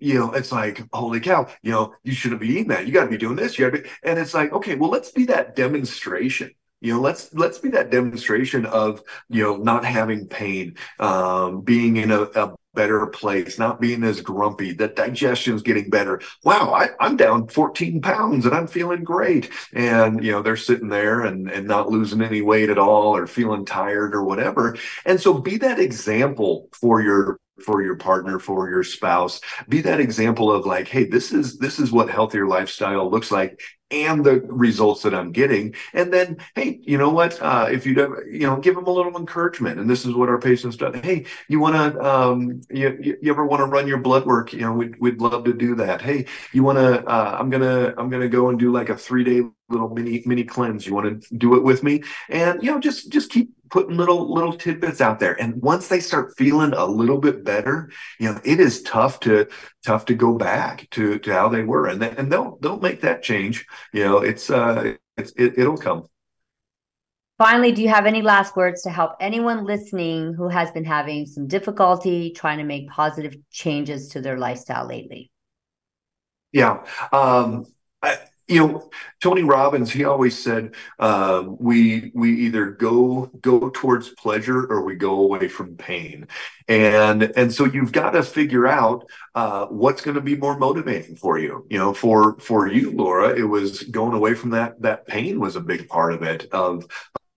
you 0.00 0.18
know 0.18 0.32
it's 0.32 0.50
like 0.50 0.82
holy 0.92 1.20
cow 1.20 1.46
you 1.62 1.70
know 1.70 1.94
you 2.02 2.12
shouldn't 2.12 2.40
be 2.40 2.48
eating 2.48 2.68
that 2.68 2.84
you 2.84 2.92
got 2.92 3.04
to 3.04 3.10
be 3.10 3.16
doing 3.16 3.36
this 3.36 3.56
you 3.56 3.70
got 3.70 3.76
to 3.76 3.82
be 3.82 3.88
and 4.02 4.18
it's 4.18 4.34
like 4.34 4.52
okay 4.52 4.74
well 4.74 4.90
let's 4.90 5.12
be 5.12 5.24
that 5.24 5.54
demonstration 5.54 6.50
you 6.80 6.94
know 6.94 7.00
let's 7.00 7.32
let's 7.34 7.58
be 7.58 7.68
that 7.70 7.90
demonstration 7.90 8.66
of 8.66 9.02
you 9.28 9.42
know 9.42 9.56
not 9.56 9.84
having 9.84 10.26
pain 10.26 10.76
um, 10.98 11.60
being 11.60 11.96
in 11.96 12.10
a, 12.10 12.22
a 12.22 12.54
better 12.74 13.06
place, 13.06 13.58
not 13.58 13.80
being 13.80 14.04
as 14.04 14.20
grumpy, 14.20 14.72
that 14.72 14.96
digestion's 14.96 15.62
getting 15.62 15.90
better. 15.90 16.20
Wow, 16.44 16.72
I, 16.72 16.90
am 17.04 17.16
down 17.16 17.48
14 17.48 18.00
pounds 18.00 18.46
and 18.46 18.54
I'm 18.54 18.66
feeling 18.66 19.04
great. 19.04 19.50
And, 19.72 20.22
you 20.22 20.32
know, 20.32 20.42
they're 20.42 20.56
sitting 20.56 20.88
there 20.88 21.22
and, 21.22 21.50
and 21.50 21.66
not 21.66 21.90
losing 21.90 22.22
any 22.22 22.42
weight 22.42 22.70
at 22.70 22.78
all 22.78 23.16
or 23.16 23.26
feeling 23.26 23.64
tired 23.64 24.14
or 24.14 24.22
whatever. 24.22 24.76
And 25.04 25.20
so 25.20 25.34
be 25.34 25.58
that 25.58 25.78
example 25.78 26.68
for 26.72 27.00
your 27.02 27.38
for 27.64 27.82
your 27.82 27.96
partner 27.96 28.38
for 28.38 28.70
your 28.70 28.82
spouse 28.82 29.38
be 29.68 29.82
that 29.82 30.00
example 30.00 30.50
of 30.50 30.64
like 30.64 30.88
hey 30.88 31.04
this 31.04 31.30
is 31.30 31.58
this 31.58 31.78
is 31.78 31.92
what 31.92 32.08
healthier 32.08 32.46
lifestyle 32.46 33.10
looks 33.10 33.30
like 33.30 33.60
and 33.90 34.24
the 34.24 34.40
results 34.42 35.02
that 35.02 35.14
I'm 35.14 35.32
getting. 35.32 35.74
And 35.92 36.12
then, 36.12 36.38
hey, 36.54 36.80
you 36.82 36.98
know 36.98 37.10
what? 37.10 37.40
Uh, 37.42 37.68
if 37.70 37.86
you 37.86 37.94
you 38.30 38.46
know, 38.46 38.56
give 38.56 38.74
them 38.74 38.86
a 38.86 38.90
little 38.90 39.16
encouragement. 39.16 39.78
And 39.78 39.88
this 39.88 40.04
is 40.04 40.14
what 40.14 40.28
our 40.28 40.38
patients 40.38 40.76
do. 40.76 40.92
Hey, 40.92 41.26
you 41.48 41.60
want 41.60 41.74
to, 41.76 42.00
um, 42.04 42.60
you, 42.70 43.16
you 43.20 43.30
ever 43.30 43.44
want 43.44 43.60
to 43.60 43.66
run 43.66 43.88
your 43.88 43.98
blood 43.98 44.26
work? 44.26 44.52
You 44.52 44.60
know, 44.60 44.72
we'd, 44.72 44.98
we'd 45.00 45.20
love 45.20 45.44
to 45.44 45.52
do 45.52 45.74
that. 45.76 46.02
Hey, 46.02 46.26
you 46.52 46.62
want 46.62 46.78
to, 46.78 47.04
uh, 47.04 47.36
I'm 47.38 47.50
going 47.50 47.62
to, 47.62 47.94
I'm 47.98 48.10
going 48.10 48.22
to 48.22 48.28
go 48.28 48.48
and 48.48 48.58
do 48.58 48.72
like 48.72 48.88
a 48.88 48.96
three 48.96 49.24
day 49.24 49.42
little 49.68 49.88
mini, 49.88 50.22
mini 50.26 50.44
cleanse. 50.44 50.86
You 50.86 50.94
want 50.94 51.22
to 51.22 51.34
do 51.34 51.56
it 51.56 51.62
with 51.62 51.82
me? 51.82 52.02
And, 52.28 52.62
you 52.62 52.70
know, 52.70 52.80
just, 52.80 53.10
just 53.10 53.30
keep 53.30 53.52
putting 53.70 53.96
little 53.96 54.32
little 54.32 54.52
tidbits 54.52 55.00
out 55.00 55.20
there 55.20 55.40
and 55.40 55.62
once 55.62 55.88
they 55.88 56.00
start 56.00 56.36
feeling 56.36 56.72
a 56.72 56.84
little 56.84 57.18
bit 57.18 57.44
better 57.44 57.90
you 58.18 58.30
know 58.30 58.40
it 58.44 58.58
is 58.60 58.82
tough 58.82 59.20
to 59.20 59.46
tough 59.84 60.04
to 60.06 60.14
go 60.14 60.36
back 60.36 60.88
to 60.90 61.18
to 61.20 61.32
how 61.32 61.48
they 61.48 61.62
were. 61.62 61.86
And 61.86 62.00
they, 62.00 62.10
and 62.10 62.30
they'll 62.30 62.58
they'll 62.60 62.80
make 62.80 63.00
that 63.02 63.22
change. 63.22 63.66
You 63.92 64.04
know 64.04 64.18
it's 64.18 64.50
uh 64.50 64.94
it's 65.16 65.32
it, 65.32 65.58
it'll 65.58 65.78
come. 65.78 66.06
Finally 67.38 67.72
do 67.72 67.82
you 67.82 67.88
have 67.88 68.06
any 68.06 68.22
last 68.22 68.54
words 68.56 68.82
to 68.82 68.90
help 68.90 69.12
anyone 69.20 69.64
listening 69.64 70.34
who 70.34 70.48
has 70.48 70.70
been 70.72 70.84
having 70.84 71.26
some 71.26 71.46
difficulty 71.46 72.32
trying 72.32 72.58
to 72.58 72.64
make 72.64 72.88
positive 72.88 73.34
changes 73.50 74.08
to 74.08 74.20
their 74.20 74.38
lifestyle 74.38 74.86
lately? 74.86 75.30
Yeah 76.52 76.84
um 77.12 77.66
I, 78.02 78.18
you 78.50 78.66
know 78.66 78.90
tony 79.20 79.42
robbins 79.42 79.90
he 79.90 80.04
always 80.04 80.38
said 80.38 80.74
um, 80.98 81.56
we 81.58 82.12
we 82.14 82.32
either 82.46 82.70
go 82.70 83.30
go 83.40 83.70
towards 83.70 84.10
pleasure 84.10 84.66
or 84.66 84.84
we 84.84 84.94
go 84.94 85.20
away 85.20 85.48
from 85.48 85.76
pain. 85.76 86.26
And 86.68 87.22
and 87.36 87.52
so 87.52 87.64
you've 87.64 87.92
got 87.92 88.10
to 88.10 88.22
figure 88.22 88.66
out 88.66 89.08
uh, 89.34 89.66
what's 89.66 90.02
going 90.02 90.14
to 90.14 90.20
be 90.20 90.36
more 90.36 90.58
motivating 90.58 91.16
for 91.16 91.38
you. 91.38 91.66
You 91.70 91.78
know 91.78 91.92
for 91.92 92.38
for 92.38 92.68
you 92.68 92.92
laura 92.92 93.30
it 93.30 93.42
was 93.42 93.82
going 93.84 94.14
away 94.14 94.34
from 94.34 94.50
that 94.50 94.80
that 94.82 95.06
pain 95.06 95.40
was 95.40 95.56
a 95.56 95.60
big 95.60 95.88
part 95.88 96.12
of 96.12 96.22
it 96.22 96.48
of 96.52 96.86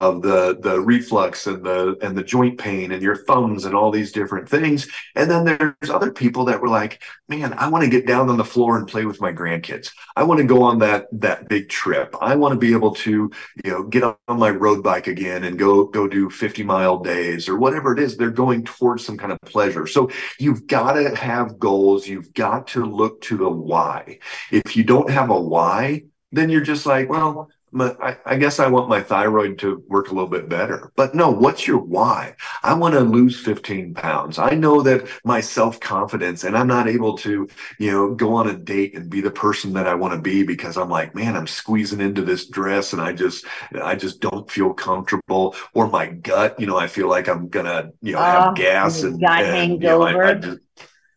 of 0.04 0.22
the 0.22 0.58
the 0.60 0.82
reflux 0.82 1.48
and 1.48 1.66
the 1.66 1.98
and 2.02 2.18
the 2.18 2.24
joint 2.24 2.60
pain 2.60 2.92
and 2.92 3.02
your 3.02 3.16
thumbs 3.16 3.64
and 3.64 3.74
all 3.74 3.90
these 3.90 4.12
different 4.12 4.50
things. 4.50 4.86
And 5.16 5.32
then 5.32 5.46
there's 5.46 5.90
other 5.90 6.12
people 6.12 6.44
that 6.46 6.62
were 6.62 6.68
like 6.68 7.02
man 7.30 7.54
i 7.54 7.70
want 7.70 7.86
to 7.86 7.90
get 7.90 8.06
down 8.06 8.30
on 8.30 8.36
the 8.38 8.44
floor 8.44 8.78
and 8.78 8.86
play 8.86 9.06
with 9.06 9.22
my 9.22 9.32
grandkids. 9.32 9.92
I 10.18 10.24
want 10.24 10.40
to 10.40 10.46
go 10.46 10.62
on 10.62 10.80
that 10.80 11.08
that 11.14 11.48
big 11.48 11.70
trip. 11.70 12.14
I 12.22 12.36
want 12.36 12.52
to 12.52 12.60
be 12.60 12.74
able 12.74 12.94
to 12.96 13.32
you 13.64 13.72
know 13.72 13.84
get 13.84 14.04
on 14.04 14.18
my 14.28 14.50
road 14.50 14.84
bike 14.84 15.08
again 15.08 15.46
and 15.46 15.58
go 15.58 15.86
go 15.86 16.06
do 16.08 16.30
50 16.30 16.64
mile 16.64 17.00
days 17.00 17.48
or 17.48 17.58
whatever 17.58 17.94
it 17.94 18.00
is 18.00 18.18
they're 18.18 18.30
going 18.30 18.66
towards 18.66 19.06
some 19.06 19.18
kind 19.18 19.32
of 19.32 19.40
pleasure. 19.46 19.88
So 19.88 20.10
you've 20.38 20.68
got 20.68 20.94
to 20.94 21.16
have 21.16 21.60
goals. 21.60 22.08
You've 22.08 22.34
got 22.34 22.68
to 22.68 22.84
look 22.84 23.22
to 23.22 23.38
the 23.38 23.50
why. 23.50 24.20
If 24.52 24.76
you 24.76 24.84
don't 24.84 25.10
have 25.10 25.30
a 25.30 25.40
why 25.40 26.04
then 26.34 26.50
you're 26.50 26.62
just 26.62 26.86
like 26.86 27.08
well 27.10 27.48
I, 27.80 28.18
I, 28.26 28.36
guess 28.38 28.60
I 28.60 28.68
want 28.68 28.90
my 28.90 29.02
thyroid 29.02 29.58
to 29.60 29.84
work 29.88 30.10
a 30.10 30.14
little 30.14 30.30
bit 30.30 30.50
better. 30.50 30.92
But 30.96 31.16
no, 31.16 31.30
what's 31.30 31.68
your 31.68 31.80
why? 31.80 32.36
I 32.62 32.74
want 32.74 32.94
to 32.94 33.00
lose 33.02 33.40
15 33.40 33.94
pounds. 33.94 34.38
I 34.38 34.52
know 34.52 34.82
that 34.82 35.08
my 35.24 35.42
self 35.42 35.80
confidence 35.80 36.44
and 36.44 36.58
I'm 36.58 36.68
not 36.68 36.88
able 36.88 37.18
to, 37.20 37.48
you 37.80 37.92
know, 37.92 38.14
go 38.14 38.34
on 38.36 38.50
a 38.50 38.58
date 38.58 38.96
and 38.96 39.10
be 39.10 39.22
the 39.22 39.32
person 39.32 39.74
that 39.74 39.88
I 39.88 39.96
want 39.96 40.14
to 40.14 40.20
be 40.20 40.44
because 40.44 40.78
I'm 40.78 40.90
like, 40.90 41.16
man, 41.16 41.36
I'm 41.36 41.48
squeezing 41.48 42.02
into 42.02 42.22
this 42.22 42.48
dress 42.48 42.94
and 42.94 43.02
I 43.02 43.14
just, 43.14 43.46
I 43.82 43.96
just 43.96 44.20
don't 44.20 44.50
feel 44.50 44.74
comfortable 44.74 45.56
or 45.74 45.88
my 45.88 46.08
gut, 46.08 46.60
you 46.60 46.68
know, 46.68 46.78
I 46.78 46.88
feel 46.88 47.08
like 47.08 47.28
I'm 47.28 47.50
going 47.50 47.66
to, 47.66 47.92
you 48.02 48.14
know, 48.14 48.20
have 48.20 48.50
oh, 48.50 48.54
gas 48.54 49.04
and, 49.04 49.24
and 49.24 49.74
you 49.74 49.80
know, 49.80 50.02
I, 50.02 50.30
I 50.30 50.34
just, 50.36 50.60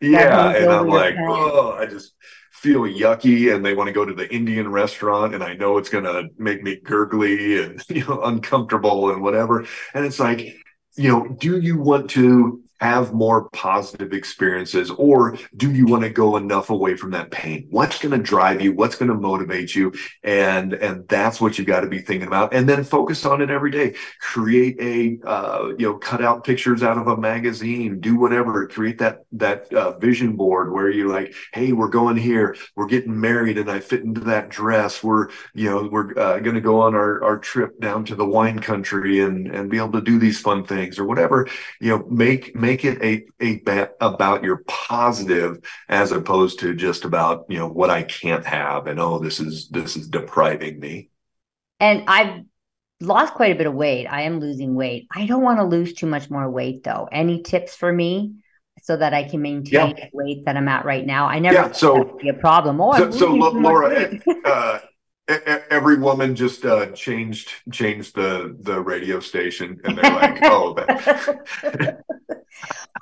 yeah. 0.01 0.51
And 0.51 0.71
I'm 0.71 0.89
like, 0.89 1.17
oh, 1.19 1.73
I 1.73 1.87
just, 1.87 2.13
feel 2.67 2.83
yucky 2.83 3.55
and 3.55 3.65
they 3.65 3.75
want 3.75 3.87
to 3.87 3.93
go 3.93 4.05
to 4.05 4.13
the 4.13 4.29
Indian 4.35 4.69
restaurant 4.69 5.35
and 5.35 5.45
I 5.45 5.55
know 5.55 5.79
it's 5.79 5.89
going 5.89 6.03
to 6.03 6.29
make 6.37 6.65
me 6.65 6.81
gurgly 6.83 7.63
and 7.63 7.81
you 7.89 8.05
know 8.05 8.23
uncomfortable 8.25 9.13
and 9.13 9.23
whatever. 9.23 9.65
And 9.95 10.05
it's 10.05 10.19
like 10.19 10.41
you 10.97 11.09
know 11.09 11.29
do 11.39 11.61
you 11.61 11.79
want 11.79 12.11
to 12.11 12.63
have 12.81 13.13
more 13.13 13.49
positive 13.51 14.13
experiences 14.13 14.91
or 14.91 15.39
do 15.57 15.73
you 15.73 15.87
want 15.87 16.03
to 16.03 16.11
go 16.11 16.37
enough 16.37 16.71
away 16.71 16.97
from 16.97 17.11
that 17.13 17.31
pain? 17.31 17.67
What's 17.71 17.99
going 17.99 18.17
to 18.17 18.23
drive 18.23 18.61
you? 18.61 18.73
What's 18.73 18.97
going 18.97 19.11
to 19.11 19.15
motivate 19.15 19.75
you? 19.75 19.93
And 20.23 20.75
and 20.75 21.09
that's 21.09 21.41
what 21.41 21.59
you 21.59 21.65
got 21.65 21.81
to 21.81 21.89
be 21.89 22.01
thinking 22.01 22.29
about. 22.29 22.53
And 22.53 22.69
then 22.69 22.85
focus 22.85 23.25
on 23.25 23.41
it 23.41 23.51
every 23.51 23.71
day. 23.71 23.95
Create 24.21 24.77
a 24.81 25.27
uh, 25.27 25.69
you 25.79 25.87
know 25.87 25.95
cut 25.95 26.23
out 26.23 26.45
pictures 26.45 26.83
out 26.83 26.99
of 26.99 27.07
a 27.07 27.17
magazine. 27.17 28.01
Do 28.01 28.17
whatever. 28.17 28.67
Create 28.69 28.99
that 28.99 29.25
that 29.33 29.73
uh, 29.73 29.99
vision 29.99 30.37
board 30.37 30.73
where 30.73 30.91
you're 30.91 31.09
like 31.09 31.35
hey 31.53 31.73
we're 31.73 31.89
going 31.89 32.17
here. 32.17 32.57
We're 32.75 32.87
getting 32.87 33.19
married 33.19 33.59
and 33.59 33.71
i 33.71 33.81
fit 33.81 34.03
into 34.03 34.21
that 34.23 34.49
dress. 34.49 35.03
We're 35.03 35.29
you 35.55 35.71
know 35.71 35.89
we're 35.91 36.11
uh, 36.19 36.41
going 36.41 36.55
to 36.55 36.61
go 36.61 36.81
on 36.81 36.95
our 36.95 37.23
our 37.25 37.39
trip 37.39 37.81
down 37.81 38.05
to 38.07 38.15
the 38.15 38.27
wine 38.27 38.59
country 38.59 39.21
and 39.21 39.47
and 39.47 39.71
be 39.71 39.79
able 39.79 39.93
to 39.93 40.01
do 40.01 40.19
these 40.19 40.41
fun 40.41 40.65
things 40.65 40.99
or 40.99 41.07
whatever. 41.07 41.49
You 41.81 41.91
know 41.91 42.07
make 42.11 42.55
make 42.55 42.66
it 42.69 43.03
a, 43.03 43.25
a 43.41 43.61
bet 43.61 43.97
about 44.01 44.43
your 44.43 44.63
positive 44.67 45.59
as 45.89 46.13
opposed 46.13 46.61
to 46.61 46.75
just 46.75 47.05
about 47.05 47.45
you 47.49 47.59
know 47.59 47.69
what 47.69 47.91
i 47.91 48.03
can't 48.03 48.45
have 48.45 48.87
and 48.87 49.01
oh 49.01 49.19
this 49.19 49.41
is 49.41 49.69
this 49.69 49.97
is 49.97 50.09
depriving 50.09 50.79
me 50.81 51.09
and 51.81 52.05
i've 52.09 52.43
lost 53.01 53.35
quite 53.35 53.53
a 53.53 53.59
bit 53.59 53.67
of 53.67 53.75
weight 53.75 54.07
i 54.07 54.23
am 54.23 54.41
losing 54.41 54.75
weight 54.75 55.07
i 55.15 55.27
don't 55.27 55.43
want 55.43 55.59
to 55.59 55.65
lose 55.65 55.93
too 55.93 56.07
much 56.07 56.31
more 56.31 56.51
weight 56.51 56.83
though 56.85 57.09
any 57.13 57.43
tips 57.43 57.75
for 57.75 57.93
me 57.93 58.35
so 58.83 58.97
that 58.97 59.15
I 59.15 59.25
can 59.25 59.43
maintain 59.43 59.97
yeah. 59.97 60.05
the 60.05 60.11
weight 60.13 60.45
that 60.45 60.57
I'm 60.57 60.69
at 60.69 60.85
right 60.85 61.05
now. 61.05 61.27
I 61.27 61.39
never 61.39 61.55
yeah, 61.55 61.73
so 61.73 62.17
be 62.21 62.29
a 62.29 62.35
problem. 62.35 62.81
Oh, 62.81 62.93
so, 62.97 63.11
so 63.11 63.35
Laura, 63.35 64.11
uh, 64.45 64.79
every 65.29 65.97
woman 65.99 66.37
just 66.37 66.65
uh, 66.65 66.87
changed 66.93 67.51
changed 67.73 68.15
the 68.15 68.57
the 68.61 68.81
radio 68.81 69.21
station, 69.21 69.81
and 69.85 69.99
they're 69.99 70.11
like, 70.11 70.39
"Oh, 70.43 70.75
that, 70.75 72.05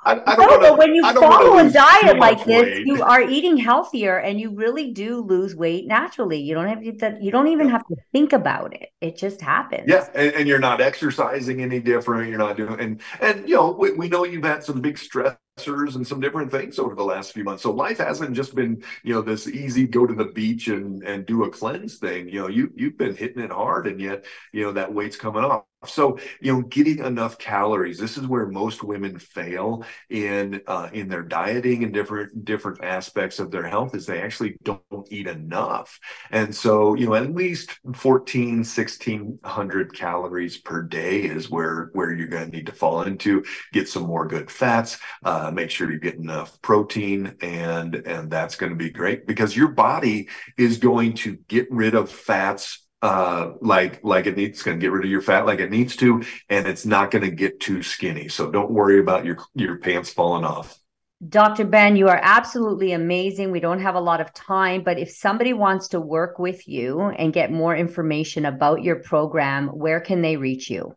I, 0.03 0.21
I 0.25 0.35
no, 0.35 0.45
wanna, 0.45 0.59
but 0.59 0.77
when 0.77 0.93
you 0.93 1.01
follow 1.13 1.57
a 1.57 1.69
diet 1.69 2.17
like 2.17 2.43
this, 2.45 2.63
weight. 2.63 2.85
you 2.85 3.01
are 3.01 3.21
eating 3.21 3.57
healthier, 3.57 4.17
and 4.17 4.39
you 4.39 4.51
really 4.51 4.91
do 4.91 5.21
lose 5.21 5.55
weight 5.55 5.87
naturally. 5.87 6.39
You 6.39 6.53
don't 6.53 6.67
have 6.67 6.81
to. 6.99 7.17
You 7.21 7.31
don't 7.31 7.47
even 7.47 7.69
have 7.69 7.85
to 7.87 7.95
think 8.11 8.33
about 8.33 8.73
it. 8.73 8.89
It 9.01 9.17
just 9.17 9.41
happens. 9.41 9.85
Yeah, 9.87 10.07
and, 10.13 10.33
and 10.33 10.47
you're 10.47 10.59
not 10.59 10.81
exercising 10.81 11.61
any 11.61 11.79
different. 11.79 12.29
You're 12.29 12.37
not 12.37 12.57
doing, 12.57 12.79
and 12.79 13.01
and 13.21 13.47
you 13.47 13.55
know, 13.55 13.71
we, 13.71 13.93
we 13.93 14.07
know 14.09 14.25
you've 14.25 14.43
had 14.43 14.63
some 14.63 14.81
big 14.81 14.97
stress 14.97 15.37
and 15.65 16.05
some 16.05 16.19
different 16.19 16.51
things 16.51 16.77
over 16.79 16.95
the 16.95 17.03
last 17.03 17.31
few 17.31 17.45
months. 17.45 17.63
So 17.63 17.71
life 17.71 17.99
hasn't 17.99 18.35
just 18.35 18.55
been, 18.55 18.83
you 19.03 19.13
know, 19.13 19.21
this 19.21 19.47
easy 19.47 19.87
go 19.87 20.05
to 20.05 20.13
the 20.13 20.25
beach 20.25 20.67
and 20.67 21.01
and 21.03 21.25
do 21.25 21.45
a 21.45 21.49
cleanse 21.49 21.97
thing. 21.97 22.27
You 22.27 22.41
know, 22.41 22.47
you 22.47 22.71
you've 22.75 22.97
been 22.97 23.15
hitting 23.15 23.41
it 23.41 23.51
hard, 23.51 23.87
and 23.87 23.99
yet, 24.01 24.25
you 24.51 24.63
know, 24.63 24.73
that 24.73 24.93
weight's 24.93 25.15
coming 25.15 25.43
off. 25.43 25.63
So, 25.85 26.17
you 26.41 26.53
know, 26.53 26.61
getting 26.63 26.99
enough 26.99 27.37
calories. 27.37 27.99
This 27.99 28.17
is 28.17 28.25
where 28.25 28.47
most 28.47 28.83
women 28.83 29.19
fail 29.19 29.83
in 30.09 30.61
uh, 30.67 30.89
in 30.93 31.09
their 31.09 31.21
dieting 31.21 31.83
and 31.83 31.93
different 31.93 32.43
different 32.43 32.83
aspects 32.83 33.39
of 33.39 33.51
their 33.51 33.67
health 33.67 33.93
is 33.93 34.05
they 34.05 34.21
actually 34.21 34.57
don't 34.63 34.81
eat 35.11 35.27
enough. 35.27 35.99
And 36.31 36.55
so, 36.55 36.95
you 36.95 37.05
know, 37.05 37.13
at 37.13 37.33
least 37.33 37.79
14, 37.93 38.63
1600 38.63 39.93
calories 39.93 40.57
per 40.57 40.81
day 40.81 41.21
is 41.21 41.49
where 41.51 41.89
where 41.93 42.13
you're 42.13 42.27
going 42.27 42.49
to 42.49 42.55
need 42.55 42.65
to 42.65 42.71
fall 42.71 43.03
into. 43.03 43.43
Get 43.71 43.87
some 43.87 44.03
more 44.03 44.27
good 44.27 44.49
fats. 44.49 44.97
Uh, 45.23 45.51
make 45.53 45.69
sure 45.69 45.91
you 45.91 45.99
get 45.99 46.15
enough 46.15 46.59
protein, 46.63 47.35
and 47.41 47.95
and 47.95 48.31
that's 48.31 48.55
going 48.55 48.71
to 48.71 48.75
be 48.75 48.89
great 48.89 49.27
because 49.27 49.55
your 49.55 49.69
body 49.69 50.29
is 50.57 50.77
going 50.77 51.13
to 51.13 51.37
get 51.47 51.71
rid 51.71 51.93
of 51.93 52.09
fats 52.09 52.84
uh, 53.05 53.53
like 53.61 54.03
like 54.03 54.25
it 54.25 54.35
needs 54.35 54.63
going 54.63 54.79
to 54.79 54.81
get 54.81 54.91
rid 54.91 55.05
of 55.05 55.11
your 55.11 55.21
fat 55.21 55.45
like 55.45 55.59
it 55.59 55.69
needs 55.69 55.95
to, 55.97 56.23
and 56.49 56.65
it's 56.65 56.87
not 56.87 57.11
going 57.11 57.23
to 57.23 57.29
get 57.29 57.59
too 57.59 57.83
skinny. 57.83 58.27
So 58.27 58.49
don't 58.49 58.71
worry 58.71 58.99
about 58.99 59.25
your 59.25 59.37
your 59.53 59.77
pants 59.77 60.11
falling 60.11 60.43
off. 60.43 60.79
Dr. 61.29 61.65
Ben, 61.65 61.95
you 61.95 62.07
are 62.07 62.19
absolutely 62.21 62.93
amazing. 62.93 63.51
We 63.51 63.59
don't 63.59 63.79
have 63.79 63.93
a 63.93 63.99
lot 63.99 64.21
of 64.21 64.33
time, 64.33 64.81
but 64.83 64.97
if 64.97 65.11
somebody 65.11 65.53
wants 65.53 65.89
to 65.89 66.01
work 66.01 66.39
with 66.39 66.67
you 66.67 67.01
and 67.01 67.31
get 67.31 67.51
more 67.51 67.75
information 67.75 68.45
about 68.45 68.81
your 68.81 68.95
program, 68.97 69.67
where 69.67 70.01
can 70.01 70.23
they 70.23 70.35
reach 70.35 70.71
you? 70.71 70.95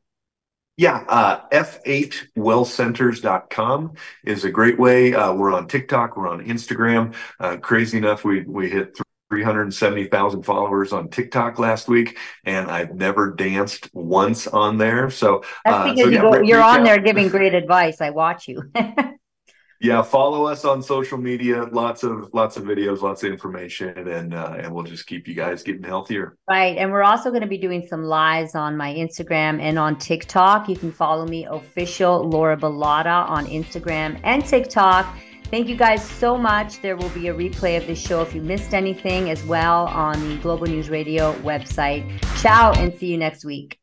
Yeah, 0.78 1.04
uh, 1.08 1.46
f8wellcenters.com 1.50 3.92
is 4.24 4.44
a 4.44 4.50
great 4.50 4.78
way. 4.78 5.12
Uh, 5.12 5.34
we're 5.34 5.52
on 5.52 5.68
TikTok, 5.68 6.16
we're 6.16 6.28
on 6.28 6.46
Instagram. 6.46 7.14
Uh, 7.38 7.58
crazy 7.58 7.98
enough, 7.98 8.24
we 8.24 8.44
we 8.44 8.70
hit 8.70 8.96
370,000 9.30 10.42
followers 10.42 10.92
on 10.92 11.08
TikTok 11.08 11.58
last 11.58 11.88
week, 11.88 12.18
and 12.44 12.70
I've 12.70 12.94
never 12.94 13.32
danced 13.32 13.90
once 13.92 14.46
on 14.46 14.78
there. 14.78 15.10
So 15.10 15.42
that's 15.64 15.76
uh, 15.76 15.94
because 15.94 16.00
uh, 16.00 16.02
so 16.04 16.08
you 16.08 16.20
go, 16.20 16.42
you're 16.42 16.62
on 16.62 16.80
out. 16.80 16.84
there 16.84 16.98
giving 17.00 17.28
great 17.28 17.54
advice. 17.54 18.00
I 18.00 18.10
watch 18.10 18.48
you. 18.48 18.62
yeah, 19.80 20.02
follow 20.02 20.46
us 20.46 20.64
on 20.64 20.82
social 20.82 21.18
media. 21.18 21.64
Lots 21.64 22.02
of 22.02 22.30
lots 22.32 22.56
of 22.56 22.64
videos, 22.64 23.02
lots 23.02 23.22
of 23.22 23.30
information, 23.30 24.08
and 24.08 24.34
uh, 24.34 24.56
and 24.58 24.74
we'll 24.74 24.84
just 24.84 25.06
keep 25.06 25.28
you 25.28 25.34
guys 25.34 25.62
getting 25.62 25.82
healthier. 25.84 26.36
Right, 26.48 26.76
and 26.78 26.90
we're 26.90 27.04
also 27.04 27.30
going 27.30 27.42
to 27.42 27.48
be 27.48 27.58
doing 27.58 27.86
some 27.86 28.02
lives 28.02 28.54
on 28.54 28.76
my 28.76 28.94
Instagram 28.94 29.60
and 29.60 29.78
on 29.78 29.98
TikTok. 29.98 30.68
You 30.68 30.76
can 30.76 30.90
follow 30.90 31.26
me 31.26 31.46
official 31.46 32.28
Laura 32.28 32.56
Bilotta 32.56 33.28
on 33.28 33.46
Instagram 33.46 34.18
and 34.24 34.44
TikTok. 34.44 35.06
Thank 35.50 35.68
you 35.68 35.76
guys 35.76 36.06
so 36.06 36.36
much. 36.36 36.82
There 36.82 36.96
will 36.96 37.08
be 37.10 37.28
a 37.28 37.34
replay 37.34 37.78
of 37.78 37.86
this 37.86 37.98
show 37.98 38.20
if 38.20 38.34
you 38.34 38.42
missed 38.42 38.74
anything 38.74 39.30
as 39.30 39.42
well 39.44 39.86
on 39.86 40.28
the 40.28 40.36
Global 40.36 40.66
News 40.66 40.90
Radio 40.90 41.32
website. 41.40 42.04
Ciao 42.42 42.72
and 42.72 42.96
see 42.98 43.06
you 43.06 43.16
next 43.16 43.46
week. 43.46 43.78